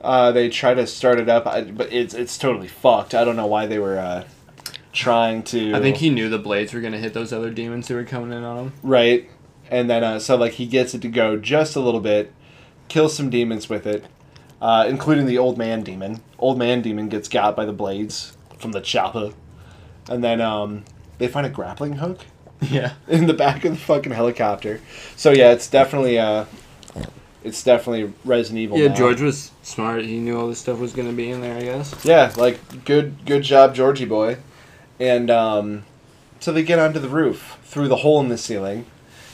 Uh, 0.00 0.32
they 0.32 0.48
try 0.48 0.72
to 0.72 0.86
start 0.86 1.20
it 1.20 1.28
up, 1.28 1.46
I, 1.46 1.62
but 1.62 1.92
it's 1.92 2.14
it's 2.14 2.38
totally 2.38 2.68
fucked. 2.68 3.14
I 3.14 3.24
don't 3.24 3.36
know 3.36 3.46
why 3.46 3.66
they 3.66 3.78
were 3.78 3.98
uh, 3.98 4.24
trying 4.92 5.42
to. 5.44 5.74
I 5.74 5.80
think 5.80 5.98
he 5.98 6.08
knew 6.08 6.28
the 6.28 6.38
blades 6.38 6.72
were 6.72 6.80
gonna 6.80 6.98
hit 6.98 7.12
those 7.12 7.32
other 7.32 7.50
demons 7.50 7.88
who 7.88 7.96
were 7.96 8.04
coming 8.04 8.32
in 8.32 8.44
on 8.44 8.56
him. 8.56 8.72
right, 8.82 9.28
and 9.70 9.90
then 9.90 10.02
uh, 10.02 10.18
so 10.18 10.36
like 10.36 10.52
he 10.52 10.66
gets 10.66 10.94
it 10.94 11.02
to 11.02 11.08
go 11.08 11.36
just 11.36 11.76
a 11.76 11.80
little 11.80 12.00
bit, 12.00 12.32
kills 12.88 13.14
some 13.14 13.28
demons 13.28 13.68
with 13.68 13.86
it, 13.86 14.06
uh, 14.62 14.86
including 14.88 15.26
the 15.26 15.36
old 15.36 15.58
man 15.58 15.82
demon. 15.82 16.22
Old 16.38 16.56
man 16.56 16.80
demon 16.80 17.10
gets 17.10 17.28
got 17.28 17.54
by 17.54 17.66
the 17.66 17.72
blades 17.72 18.38
from 18.56 18.72
the 18.72 18.80
chopper, 18.80 19.32
and 20.10 20.22
then 20.22 20.42
um, 20.42 20.84
they 21.16 21.26
find 21.28 21.46
a 21.46 21.50
grappling 21.50 21.94
hook 21.94 22.20
Yeah. 22.60 22.92
in 23.08 23.26
the 23.26 23.32
back 23.34 23.64
of 23.64 23.72
the 23.72 23.78
fucking 23.78 24.12
helicopter. 24.12 24.80
So 25.16 25.30
yeah, 25.30 25.52
it's 25.52 25.68
definitely 25.68 26.18
uh, 26.18 26.44
it's 27.42 27.62
definitely 27.62 28.12
Resident 28.26 28.58
Evil. 28.58 28.76
Yeah, 28.78 28.88
now. 28.88 28.94
George 28.96 29.22
was 29.22 29.50
smart. 29.62 30.04
He 30.04 30.18
knew 30.18 30.38
all 30.38 30.48
this 30.48 30.58
stuff 30.58 30.78
was 30.78 30.92
gonna 30.92 31.12
be 31.14 31.30
in 31.30 31.40
there. 31.40 31.56
I 31.56 31.62
guess. 31.62 32.04
Yeah, 32.04 32.32
like 32.36 32.84
good 32.84 33.24
good 33.24 33.42
job, 33.42 33.74
Georgie 33.74 34.04
boy. 34.04 34.36
And 34.98 35.30
um, 35.30 35.84
so 36.40 36.52
they 36.52 36.62
get 36.62 36.78
onto 36.78 36.98
the 36.98 37.08
roof 37.08 37.56
through 37.64 37.88
the 37.88 37.96
hole 37.96 38.20
in 38.20 38.28
the 38.28 38.36
ceiling, 38.36 38.84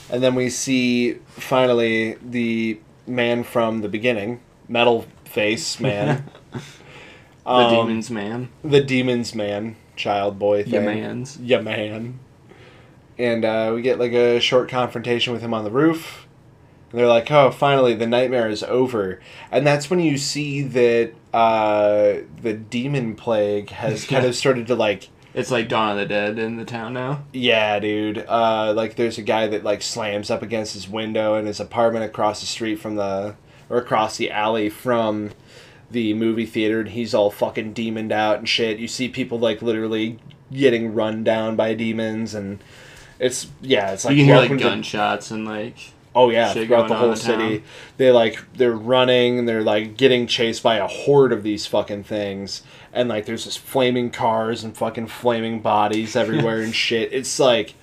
and 0.08 0.22
then 0.22 0.36
we 0.36 0.48
see 0.50 1.14
finally 1.30 2.14
the 2.22 2.78
man 3.08 3.42
from 3.42 3.80
the 3.80 3.88
beginning, 3.88 4.40
metal 4.68 5.06
face 5.24 5.80
man, 5.80 6.24
The 6.52 7.50
Um, 7.52 7.74
demons 7.86 8.10
man. 8.10 8.48
the 8.62 8.80
demons 8.80 9.34
man, 9.34 9.74
child 9.96 10.38
boy 10.38 10.58
Yeah, 10.58 10.80
thing. 10.80 10.84
man's. 10.84 11.38
Yeah, 11.38 11.60
man. 11.60 12.18
and 13.18 13.44
uh, 13.44 13.72
we 13.74 13.82
get 13.82 13.98
like 13.98 14.12
a 14.12 14.38
short 14.40 14.68
confrontation 14.68 15.32
with 15.32 15.42
him 15.42 15.54
on 15.54 15.64
the 15.64 15.70
roof. 15.70 16.26
And 16.92 17.00
they're 17.00 17.08
like, 17.08 17.30
"Oh, 17.32 17.50
finally, 17.50 17.94
the 17.94 18.06
nightmare 18.06 18.48
is 18.48 18.62
over," 18.62 19.20
and 19.50 19.66
that's 19.66 19.90
when 19.90 19.98
you 20.00 20.16
see 20.18 20.62
that 20.62 21.12
uh, 21.34 22.18
the 22.42 22.52
demon 22.52 23.16
plague 23.16 23.70
has 23.70 24.04
kind 24.08 24.24
of 24.24 24.36
started 24.36 24.66
to 24.68 24.76
like 24.76 25.08
It's 25.34 25.50
like 25.50 25.68
Dawn 25.68 25.90
of 25.92 25.96
the 25.98 26.06
Dead 26.06 26.38
in 26.38 26.56
the 26.56 26.64
town 26.64 26.92
now. 26.94 27.24
Yeah, 27.32 27.78
dude. 27.80 28.24
Uh, 28.28 28.72
like, 28.76 28.94
there's 28.94 29.18
a 29.18 29.22
guy 29.22 29.48
that 29.48 29.64
like 29.64 29.82
slams 29.82 30.30
up 30.30 30.42
against 30.42 30.74
his 30.74 30.88
window 30.88 31.34
in 31.34 31.46
his 31.46 31.58
apartment 31.58 32.04
across 32.04 32.40
the 32.40 32.46
street 32.46 32.76
from 32.76 32.94
the, 32.94 33.34
or 33.68 33.78
across 33.78 34.16
the 34.16 34.30
alley 34.30 34.68
from, 34.70 35.32
the 35.90 36.14
movie 36.14 36.46
theater, 36.46 36.80
and 36.80 36.88
he's 36.90 37.14
all 37.14 37.30
fucking 37.30 37.72
demoned 37.74 38.12
out 38.12 38.38
and 38.38 38.48
shit. 38.48 38.78
You 38.78 38.88
see 38.88 39.08
people 39.08 39.38
like 39.38 39.62
literally 39.62 40.18
getting 40.52 40.94
run 40.94 41.24
down 41.24 41.56
by 41.56 41.74
demons, 41.74 42.34
and 42.34 42.62
it's 43.18 43.48
yeah, 43.60 43.92
it's 43.92 44.04
like 44.04 44.16
you 44.16 44.24
hear 44.24 44.36
like 44.36 44.50
welcome 44.50 44.58
to- 44.58 44.64
gunshots 44.64 45.30
and 45.30 45.44
like 45.44 45.76
Oh 46.14 46.30
yeah, 46.30 46.50
shit 46.52 46.66
throughout 46.66 46.88
going 46.88 46.88
the 46.88 46.96
whole 46.96 47.14
city, 47.16 47.58
town. 47.58 47.66
they 47.98 48.10
like 48.10 48.38
they're 48.54 48.72
running 48.72 49.44
they're 49.44 49.62
like 49.62 49.98
getting 49.98 50.26
chased 50.26 50.62
by 50.62 50.76
a 50.76 50.86
horde 50.86 51.30
of 51.30 51.42
these 51.42 51.66
fucking 51.66 52.04
things, 52.04 52.62
and 52.92 53.08
like 53.08 53.26
there's 53.26 53.44
just 53.44 53.58
flaming 53.58 54.10
cars 54.10 54.64
and 54.64 54.74
fucking 54.76 55.08
flaming 55.08 55.60
bodies 55.60 56.16
everywhere 56.16 56.60
and 56.62 56.74
shit. 56.74 57.12
It's 57.12 57.38
like, 57.38 57.74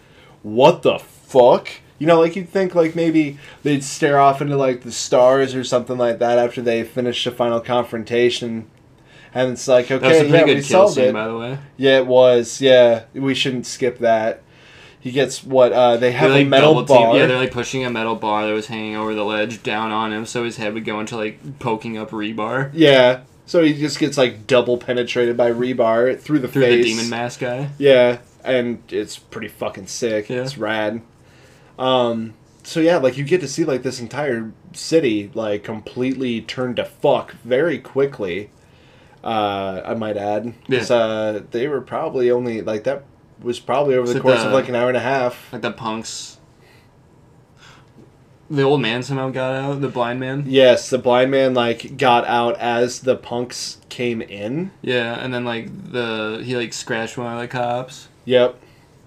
what 0.41 0.81
the 0.81 0.97
fuck? 0.97 1.69
You 2.03 2.07
know, 2.07 2.19
like 2.19 2.35
you'd 2.35 2.49
think 2.49 2.75
like 2.75 2.95
maybe 2.97 3.37
they'd 3.63 3.81
stare 3.81 4.19
off 4.19 4.41
into 4.41 4.57
like 4.57 4.81
the 4.81 4.91
stars 4.91 5.55
or 5.55 5.63
something 5.63 5.97
like 5.97 6.19
that 6.19 6.37
after 6.37 6.61
they 6.61 6.83
finish 6.83 7.23
the 7.23 7.31
final 7.31 7.61
confrontation, 7.61 8.69
and 9.33 9.51
it's 9.53 9.69
like 9.69 9.85
okay, 9.85 9.97
that 9.99 10.07
was 10.09 10.17
a 10.17 10.19
pretty 10.19 10.33
yeah, 10.33 10.43
we 10.43 10.53
good 10.55 10.63
kill 10.65 10.79
solved 10.87 10.95
scene 10.95 11.05
it. 11.05 11.13
by 11.13 11.27
the 11.29 11.37
way. 11.37 11.57
Yeah, 11.77 11.99
it 11.99 12.07
was. 12.07 12.59
Yeah, 12.59 13.03
we 13.13 13.33
shouldn't 13.33 13.65
skip 13.65 13.99
that. 13.99 14.41
He 14.99 15.11
gets 15.11 15.45
what 15.45 15.71
uh, 15.71 15.95
they 15.95 16.11
have 16.11 16.31
a 16.31 16.43
metal 16.43 16.73
double 16.73 16.85
team- 16.87 17.07
bar. 17.07 17.17
Yeah, 17.17 17.25
they're 17.27 17.37
like 17.37 17.51
pushing 17.51 17.85
a 17.85 17.89
metal 17.89 18.15
bar 18.15 18.45
that 18.47 18.51
was 18.53 18.67
hanging 18.67 18.97
over 18.97 19.15
the 19.15 19.23
ledge 19.23 19.63
down 19.63 19.91
on 19.91 20.11
him, 20.11 20.25
so 20.25 20.43
his 20.43 20.57
head 20.57 20.73
would 20.73 20.83
go 20.83 20.99
into 20.99 21.15
like 21.15 21.59
poking 21.59 21.97
up 21.97 22.09
rebar 22.11 22.69
Yeah. 22.73 23.21
So 23.45 23.63
he 23.63 23.73
just 23.73 23.97
gets 23.97 24.17
like 24.17 24.45
double 24.47 24.77
penetrated 24.77 25.35
by 25.37 25.51
rebar 25.51 26.19
through 26.19 26.39
the 26.39 26.47
through 26.49 26.63
face. 26.63 26.83
the 26.85 26.91
demon 26.91 27.09
mask 27.09 27.39
guy. 27.41 27.69
Yeah, 27.77 28.19
and 28.43 28.81
it's 28.89 29.17
pretty 29.17 29.49
fucking 29.49 29.87
sick. 29.87 30.29
Yeah. 30.29 30.41
It's 30.43 30.57
rad. 30.57 31.01
Um 31.79 32.33
so 32.63 32.79
yeah, 32.79 32.97
like 32.97 33.17
you 33.17 33.23
get 33.25 33.41
to 33.41 33.47
see 33.47 33.63
like 33.65 33.83
this 33.83 33.99
entire 33.99 34.51
city 34.73 35.29
like 35.33 35.63
completely 35.63 36.41
turned 36.41 36.77
to 36.77 36.85
fuck 36.85 37.33
very 37.43 37.79
quickly. 37.79 38.49
Uh 39.23 39.81
I 39.85 39.93
might 39.93 40.17
add. 40.17 40.53
'Cause, 40.69 40.91
uh 40.91 41.41
they 41.51 41.67
were 41.67 41.81
probably 41.81 42.29
only 42.31 42.61
like 42.61 42.83
that 42.85 43.03
was 43.41 43.59
probably 43.59 43.95
over 43.95 44.11
the 44.13 44.19
course 44.21 44.41
the- 44.41 44.47
of 44.47 44.53
like 44.53 44.69
an 44.69 44.75
hour 44.75 44.87
and 44.87 44.97
a 44.97 45.01
half. 45.01 45.51
Like 45.51 45.61
the 45.61 45.71
punks. 45.71 46.37
The 48.49 48.61
old 48.61 48.81
man 48.81 49.01
somehow 49.01 49.29
got 49.29 49.55
out. 49.55 49.81
The 49.81 49.87
blind 49.87 50.19
man. 50.19 50.43
Yes, 50.47 50.89
the 50.89 50.97
blind 50.99 51.31
man 51.31 51.53
like 51.53 51.97
got 51.97 52.25
out 52.27 52.57
as 52.59 52.99
the 52.99 53.15
punks 53.15 53.77
came 53.89 54.21
in. 54.21 54.71
Yeah, 54.81 55.15
and 55.15 55.33
then 55.33 55.43
like 55.45 55.91
the 55.91 56.41
he 56.43 56.55
like 56.55 56.73
scratched 56.73 57.17
one 57.17 57.33
of 57.33 57.39
the 57.39 57.47
cops. 57.47 58.09
Yep. 58.25 58.55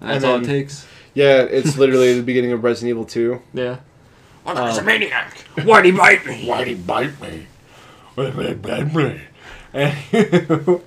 And 0.01 0.09
that's 0.09 0.23
And 0.23 0.33
all 0.33 0.39
it 0.41 0.45
takes. 0.45 0.85
Yeah, 1.17 1.41
it's 1.41 1.75
literally 1.79 2.13
the 2.13 2.21
beginning 2.21 2.51
of 2.51 2.63
Resident 2.63 2.91
Evil 2.91 3.03
2. 3.05 3.41
Yeah. 3.55 3.77
Oh, 4.45 4.53
that's 4.53 4.77
a 4.77 4.83
maniac. 4.83 5.35
Why'd 5.63 5.85
he 5.85 5.91
bite 5.91 6.23
me? 6.27 6.45
Why'd 6.45 6.67
he 6.67 6.75
bite 6.75 7.19
me? 7.19 7.47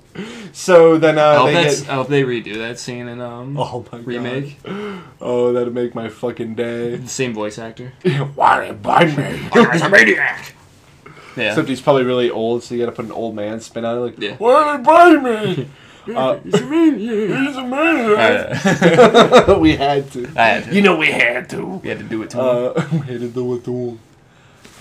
so 0.53 0.97
then 0.97 1.19
I 1.19 1.21
uh, 1.21 1.37
hope, 1.39 1.47
they 1.47 1.53
that's, 1.53 1.81
get. 1.81 1.89
I 1.89 1.93
hope 1.95 2.07
they 2.07 2.23
redo 2.23 2.55
that 2.55 2.79
scene 2.79 3.07
in 3.07 3.21
um 3.21 3.57
Oh 3.57 3.85
my 3.91 3.99
remake. 3.99 4.63
god. 4.63 5.03
Oh, 5.19 5.53
that'd 5.53 5.73
make 5.73 5.93
my 5.93 6.07
fucking 6.07 6.55
day. 6.55 7.05
Same 7.05 7.33
voice 7.33 7.59
actor. 7.59 7.89
Why'd 8.35 8.67
he 8.67 8.73
bite 8.73 9.17
me? 9.17 9.49
He's 9.53 9.81
a 9.81 9.89
maniac. 9.89 10.55
Yeah. 11.35 11.49
Except 11.49 11.67
he's 11.67 11.81
probably 11.81 12.03
really 12.03 12.29
old, 12.29 12.63
so 12.63 12.73
you 12.73 12.79
gotta 12.81 12.95
put 12.95 13.05
an 13.05 13.11
old 13.11 13.35
man 13.35 13.59
spin 13.59 13.83
on 13.85 13.97
it. 13.97 13.99
Like, 13.99 14.19
Yeah. 14.19 14.35
why'd 14.37 14.79
he 14.79 14.83
bite 14.85 15.21
me? 15.21 15.67
Uh, 16.07 16.39
He's 16.39 16.53
a 16.55 16.65
maniac. 16.65 17.47
he's 17.47 17.55
a 17.57 17.63
man. 17.63 18.09
Alright. 19.47 19.59
we 19.59 19.75
had 19.75 20.11
to. 20.11 20.27
I 20.35 20.47
had 20.47 20.63
to. 20.65 20.75
You 20.75 20.81
know 20.81 20.95
we 20.95 21.11
had 21.11 21.49
to. 21.51 21.65
We 21.65 21.89
had 21.89 21.99
to 21.99 22.05
do 22.05 22.23
it 22.23 22.29
to 22.31 22.37
him. 22.37 22.45
Uh, 22.45 22.87
we 22.91 22.97
had 22.99 23.19
to 23.21 23.29
do 23.29 23.53
it 23.55 23.63
to 23.65 23.71
him. 23.73 23.99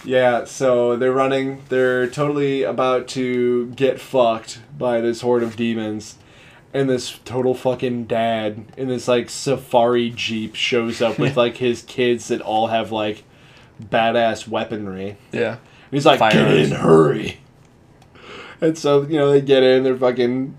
Yeah, 0.05 0.45
so 0.45 0.97
they're 0.97 1.13
running. 1.13 1.63
They're 1.69 2.07
totally 2.09 2.63
about 2.63 3.07
to 3.09 3.67
get 3.73 4.01
fucked 4.01 4.61
by 4.79 5.01
this 5.03 5.21
horde 5.21 5.43
of 5.43 5.57
demons. 5.57 6.17
And 6.73 6.89
this 6.89 7.19
total 7.25 7.53
fucking 7.55 8.05
dad 8.07 8.65
in 8.77 8.89
this 8.89 9.09
like 9.09 9.29
safari 9.29 10.09
jeep 10.11 10.55
shows 10.55 11.03
up 11.03 11.19
with 11.19 11.37
like 11.45 11.57
his 11.59 11.83
kids 11.83 12.29
that 12.29 12.41
all 12.41 12.69
have 12.69 12.93
like 12.93 13.25
badass 13.83 14.47
weaponry. 14.49 15.17
yeah. 15.33 15.57
He's 15.91 16.07
like, 16.07 16.21
get 16.21 16.37
in, 16.37 16.71
hurry. 16.71 17.41
And 18.61 18.79
so, 18.79 19.03
you 19.03 19.19
know, 19.19 19.33
they 19.33 19.41
get 19.41 19.65
in, 19.65 19.83
they're 19.83 19.97
fucking 19.97 20.57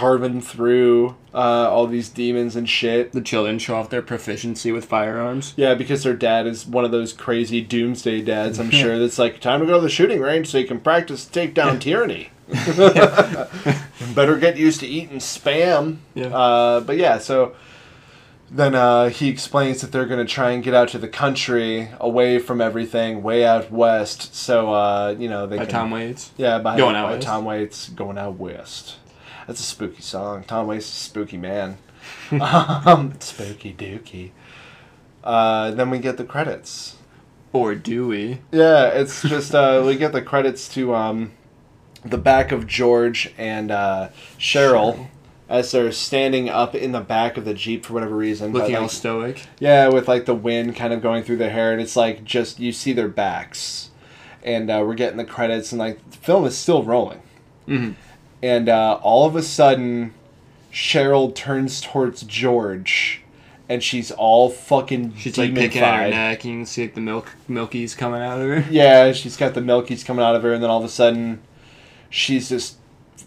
carving 0.00 0.40
through 0.40 1.14
uh, 1.34 1.68
all 1.70 1.86
these 1.86 2.08
demons 2.08 2.56
and 2.56 2.68
shit. 2.68 3.12
The 3.12 3.20
children 3.20 3.58
show 3.58 3.76
off 3.76 3.90
their 3.90 4.00
proficiency 4.00 4.72
with 4.72 4.86
firearms. 4.86 5.52
Yeah, 5.56 5.74
because 5.74 6.04
their 6.04 6.16
dad 6.16 6.46
is 6.46 6.66
one 6.66 6.86
of 6.86 6.90
those 6.90 7.12
crazy 7.12 7.60
doomsday 7.60 8.22
dads, 8.22 8.58
I'm 8.58 8.70
sure, 8.70 8.98
that's 9.00 9.18
like, 9.18 9.40
time 9.40 9.60
to 9.60 9.66
go 9.66 9.74
to 9.74 9.80
the 9.80 9.90
shooting 9.90 10.20
range 10.20 10.48
so 10.48 10.56
you 10.56 10.66
can 10.66 10.80
practice 10.80 11.26
take 11.26 11.52
down 11.52 11.78
tyranny. 11.80 12.30
Better 14.14 14.38
get 14.38 14.56
used 14.56 14.80
to 14.80 14.86
eating 14.86 15.18
spam. 15.18 15.98
Yeah. 16.14 16.28
Uh, 16.28 16.80
but 16.80 16.96
yeah, 16.96 17.18
so 17.18 17.54
then 18.50 18.74
uh, 18.74 19.10
he 19.10 19.28
explains 19.28 19.82
that 19.82 19.92
they're 19.92 20.06
going 20.06 20.26
to 20.26 20.32
try 20.32 20.50
and 20.52 20.62
get 20.64 20.74
out 20.74 20.88
to 20.88 20.98
the 20.98 21.08
country, 21.08 21.90
away 22.00 22.38
from 22.38 22.60
everything, 22.60 23.22
way 23.22 23.44
out 23.44 23.70
west. 23.70 24.34
So, 24.34 24.72
uh, 24.72 25.14
you 25.18 25.28
know, 25.28 25.46
they 25.46 25.58
By 25.58 25.66
can. 25.66 25.72
Tom 25.72 25.90
Waits. 25.90 26.32
Yeah, 26.38 26.58
by, 26.58 26.76
Going 26.76 26.96
Out 26.96 27.06
by 27.06 27.14
West. 27.14 27.26
Tom 27.26 27.44
Waits, 27.44 27.88
Going 27.90 28.18
Out 28.18 28.36
West. 28.38 28.96
That's 29.50 29.58
a 29.58 29.64
spooky 29.64 30.00
song. 30.00 30.44
Tom 30.44 30.68
Waits 30.68 30.86
is 30.86 30.92
a 30.92 30.94
spooky 30.94 31.36
man. 31.36 31.76
um, 32.40 33.14
spooky 33.18 33.74
dookie. 33.74 34.30
Uh, 35.24 35.72
then 35.72 35.90
we 35.90 35.98
get 35.98 36.18
the 36.18 36.24
credits. 36.24 36.94
Or 37.52 37.74
do 37.74 38.06
we? 38.06 38.42
Yeah, 38.52 38.90
it's 38.90 39.22
just 39.22 39.52
uh, 39.52 39.82
we 39.84 39.96
get 39.96 40.12
the 40.12 40.22
credits 40.22 40.68
to 40.74 40.94
um, 40.94 41.32
the 42.04 42.16
back 42.16 42.52
of 42.52 42.68
George 42.68 43.34
and 43.36 43.72
uh, 43.72 44.10
Cheryl 44.38 45.08
as 45.48 45.72
they're 45.72 45.90
standing 45.90 46.48
up 46.48 46.76
in 46.76 46.92
the 46.92 47.00
back 47.00 47.36
of 47.36 47.44
the 47.44 47.52
jeep 47.52 47.84
for 47.84 47.94
whatever 47.94 48.14
reason. 48.14 48.52
but, 48.52 48.60
Looking 48.60 48.76
all 48.76 48.88
stoic. 48.88 49.48
yeah, 49.58 49.88
with 49.88 50.06
like 50.06 50.26
the 50.26 50.34
wind 50.36 50.76
kind 50.76 50.92
of 50.92 51.02
going 51.02 51.24
through 51.24 51.38
their 51.38 51.50
hair, 51.50 51.72
and 51.72 51.82
it's 51.82 51.96
like 51.96 52.22
just 52.22 52.60
you 52.60 52.70
see 52.70 52.92
their 52.92 53.08
backs, 53.08 53.90
and 54.44 54.70
uh, 54.70 54.84
we're 54.86 54.94
getting 54.94 55.16
the 55.16 55.24
credits, 55.24 55.72
and 55.72 55.80
like 55.80 56.08
the 56.08 56.18
film 56.18 56.44
is 56.44 56.56
still 56.56 56.84
rolling, 56.84 57.22
hmm 57.66 57.90
and 58.42 58.68
uh, 58.68 58.98
all 59.02 59.26
of 59.26 59.36
a 59.36 59.42
sudden, 59.42 60.14
Cheryl 60.72 61.34
turns 61.34 61.80
towards 61.80 62.22
George, 62.22 63.22
and 63.68 63.82
she's 63.82 64.10
all 64.10 64.50
fucking 64.50 65.14
She's 65.16 65.36
like 65.38 65.54
picking 65.54 65.82
at 65.82 66.04
her 66.04 66.10
neck. 66.10 66.44
You 66.44 66.52
can 66.58 66.66
see 66.66 66.82
like 66.82 66.94
the 66.94 67.00
milk 67.00 67.30
milkies 67.48 67.96
coming 67.96 68.22
out 68.22 68.40
of 68.40 68.48
her. 68.48 68.64
Yeah, 68.70 69.12
she's 69.12 69.36
got 69.36 69.54
the 69.54 69.60
milkies 69.60 70.04
coming 70.04 70.24
out 70.24 70.34
of 70.36 70.42
her, 70.42 70.52
and 70.52 70.62
then 70.62 70.70
all 70.70 70.78
of 70.78 70.84
a 70.84 70.88
sudden, 70.88 71.40
she's 72.08 72.48
just 72.48 72.76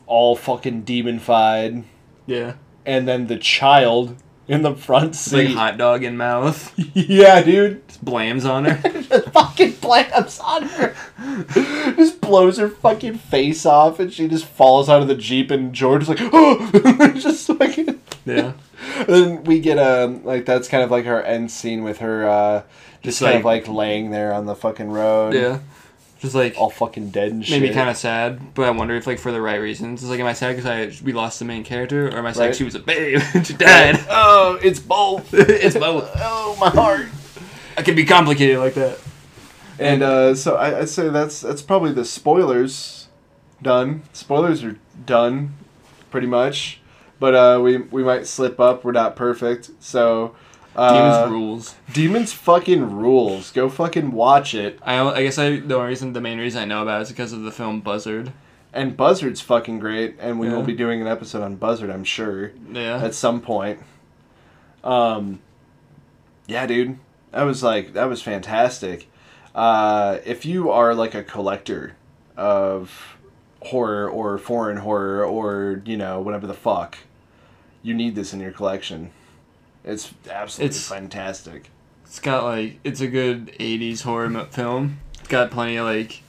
all 0.07 0.35
fucking 0.35 0.83
demonified, 0.83 1.83
Yeah. 2.25 2.53
and 2.85 3.07
then 3.07 3.27
the 3.27 3.37
child 3.37 4.15
in 4.47 4.61
the 4.61 4.75
front 4.75 5.11
It's 5.11 5.31
like 5.31 5.47
seat. 5.47 5.55
hot 5.55 5.77
dog 5.77 6.03
in 6.03 6.17
mouth. 6.17 6.73
yeah, 6.93 7.41
dude. 7.41 7.81
Just 8.03 8.13
blams 8.15 8.49
on 8.49 8.65
her. 8.65 8.89
just 9.01 9.29
fucking 9.29 9.73
blams 9.73 10.41
on 10.43 10.63
her. 10.63 10.95
just 11.95 12.21
blows 12.21 12.57
her 12.57 12.69
fucking 12.69 13.17
face 13.17 13.65
off, 13.65 13.99
and 13.99 14.11
she 14.11 14.27
just 14.27 14.45
falls 14.45 14.89
out 14.89 15.01
of 15.01 15.07
the 15.07 15.15
jeep. 15.15 15.51
And 15.51 15.73
George 15.73 16.03
is 16.03 16.09
like, 16.09 16.19
oh, 16.21 16.69
just 17.19 17.47
fucking. 17.47 17.99
yeah. 18.25 18.53
And 18.97 19.07
then 19.07 19.43
we 19.45 19.59
get 19.59 19.77
a 19.77 20.07
like 20.23 20.45
that's 20.45 20.67
kind 20.67 20.83
of 20.83 20.91
like 20.91 21.05
her 21.05 21.21
end 21.21 21.49
scene 21.51 21.83
with 21.83 21.99
her 21.99 22.27
uh, 22.27 22.61
just 23.01 23.19
Just 23.19 23.19
kind 23.21 23.37
of 23.37 23.45
like- 23.45 23.67
like 23.67 23.75
laying 23.75 24.11
there 24.11 24.33
on 24.33 24.45
the 24.45 24.55
fucking 24.55 24.89
road, 24.89 25.33
Yeah. 25.33 25.59
Just 26.19 26.35
like 26.35 26.55
all 26.57 26.69
fucking 26.69 27.09
dead 27.09 27.33
and 27.33 27.45
shit. 27.45 27.59
made 27.61 27.67
me 27.69 27.73
kind 27.75 27.89
of 27.89 27.97
sad, 27.97 28.53
but 28.53 28.63
I 28.63 28.69
wonder 28.69 28.95
if 28.95 29.05
like 29.05 29.19
for 29.19 29.33
the 29.33 29.41
right 29.41 29.59
reasons. 29.59 30.01
It's 30.03 30.09
like, 30.09 30.21
am 30.21 30.25
I 30.25 30.31
sad 30.31 30.55
because 30.55 30.65
I 30.65 31.03
we 31.03 31.11
lost 31.11 31.39
the 31.39 31.43
main 31.45 31.65
character, 31.65 32.07
or 32.07 32.17
am 32.17 32.25
I 32.25 32.31
sad 32.31 32.45
Right. 32.45 32.55
she 32.55 32.63
was 32.63 32.75
a 32.75 32.79
babe 32.79 33.21
and 33.33 33.45
she 33.45 33.53
died? 33.53 33.99
Oh, 34.09 34.57
it's 34.63 34.79
both. 34.79 35.33
it's 35.33 35.75
both. 35.75 36.09
oh, 36.15 36.55
my 36.61 36.69
heart. 36.69 37.07
It 37.77 37.85
can 37.85 37.95
be 37.95 38.05
complicated 38.05 38.59
like 38.59 38.73
that. 38.75 38.99
And 39.79 40.03
uh, 40.03 40.35
so 40.35 40.55
I, 40.55 40.79
I'd 40.79 40.89
say 40.89 41.09
that's 41.09 41.41
that's 41.41 41.61
probably 41.61 41.91
the 41.91 42.05
spoilers 42.05 43.07
done. 43.61 44.03
Spoilers 44.13 44.63
are 44.63 44.77
done, 45.05 45.55
pretty 46.11 46.27
much. 46.27 46.79
But 47.19 47.33
uh, 47.35 47.61
we 47.61 47.77
we 47.77 48.03
might 48.03 48.27
slip 48.27 48.59
up. 48.59 48.83
We're 48.83 48.91
not 48.91 49.15
perfect. 49.15 49.71
So 49.79 50.35
uh, 50.75 50.93
Demons 51.21 51.31
rules. 51.31 51.75
Demons 51.91 52.33
fucking 52.33 52.91
rules. 52.91 53.51
Go 53.51 53.69
fucking 53.69 54.11
watch 54.11 54.53
it. 54.53 54.77
I, 54.83 54.99
I 54.99 55.23
guess 55.23 55.37
I 55.37 55.57
the 55.57 55.75
only 55.75 55.87
reason 55.89 56.13
the 56.13 56.21
main 56.21 56.37
reason 56.37 56.61
I 56.61 56.65
know 56.65 56.81
about 56.83 56.99
it 56.99 57.03
is 57.03 57.09
because 57.09 57.33
of 57.33 57.41
the 57.43 57.51
film 57.51 57.81
Buzzard. 57.81 58.31
And 58.75 58.97
Buzzard's 58.97 59.39
fucking 59.41 59.77
great. 59.79 60.15
And 60.19 60.39
we 60.39 60.49
will 60.49 60.63
be 60.63 60.73
doing 60.73 60.99
an 60.99 61.07
episode 61.07 61.43
on 61.43 61.57
Buzzard, 61.57 61.91
I'm 61.91 62.03
sure, 62.03 62.51
Yeah. 62.71 63.03
at 63.03 63.13
some 63.13 63.39
point. 63.39 63.79
Um, 64.83 65.39
Yeah, 66.47 66.65
dude. 66.65 66.97
That 67.33 67.43
was 67.43 67.61
like 67.63 67.93
that 67.93 68.05
was 68.05 68.21
fantastic. 68.21 69.09
Uh, 69.55 70.19
if 70.25 70.45
you 70.45 70.71
are 70.71 70.93
like 70.95 71.13
a 71.13 71.23
collector 71.23 71.95
of 72.37 73.17
horror 73.61 74.09
or 74.09 74.37
foreign 74.37 74.77
horror 74.77 75.23
or 75.25 75.81
you 75.85 75.97
know 75.97 76.21
whatever 76.21 76.47
the 76.47 76.53
fuck, 76.53 76.97
you 77.81 77.93
need 77.93 78.15
this 78.15 78.33
in 78.33 78.39
your 78.39 78.51
collection. 78.51 79.11
It's 79.83 80.13
absolutely 80.29 80.69
It's- 80.77 80.87
fantastic. 80.87 81.69
It's 82.05 82.19
got 82.19 82.43
like 82.43 82.79
it's 82.83 83.01
a 83.01 83.07
good 83.07 83.47
'80s 83.59 84.03
horror 84.03 84.45
film. 84.51 84.99
It's 85.19 85.27
got 85.27 85.49
plenty 85.49 85.77
of 85.77 85.85
like 85.85 86.21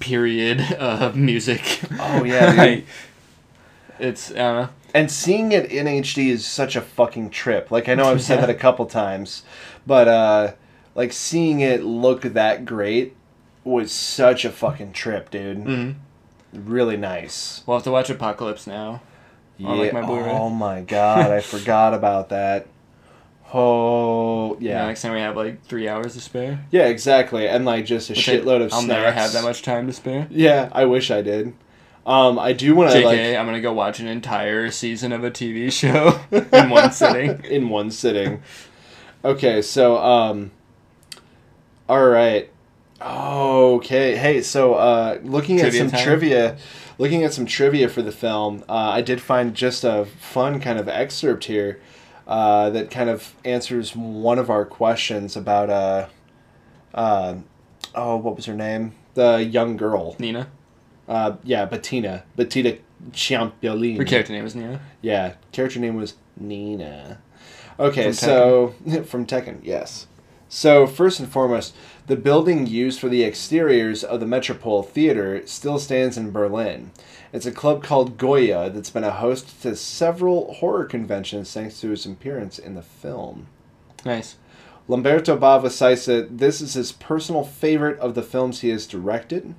period 0.00 0.60
uh, 0.78 1.12
music. 1.14 1.80
Oh, 2.00 2.24
yeah. 2.24 2.52
Like, 2.56 2.86
it's 3.98 4.30
I 4.30 4.34
don't 4.34 4.56
know. 4.62 4.68
And 4.94 5.10
seeing 5.10 5.52
it 5.52 5.70
in 5.72 5.86
HD 5.86 6.28
is 6.28 6.44
such 6.46 6.76
a 6.76 6.80
fucking 6.80 7.30
trip. 7.30 7.70
Like 7.70 7.88
I 7.88 7.94
know 7.94 8.04
I've 8.10 8.22
said 8.22 8.36
Yeah. 8.40 8.46
that 8.46 8.50
a 8.50 8.58
couple 8.58 8.86
times, 8.86 9.42
but 9.86 10.08
uh 10.08 10.52
like 10.94 11.12
seeing 11.12 11.60
it 11.60 11.82
look 11.84 12.22
that 12.22 12.64
great 12.64 13.16
was 13.64 13.90
such 13.92 14.44
a 14.44 14.50
fucking 14.50 14.92
trip, 14.92 15.30
dude. 15.30 15.64
Mhm. 15.64 15.94
Really 16.52 16.96
nice. 16.96 17.62
We'll 17.66 17.76
have 17.78 17.84
to 17.84 17.90
watch 17.90 18.10
Apocalypse 18.10 18.66
now. 18.66 19.00
On, 19.64 19.78
like, 19.78 19.92
my 19.92 20.02
Blu-ray. 20.02 20.30
Oh 20.30 20.50
my 20.50 20.80
god, 20.80 21.30
I 21.30 21.40
forgot 21.54 21.94
about 21.94 22.30
that. 22.30 22.66
Oh 23.54 24.56
Yeah. 24.60 24.80
yeah. 24.80 24.86
next 24.86 25.02
time 25.02 25.12
we 25.12 25.20
have 25.20 25.36
like 25.36 25.62
three 25.64 25.88
hours 25.88 26.14
to 26.14 26.20
spare. 26.20 26.64
Yeah, 26.70 26.86
exactly. 26.86 27.48
And 27.48 27.64
like 27.64 27.84
just 27.84 28.10
a 28.10 28.12
Which 28.14 28.28
I- 28.28 28.36
shitload 28.36 28.62
of 28.64 28.72
I'll 28.72 28.80
snacks. 28.82 28.88
never 28.88 29.12
have 29.12 29.32
that 29.32 29.44
much 29.44 29.62
time 29.62 29.86
to 29.86 29.92
spare. 29.92 30.26
Yeah, 30.30 30.68
I 30.72 30.84
wish 30.86 31.10
I 31.10 31.22
did. 31.22 31.54
Um, 32.04 32.36
I 32.38 32.52
do 32.52 32.74
want 32.74 32.90
to 32.92 32.98
JK, 32.98 33.04
like 33.04 33.18
I'm 33.38 33.46
gonna 33.46 33.60
go 33.60 33.72
watch 33.72 34.00
an 34.00 34.08
entire 34.08 34.70
season 34.72 35.12
of 35.12 35.22
a 35.22 35.30
TV 35.30 35.70
show 35.70 36.18
in 36.52 36.70
one 36.70 36.90
sitting. 36.92 37.44
in 37.50 37.68
one 37.68 37.90
sitting. 37.92 38.42
Okay, 39.24 39.62
so 39.62 39.98
um 39.98 40.50
all 41.88 42.06
right. 42.06 42.50
Okay. 43.00 44.16
Hey, 44.16 44.42
so 44.42 44.74
uh 44.74 45.18
looking 45.22 45.58
Trivia 45.58 45.80
at 45.80 45.90
some 45.90 45.98
time? 45.98 46.04
trivia, 46.06 46.56
looking 46.98 47.22
at 47.22 47.32
some 47.32 47.46
trivia 47.46 47.88
for 47.88 48.02
the 48.02 48.12
film, 48.12 48.64
uh, 48.68 48.72
I 48.72 49.00
did 49.02 49.20
find 49.20 49.54
just 49.54 49.84
a 49.84 50.06
fun 50.06 50.60
kind 50.60 50.78
of 50.78 50.88
excerpt 50.88 51.44
here 51.44 51.80
uh, 52.26 52.70
that 52.70 52.90
kind 52.90 53.10
of 53.10 53.34
answers 53.44 53.94
one 53.96 54.38
of 54.38 54.48
our 54.50 54.64
questions 54.64 55.36
about 55.36 55.70
uh 55.70 56.06
uh 56.94 57.36
oh, 57.94 58.16
what 58.16 58.36
was 58.36 58.46
her 58.46 58.54
name? 58.54 58.92
The 59.14 59.38
young 59.38 59.76
girl. 59.76 60.16
Nina. 60.18 60.48
Uh 61.08 61.36
yeah, 61.44 61.64
Bettina. 61.64 62.24
Bettina 62.36 62.78
Ciampolini. 63.10 63.98
Her 63.98 64.04
character 64.04 64.32
name 64.32 64.44
was 64.44 64.54
Nina. 64.54 64.80
Yeah, 65.00 65.34
character 65.52 65.78
name 65.80 65.96
was 65.96 66.14
Nina. 66.36 67.18
Okay, 67.78 68.04
From 68.04 68.12
so 68.12 68.74
from 69.04 69.26
Tekken, 69.26 69.60
yes. 69.62 70.06
So 70.48 70.86
first 70.86 71.18
and 71.18 71.30
foremost, 71.30 71.74
the 72.06 72.16
building 72.16 72.66
used 72.66 73.00
for 73.00 73.08
the 73.08 73.24
exteriors 73.24 74.04
of 74.04 74.20
the 74.20 74.26
Metropol 74.26 74.86
Theater 74.86 75.46
still 75.46 75.78
stands 75.78 76.18
in 76.18 76.30
Berlin. 76.30 76.90
It's 77.32 77.46
a 77.46 77.52
club 77.52 77.82
called 77.82 78.18
Goya 78.18 78.68
that's 78.68 78.90
been 78.90 79.04
a 79.04 79.10
host 79.10 79.62
to 79.62 79.74
several 79.74 80.52
horror 80.54 80.84
conventions 80.84 81.52
thanks 81.52 81.80
to 81.80 81.92
its 81.92 82.04
appearance 82.04 82.58
in 82.58 82.74
the 82.74 82.82
film. 82.82 83.46
Nice. 84.04 84.36
Lamberto 84.88 85.38
that 85.38 86.38
this 86.38 86.60
is 86.60 86.74
his 86.74 86.92
personal 86.92 87.44
favorite 87.44 87.98
of 88.00 88.14
the 88.14 88.22
films 88.22 88.60
he 88.60 88.68
has 88.68 88.86
directed. 88.86 89.54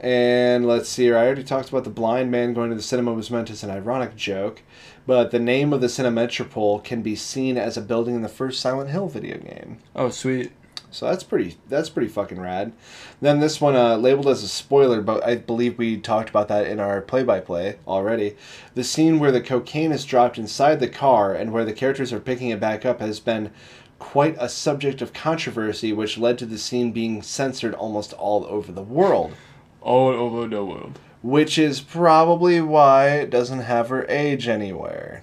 And 0.00 0.66
let's 0.66 0.88
see 0.88 1.04
here. 1.04 1.16
I 1.16 1.26
already 1.26 1.44
talked 1.44 1.68
about 1.68 1.84
the 1.84 1.90
blind 1.90 2.30
man 2.30 2.54
going 2.54 2.70
to 2.70 2.76
the 2.76 2.82
cinema 2.82 3.12
was 3.12 3.30
meant 3.30 3.50
as 3.50 3.62
an 3.62 3.70
ironic 3.70 4.16
joke, 4.16 4.62
but 5.06 5.30
the 5.30 5.38
name 5.38 5.72
of 5.72 5.80
the 5.80 5.86
Cinemetropole 5.86 6.82
can 6.84 7.02
be 7.02 7.16
seen 7.16 7.56
as 7.56 7.76
a 7.76 7.82
building 7.82 8.14
in 8.14 8.22
the 8.22 8.28
first 8.28 8.60
Silent 8.60 8.90
Hill 8.90 9.08
video 9.08 9.38
game. 9.38 9.78
Oh, 9.94 10.10
sweet. 10.10 10.52
So 10.90 11.06
that's 11.06 11.24
pretty. 11.24 11.56
That's 11.68 11.88
pretty 11.88 12.08
fucking 12.08 12.38
rad. 12.38 12.72
Then 13.20 13.40
this 13.40 13.60
one 13.60 13.74
uh, 13.74 13.96
labeled 13.96 14.28
as 14.28 14.42
a 14.42 14.48
spoiler, 14.48 15.00
but 15.00 15.24
I 15.24 15.36
believe 15.36 15.78
we 15.78 15.96
talked 15.96 16.28
about 16.28 16.48
that 16.48 16.66
in 16.66 16.78
our 16.78 17.00
play-by-play 17.00 17.78
already. 17.88 18.36
The 18.74 18.84
scene 18.84 19.18
where 19.18 19.32
the 19.32 19.40
cocaine 19.40 19.90
is 19.90 20.04
dropped 20.04 20.36
inside 20.36 20.80
the 20.80 20.88
car 20.88 21.34
and 21.34 21.50
where 21.50 21.64
the 21.64 21.72
characters 21.72 22.12
are 22.12 22.20
picking 22.20 22.50
it 22.50 22.60
back 22.60 22.84
up 22.84 23.00
has 23.00 23.20
been 23.20 23.50
quite 23.98 24.36
a 24.38 24.50
subject 24.50 25.00
of 25.00 25.14
controversy, 25.14 25.92
which 25.94 26.18
led 26.18 26.36
to 26.38 26.46
the 26.46 26.58
scene 26.58 26.92
being 26.92 27.22
censored 27.22 27.72
almost 27.74 28.12
all 28.12 28.44
over 28.46 28.70
the 28.70 28.82
world. 28.82 29.32
All 29.80 30.08
over 30.08 30.46
the 30.46 30.64
world. 30.64 30.98
Which 31.22 31.58
is 31.58 31.80
probably 31.80 32.60
why 32.60 33.10
it 33.10 33.30
doesn't 33.30 33.60
have 33.60 33.88
her 33.88 34.04
age 34.08 34.48
anywhere. 34.48 35.22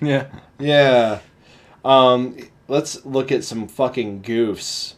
Yeah. 0.00 0.26
Yeah. 0.58 1.20
Um, 1.84 2.36
let's 2.68 3.04
look 3.04 3.32
at 3.32 3.44
some 3.44 3.68
fucking 3.68 4.22
goofs. 4.22 4.94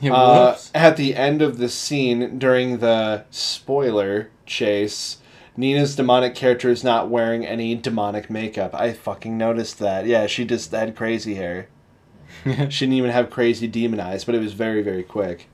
Yeah. 0.00 0.14
Uh, 0.14 0.58
at 0.74 0.96
the 0.96 1.14
end 1.14 1.42
of 1.42 1.58
the 1.58 1.68
scene 1.68 2.38
during 2.38 2.78
the 2.78 3.24
spoiler 3.30 4.30
chase, 4.46 5.18
Nina's 5.56 5.94
demonic 5.94 6.34
character 6.34 6.70
is 6.70 6.82
not 6.82 7.08
wearing 7.08 7.46
any 7.46 7.74
demonic 7.74 8.28
makeup. 8.28 8.74
I 8.74 8.92
fucking 8.92 9.36
noticed 9.38 9.78
that. 9.78 10.06
Yeah, 10.06 10.26
she 10.26 10.44
just 10.44 10.72
had 10.72 10.96
crazy 10.96 11.34
hair. 11.34 11.68
she 12.44 12.50
didn't 12.50 12.94
even 12.94 13.10
have 13.10 13.30
crazy 13.30 13.66
demon 13.68 14.00
eyes, 14.00 14.24
but 14.24 14.34
it 14.34 14.40
was 14.40 14.54
very, 14.54 14.82
very 14.82 15.02
quick. 15.02 15.48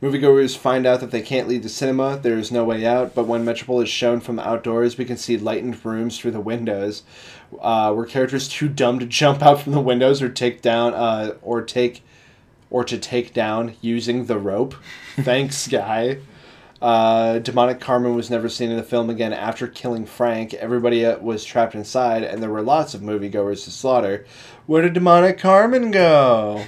Moviegoers 0.00 0.56
find 0.56 0.86
out 0.86 1.00
that 1.00 1.10
they 1.10 1.22
can't 1.22 1.48
leave 1.48 1.64
the 1.64 1.68
cinema. 1.68 2.16
There 2.16 2.38
is 2.38 2.52
no 2.52 2.62
way 2.62 2.86
out, 2.86 3.16
but 3.16 3.26
when 3.26 3.44
Metropol 3.44 3.82
is 3.82 3.88
shown 3.88 4.20
from 4.20 4.38
outdoors, 4.38 4.96
we 4.96 5.04
can 5.04 5.16
see 5.16 5.36
lightened 5.36 5.84
rooms 5.84 6.18
through 6.18 6.30
the 6.30 6.40
windows, 6.40 7.02
uh, 7.60 7.92
where 7.92 8.06
characters 8.06 8.48
too 8.48 8.68
dumb 8.68 9.00
to 9.00 9.06
jump 9.06 9.42
out 9.42 9.60
from 9.60 9.72
the 9.72 9.80
windows 9.80 10.22
or 10.22 10.28
take 10.28 10.62
down, 10.62 10.94
uh, 10.94 11.34
or 11.42 11.62
take, 11.62 12.04
or 12.70 12.84
to 12.84 12.96
take 12.96 13.34
down 13.34 13.74
using 13.80 14.26
the 14.26 14.38
rope. 14.38 14.76
Thanks, 15.16 15.66
guy. 15.66 16.18
Uh, 16.80 17.40
demonic 17.40 17.80
Carmen 17.80 18.14
was 18.14 18.30
never 18.30 18.48
seen 18.48 18.70
in 18.70 18.76
the 18.76 18.84
film 18.84 19.10
again 19.10 19.32
after 19.32 19.66
killing 19.66 20.06
Frank. 20.06 20.54
Everybody 20.54 21.04
uh, 21.04 21.18
was 21.18 21.44
trapped 21.44 21.74
inside, 21.74 22.22
and 22.22 22.40
there 22.40 22.50
were 22.50 22.62
lots 22.62 22.94
of 22.94 23.00
moviegoers 23.00 23.64
to 23.64 23.72
slaughter. 23.72 24.24
Where 24.66 24.82
did 24.82 24.92
demonic 24.92 25.38
Carmen 25.38 25.90
go? 25.90 26.66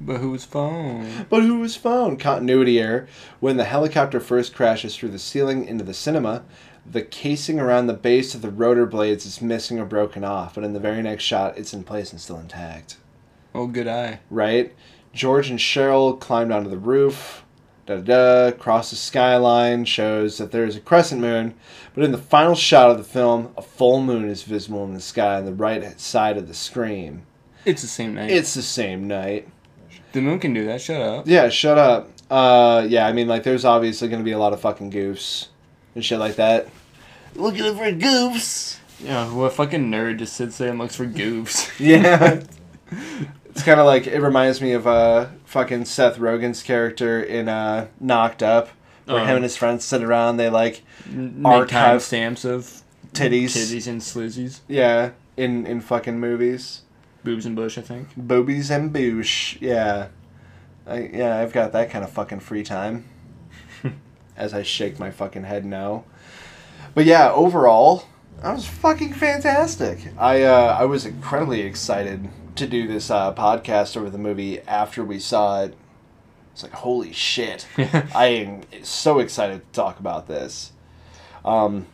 But 0.00 0.18
whose 0.18 0.44
phone? 0.44 1.26
But 1.28 1.42
who 1.42 1.58
was 1.58 1.76
found? 1.76 2.20
Continuity 2.20 2.78
error. 2.80 3.08
When 3.40 3.56
the 3.56 3.64
helicopter 3.64 4.20
first 4.20 4.54
crashes 4.54 4.96
through 4.96 5.10
the 5.10 5.18
ceiling 5.18 5.64
into 5.64 5.84
the 5.84 5.94
cinema, 5.94 6.44
the 6.86 7.02
casing 7.02 7.58
around 7.58 7.86
the 7.86 7.94
base 7.94 8.34
of 8.34 8.42
the 8.42 8.50
rotor 8.50 8.86
blades 8.86 9.26
is 9.26 9.42
missing 9.42 9.78
or 9.78 9.84
broken 9.84 10.24
off, 10.24 10.54
but 10.54 10.64
in 10.64 10.72
the 10.72 10.80
very 10.80 11.02
next 11.02 11.24
shot, 11.24 11.58
it's 11.58 11.74
in 11.74 11.84
place 11.84 12.12
and 12.12 12.20
still 12.20 12.38
intact. 12.38 12.96
Oh, 13.54 13.66
good 13.66 13.88
eye. 13.88 14.20
Right? 14.30 14.74
George 15.12 15.50
and 15.50 15.58
Cheryl 15.58 16.18
climbed 16.18 16.52
onto 16.52 16.70
the 16.70 16.78
roof. 16.78 17.44
Da 17.86 17.96
da 17.96 18.50
da. 18.50 18.56
Cross 18.56 18.90
the 18.90 18.96
skyline 18.96 19.84
shows 19.84 20.38
that 20.38 20.52
there 20.52 20.64
is 20.64 20.76
a 20.76 20.80
crescent 20.80 21.20
moon, 21.20 21.54
but 21.94 22.04
in 22.04 22.12
the 22.12 22.18
final 22.18 22.54
shot 22.54 22.90
of 22.90 22.98
the 22.98 23.04
film, 23.04 23.52
a 23.56 23.62
full 23.62 24.00
moon 24.00 24.28
is 24.28 24.42
visible 24.42 24.84
in 24.84 24.94
the 24.94 25.00
sky 25.00 25.36
on 25.36 25.46
the 25.46 25.54
right 25.54 25.98
side 25.98 26.36
of 26.36 26.48
the 26.48 26.54
screen. 26.54 27.22
It's 27.64 27.82
the 27.82 27.88
same 27.88 28.14
night. 28.14 28.30
It's 28.30 28.54
the 28.54 28.62
same 28.62 29.08
night. 29.08 29.48
The 30.12 30.20
moon 30.20 30.38
can 30.38 30.54
do 30.54 30.64
that. 30.66 30.80
Shut 30.80 31.00
up. 31.00 31.26
Yeah, 31.26 31.48
shut 31.48 31.78
up. 31.78 32.10
Uh, 32.30 32.86
yeah, 32.88 33.06
I 33.06 33.12
mean, 33.12 33.26
like, 33.28 33.42
there's 33.42 33.64
obviously 33.64 34.08
going 34.08 34.20
to 34.20 34.24
be 34.24 34.32
a 34.32 34.38
lot 34.38 34.52
of 34.52 34.60
fucking 34.60 34.90
goofs 34.90 35.48
and 35.94 36.04
shit 36.04 36.18
like 36.18 36.36
that. 36.36 36.68
Looking 37.34 37.74
for 37.76 37.90
goofs. 37.92 38.78
Yeah, 39.00 39.32
what 39.32 39.52
fucking 39.52 39.90
nerd 39.90 40.18
just 40.18 40.34
sits 40.34 40.58
there 40.58 40.70
and 40.70 40.78
looks 40.78 40.96
for 40.96 41.06
goofs? 41.06 41.70
Yeah. 41.78 42.42
it's 43.50 43.62
kind 43.62 43.78
of 43.80 43.86
like 43.86 44.06
it 44.06 44.20
reminds 44.20 44.60
me 44.60 44.72
of 44.72 44.86
uh 44.86 45.26
fucking 45.44 45.84
Seth 45.84 46.16
Rogen's 46.18 46.62
character 46.62 47.22
in 47.22 47.48
uh 47.48 47.86
Knocked 48.00 48.42
Up, 48.42 48.70
where 49.04 49.18
Uh. 49.18 49.26
him 49.26 49.36
and 49.36 49.42
his 49.44 49.56
friends 49.56 49.84
sit 49.84 50.02
around. 50.02 50.36
They 50.38 50.48
like 50.50 50.82
Make 51.06 51.44
Archive- 51.46 52.00
timestamps 52.00 52.44
of 52.44 52.82
titties. 53.12 53.50
titties 53.56 53.86
and 53.86 54.00
slizzies, 54.00 54.60
Yeah, 54.68 55.10
in 55.36 55.66
in 55.66 55.80
fucking 55.80 56.18
movies. 56.18 56.82
Boobs 57.24 57.46
and 57.46 57.56
bush. 57.56 57.78
I 57.78 57.82
think. 57.82 58.08
Boobies 58.16 58.70
and 58.70 58.92
boosh. 58.92 59.60
Yeah. 59.60 60.08
I, 60.86 61.10
yeah, 61.12 61.38
I've 61.38 61.52
got 61.52 61.72
that 61.72 61.90
kind 61.90 62.02
of 62.02 62.10
fucking 62.10 62.40
free 62.40 62.62
time. 62.62 63.04
As 64.36 64.54
I 64.54 64.62
shake 64.62 64.98
my 64.98 65.10
fucking 65.10 65.44
head 65.44 65.64
no. 65.64 66.04
But 66.94 67.04
yeah, 67.04 67.30
overall, 67.30 68.04
I 68.42 68.52
was 68.52 68.66
fucking 68.66 69.12
fantastic. 69.14 69.98
I 70.16 70.42
uh, 70.42 70.76
I 70.78 70.84
was 70.84 71.04
incredibly 71.04 71.60
excited 71.60 72.28
to 72.56 72.66
do 72.66 72.86
this 72.86 73.10
uh, 73.10 73.34
podcast 73.34 73.96
over 73.96 74.10
the 74.10 74.18
movie 74.18 74.60
after 74.62 75.04
we 75.04 75.18
saw 75.18 75.62
it. 75.62 75.76
It's 76.52 76.62
like 76.62 76.72
holy 76.72 77.12
shit! 77.12 77.66
I 78.14 78.26
am 78.26 78.62
so 78.82 79.18
excited 79.18 79.60
to 79.60 79.72
talk 79.72 80.00
about 80.00 80.28
this. 80.28 80.72
Um, 81.44 81.86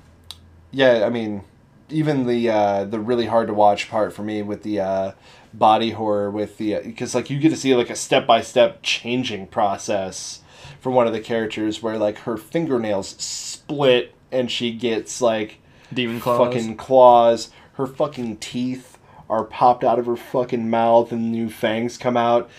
yeah, 0.70 1.05
I 1.05 1.11
mean, 1.11 1.45
even 1.91 2.26
the 2.26 2.49
uh, 2.49 2.85
the 2.85 2.99
really 2.99 3.26
hard 3.26 3.49
to 3.49 3.55
watch 3.55 3.91
part 3.91 4.12
for 4.12 4.22
me 4.22 4.43
with 4.43 4.62
the 4.62 4.80
uh, 4.80 5.12
body 5.53 5.91
horror 5.91 6.30
with 6.30 6.59
the 6.59 6.80
because 6.85 7.14
like 7.14 7.30
you 7.30 7.39
get 7.39 7.51
to 7.51 7.57
see 7.57 7.74
like 7.74 7.91
a 7.91 7.97
step 7.97 8.26
by 8.26 8.41
step 8.41 8.80
changing 8.82 9.47
process 9.47 10.41
for 10.80 10.91
one 10.91 11.07
of 11.07 11.12
the 11.12 11.20
characters 11.20 11.82
where 11.82 11.99
like 11.99 12.18
her 12.18 12.37
fingernails 12.37 13.09
split 13.18 14.14
and 14.30 14.51
she 14.51 14.72
gets 14.72 15.20
like 15.22 15.59
Demon 15.93 16.20
claws. 16.20 16.39
fucking 16.39 16.76
claws. 16.76 17.51
Her 17.74 17.87
fucking 17.87 18.39
teeth 18.39 18.99
are 19.28 19.45
popped 19.45 19.85
out 19.85 19.99
of 19.99 20.07
her 20.07 20.16
fucking 20.16 20.68
mouth 20.68 21.12
and 21.12 21.32
new 21.32 21.49
fangs 21.49 21.97
come 21.97 22.16
out. 22.16 22.51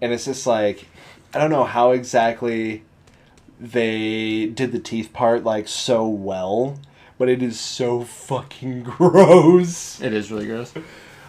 And 0.00 0.12
it's 0.12 0.26
just 0.26 0.46
like, 0.46 0.86
I 1.34 1.38
don't 1.38 1.50
know 1.50 1.64
how 1.64 1.90
exactly 1.90 2.84
they 3.58 4.46
did 4.46 4.72
the 4.72 4.78
teeth 4.78 5.12
part 5.12 5.44
like 5.44 5.68
so 5.68 6.06
well, 6.06 6.78
but 7.18 7.28
it 7.28 7.42
is 7.42 7.58
so 7.58 8.02
fucking 8.02 8.82
gross. 8.98 10.00
It 10.00 10.12
is 10.12 10.30
really 10.30 10.46
gross. 10.46 10.72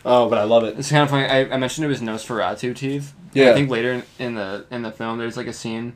Oh, 0.06 0.28
but 0.28 0.38
I 0.38 0.44
love 0.44 0.66
it. 0.66 0.78
It's 0.78 0.90
kind 0.90 1.04
of 1.04 1.10
funny. 1.10 1.26
I, 1.28 1.54
I 1.54 1.56
mentioned 1.56 1.86
it 1.86 1.88
was 1.88 2.02
Nosferatu 2.02 2.76
teeth. 2.76 3.14
Yeah. 3.34 3.52
I 3.52 3.54
think 3.54 3.70
later 3.70 3.94
in, 3.94 4.04
in 4.20 4.36
the 4.36 4.66
in 4.70 4.82
the 4.82 4.92
film, 4.92 5.18
there's 5.18 5.38
like 5.38 5.48
a 5.48 5.54
scene 5.54 5.94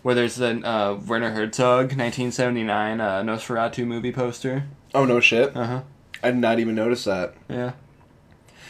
where 0.00 0.14
there's 0.14 0.36
the 0.36 0.66
uh, 0.66 0.94
Werner 1.06 1.32
Herzog 1.32 1.88
1979 1.94 3.00
uh, 3.02 3.22
Nosferatu 3.22 3.86
movie 3.86 4.12
poster. 4.12 4.64
Oh 4.94 5.04
no 5.04 5.20
shit! 5.20 5.54
Uh 5.54 5.66
huh. 5.66 5.80
I 6.22 6.30
did 6.30 6.40
not 6.40 6.58
even 6.58 6.74
notice 6.74 7.04
that. 7.04 7.34
Yeah. 7.50 7.72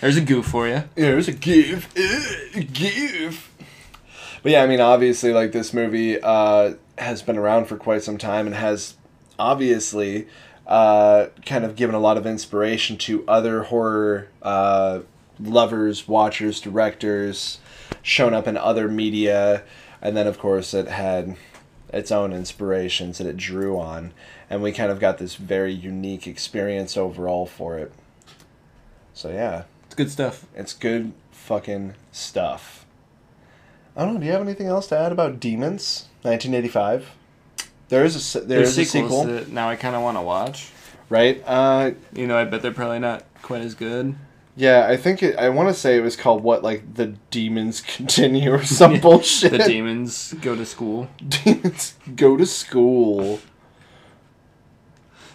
There's 0.00 0.16
a 0.16 0.22
goof 0.22 0.46
for 0.46 0.66
you. 0.66 0.74
Yeah, 0.74 0.82
there's 0.96 1.28
a 1.28 1.32
give, 1.32 1.86
uh, 1.96 2.60
give. 2.72 3.48
But 4.42 4.52
yeah, 4.52 4.62
I 4.62 4.66
mean, 4.66 4.80
obviously, 4.80 5.32
like 5.32 5.52
this 5.52 5.74
movie 5.74 6.18
uh, 6.20 6.74
has 6.96 7.22
been 7.22 7.36
around 7.36 7.66
for 7.66 7.76
quite 7.76 8.02
some 8.02 8.16
time 8.16 8.46
and 8.46 8.56
has 8.56 8.94
obviously 9.38 10.26
uh, 10.70 11.26
kind 11.44 11.64
of 11.64 11.74
given 11.74 11.94
a 11.94 12.00
lot 12.00 12.16
of 12.16 12.26
inspiration 12.26 12.96
to 12.96 13.26
other 13.26 13.64
horror 13.64 14.28
uh, 14.40 15.00
lovers, 15.38 16.06
watchers, 16.06 16.60
directors, 16.60 17.58
shown 18.02 18.32
up 18.32 18.46
in 18.46 18.56
other 18.56 18.88
media, 18.88 19.64
and 20.00 20.16
then 20.16 20.26
of 20.26 20.38
course 20.38 20.72
it 20.72 20.86
had 20.86 21.36
its 21.92 22.12
own 22.12 22.32
inspirations 22.32 23.18
that 23.18 23.26
it 23.26 23.36
drew 23.36 23.78
on, 23.78 24.12
and 24.48 24.62
we 24.62 24.70
kind 24.70 24.92
of 24.92 25.00
got 25.00 25.18
this 25.18 25.34
very 25.34 25.72
unique 25.72 26.26
experience 26.28 26.96
overall 26.96 27.46
for 27.46 27.76
it. 27.76 27.92
So 29.12 29.30
yeah. 29.30 29.64
It's 29.86 29.96
good 29.96 30.10
stuff. 30.12 30.46
It's 30.54 30.72
good 30.72 31.12
fucking 31.32 31.94
stuff. 32.12 32.86
I 33.96 34.04
don't 34.04 34.14
know. 34.14 34.20
Do 34.20 34.26
you 34.26 34.32
have 34.32 34.40
anything 34.40 34.68
else 34.68 34.86
to 34.86 34.96
add 34.96 35.10
about 35.10 35.40
Demons, 35.40 36.06
1985? 36.22 37.10
There 37.90 38.04
is 38.04 38.34
a 38.36 38.40
there 38.40 38.58
There's 38.58 38.78
is 38.78 38.78
a 38.78 38.84
sequel, 38.90 39.24
that 39.24 39.48
now 39.50 39.68
I 39.68 39.76
kind 39.76 39.94
of 39.94 40.02
want 40.02 40.16
to 40.16 40.22
watch. 40.22 40.70
right? 41.10 41.42
Uh, 41.46 41.90
You 42.14 42.26
know, 42.26 42.36
I 42.38 42.44
bet 42.44 42.62
they're 42.62 42.72
probably 42.72 43.00
not 43.00 43.24
quite 43.42 43.60
as 43.62 43.74
good. 43.74 44.14
yeah, 44.56 44.86
I 44.88 44.96
think 44.96 45.22
it, 45.22 45.36
I 45.36 45.48
want 45.50 45.68
to 45.68 45.74
say 45.74 45.96
it 45.96 46.02
was 46.02 46.16
called 46.16 46.42
what, 46.42 46.62
like 46.62 46.94
the 46.94 47.14
Demons 47.30 47.80
Continue 47.96 48.52
or 48.52 48.62
some 48.64 49.00
bullshit. 49.04 49.52
The 49.52 49.58
demons 49.58 50.34
go 50.40 50.54
to 50.56 50.64
school. 50.64 51.08
Demons 51.44 51.94
go 52.16 52.36
to 52.36 52.46
school, 52.46 53.40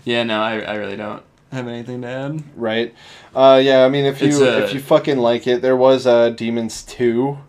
Yeah, 0.03 0.23
no, 0.23 0.39
I, 0.41 0.59
I 0.59 0.75
really 0.75 0.95
don't 0.97 1.23
have 1.51 1.67
anything 1.67 2.01
to 2.03 2.07
add. 2.07 2.43
right? 2.55 2.93
Uh, 3.35 3.59
yeah, 3.63 3.83
I 3.85 3.89
mean, 3.89 4.05
if 4.05 4.21
you 4.21 4.29
uh, 4.29 4.59
if 4.63 4.73
you 4.73 4.79
fucking 4.79 5.17
like 5.17 5.45
it, 5.47 5.61
there 5.61 5.75
was 5.75 6.05
uh, 6.07 6.29
Demons 6.29 6.83
Two, 6.83 7.39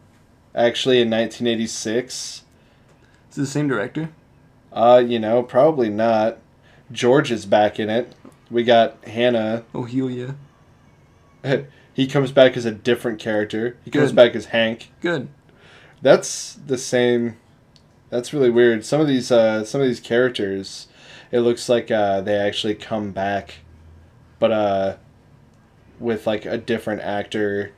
actually 0.55 1.01
in 1.01 1.11
1986. 1.11 2.43
Is 3.31 3.39
it 3.39 3.41
the 3.41 3.47
same 3.47 3.69
director? 3.69 4.09
Uh, 4.77 5.03
you 5.05 5.19
know, 5.19 5.43
probably 5.43 5.89
not. 5.89 6.37
George 6.93 7.33
is 7.33 7.47
back 7.47 7.81
in 7.81 7.89
it. 7.89 8.15
We 8.51 8.63
got 8.63 9.03
Hannah. 9.05 9.65
Oh, 9.75 9.85
hell 9.85 10.11
yeah. 10.11 10.33
he 11.95 12.07
comes 12.07 12.31
back 12.31 12.57
as 12.57 12.67
a 12.67 12.71
different 12.71 13.19
character. 13.19 13.79
He 13.85 13.91
comes 13.91 14.11
Good. 14.11 14.17
back 14.17 14.37
as 14.37 14.47
Hank. 14.47 14.93
Good. 15.01 15.29
That's 16.03 16.55
the 16.55 16.77
same. 16.77 17.39
That's 18.11 18.33
really 18.35 18.51
weird. 18.51 18.85
Some 18.85 19.01
of 19.01 19.09
these, 19.09 19.33
uh, 19.33 19.65
some 19.65 19.81
of 19.81 19.87
these 19.87 19.99
characters, 19.99 20.89
it 21.33 21.41
looks 21.41 21.69
like 21.69 21.91
uh, 21.91 22.21
they 22.21 22.37
actually 22.37 22.75
come 22.75 23.13
back, 23.13 23.55
but 24.39 24.53
uh, 24.53 24.97
with 25.99 26.27
like 26.27 26.45
a 26.45 26.59
different 26.59 27.01
actor, 27.01 27.73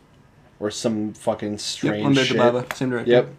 or 0.60 0.70
some 0.70 1.14
fucking 1.14 1.52
Yep, 1.52 1.60
strange. 1.60 2.18
Bava, 2.32 2.70
same 2.74 2.90
director. 2.90 3.10
Yep. 3.10 3.34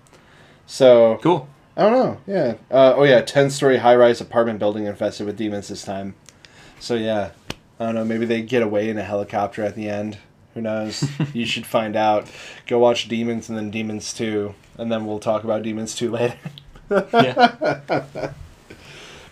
So 0.65 1.19
Cool. 1.21 1.49
I 1.79 1.83
don't 1.83 1.93
know. 1.93 2.17
Yeah. 2.27 2.55
Uh, 2.69 2.93
oh 2.97 3.03
yeah, 3.03 3.21
ten 3.21 3.49
story 3.49 3.77
high 3.77 3.95
rise 3.95 4.19
apartment 4.19 4.59
building 4.59 4.83
infested 4.83 5.25
with 5.25 5.37
demons 5.37 5.69
this 5.69 5.85
time. 5.85 6.13
So 6.81 6.95
yeah, 6.95 7.31
I 7.79 7.85
don't 7.85 7.95
know. 7.95 8.03
Maybe 8.03 8.25
they 8.25 8.41
get 8.41 8.61
away 8.61 8.89
in 8.89 8.97
a 8.97 9.03
helicopter 9.03 9.63
at 9.63 9.75
the 9.75 9.87
end. 9.87 10.17
Who 10.55 10.61
knows? 10.61 11.09
you 11.33 11.45
should 11.45 11.65
find 11.65 11.95
out. 11.95 12.29
Go 12.67 12.79
watch 12.79 13.07
Demons 13.07 13.47
and 13.47 13.57
then 13.57 13.71
Demons 13.71 14.13
Two, 14.13 14.55
and 14.77 14.91
then 14.91 15.05
we'll 15.05 15.19
talk 15.19 15.45
about 15.45 15.63
Demons 15.63 15.95
Two 15.95 16.11
later. 16.11 16.37
Yeah. 16.91 18.33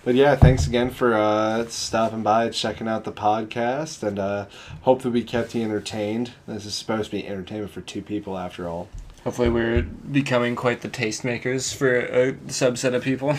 But 0.06 0.16
yeah, 0.16 0.38
thanks 0.38 0.66
again 0.66 0.92
for 0.92 1.14
uh, 1.16 1.68
stopping 1.68 2.24
by, 2.24 2.48
checking 2.48 2.88
out 2.88 3.04
the 3.04 3.12
podcast, 3.12 4.04
and 4.04 4.18
uh, 4.18 4.46
hope 4.84 5.02
that 5.02 5.10
we 5.10 5.22
kept 5.22 5.54
you 5.54 5.64
entertained. 5.64 6.32
This 6.48 6.66
is 6.66 6.76
supposed 6.76 7.12
to 7.12 7.18
be 7.18 7.28
entertainment 7.28 7.74
for 7.74 7.82
two 7.82 8.02
people, 8.02 8.38
after 8.38 8.70
all 8.70 8.88
hopefully 9.28 9.50
we're 9.50 9.82
becoming 9.82 10.56
quite 10.56 10.80
the 10.80 10.88
tastemakers 10.88 11.76
for 11.76 12.00
a 12.00 12.32
subset 12.48 12.96
of 12.96 13.04
people. 13.04 13.36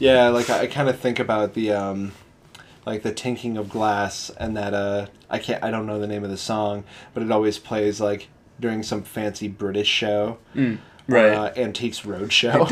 yeah, 0.00 0.28
like 0.28 0.50
I, 0.50 0.66
kind 0.66 0.88
of 0.88 0.98
think 0.98 1.20
about 1.20 1.54
the 1.54 1.70
um, 1.70 2.10
like 2.84 3.04
the 3.04 3.12
tinking 3.12 3.56
of 3.56 3.68
glass 3.68 4.30
and 4.38 4.56
that 4.56 4.74
uh, 4.74 5.06
I 5.30 5.38
can't 5.38 5.62
I 5.62 5.70
don't 5.70 5.86
know 5.86 6.00
the 6.00 6.08
name 6.08 6.24
of 6.24 6.30
the 6.30 6.36
song, 6.36 6.82
but 7.14 7.22
it 7.22 7.30
always 7.30 7.60
plays 7.60 8.00
like 8.00 8.26
during 8.58 8.82
some 8.82 9.04
fancy 9.04 9.46
British 9.46 9.86
show. 9.86 10.38
Mm, 10.56 10.78
right, 11.06 11.26
uh, 11.32 11.52
Antiques 11.56 12.00
Roadshow. 12.00 12.68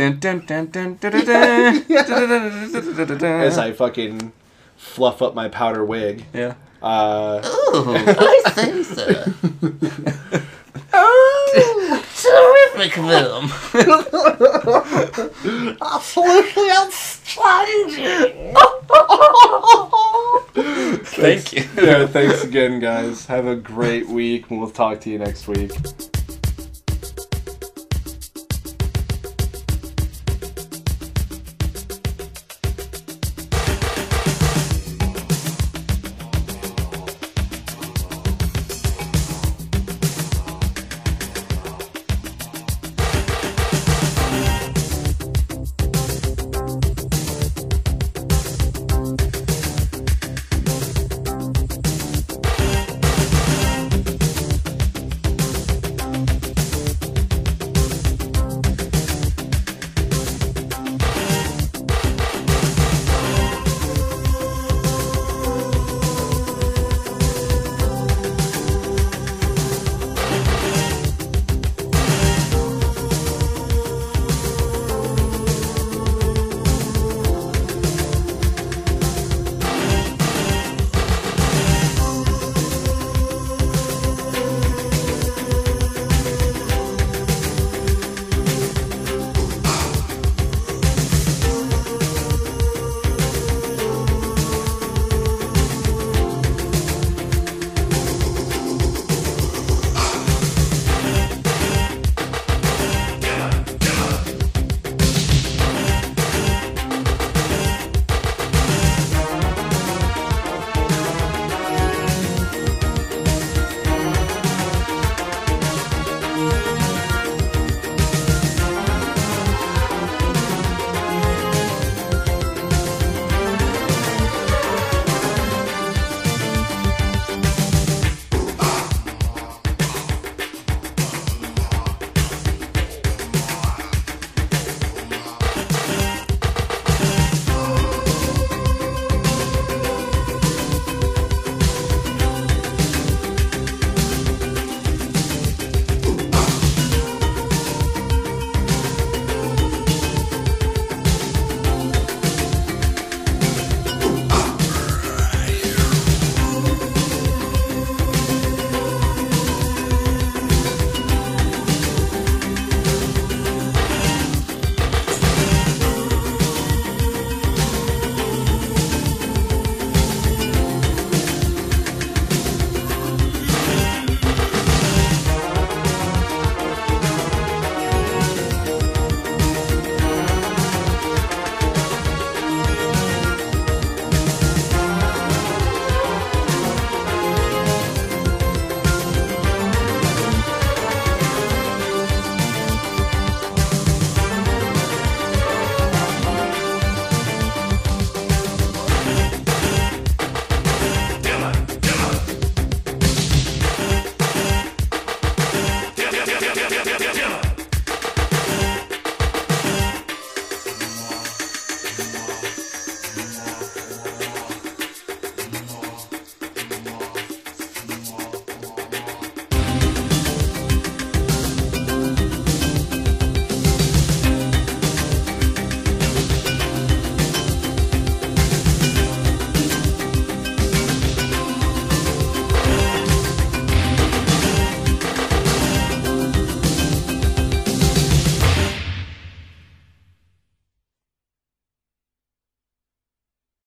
As 3.40 3.56
I 3.56 3.70
fucking 3.70 4.32
fluff 4.76 5.22
up 5.22 5.32
my 5.32 5.48
powder 5.48 5.84
wig. 5.84 6.24
Yeah. 6.34 6.54
Uh, 6.82 7.40
Ooh, 7.44 7.94
I 7.94 8.42
think 8.50 8.84
so. 8.84 10.42
Terrific 12.20 12.92
film. 12.94 13.52
Absolutely 15.80 16.70
outstanding. 16.70 18.54
Thank 21.04 21.52
you. 21.52 21.62
yeah, 21.76 22.06
thanks 22.06 22.44
again, 22.44 22.80
guys. 22.80 23.26
Have 23.26 23.46
a 23.46 23.56
great 23.56 24.08
week, 24.08 24.50
and 24.50 24.60
we'll 24.60 24.70
talk 24.70 25.00
to 25.02 25.10
you 25.10 25.18
next 25.18 25.46
week. 25.48 25.72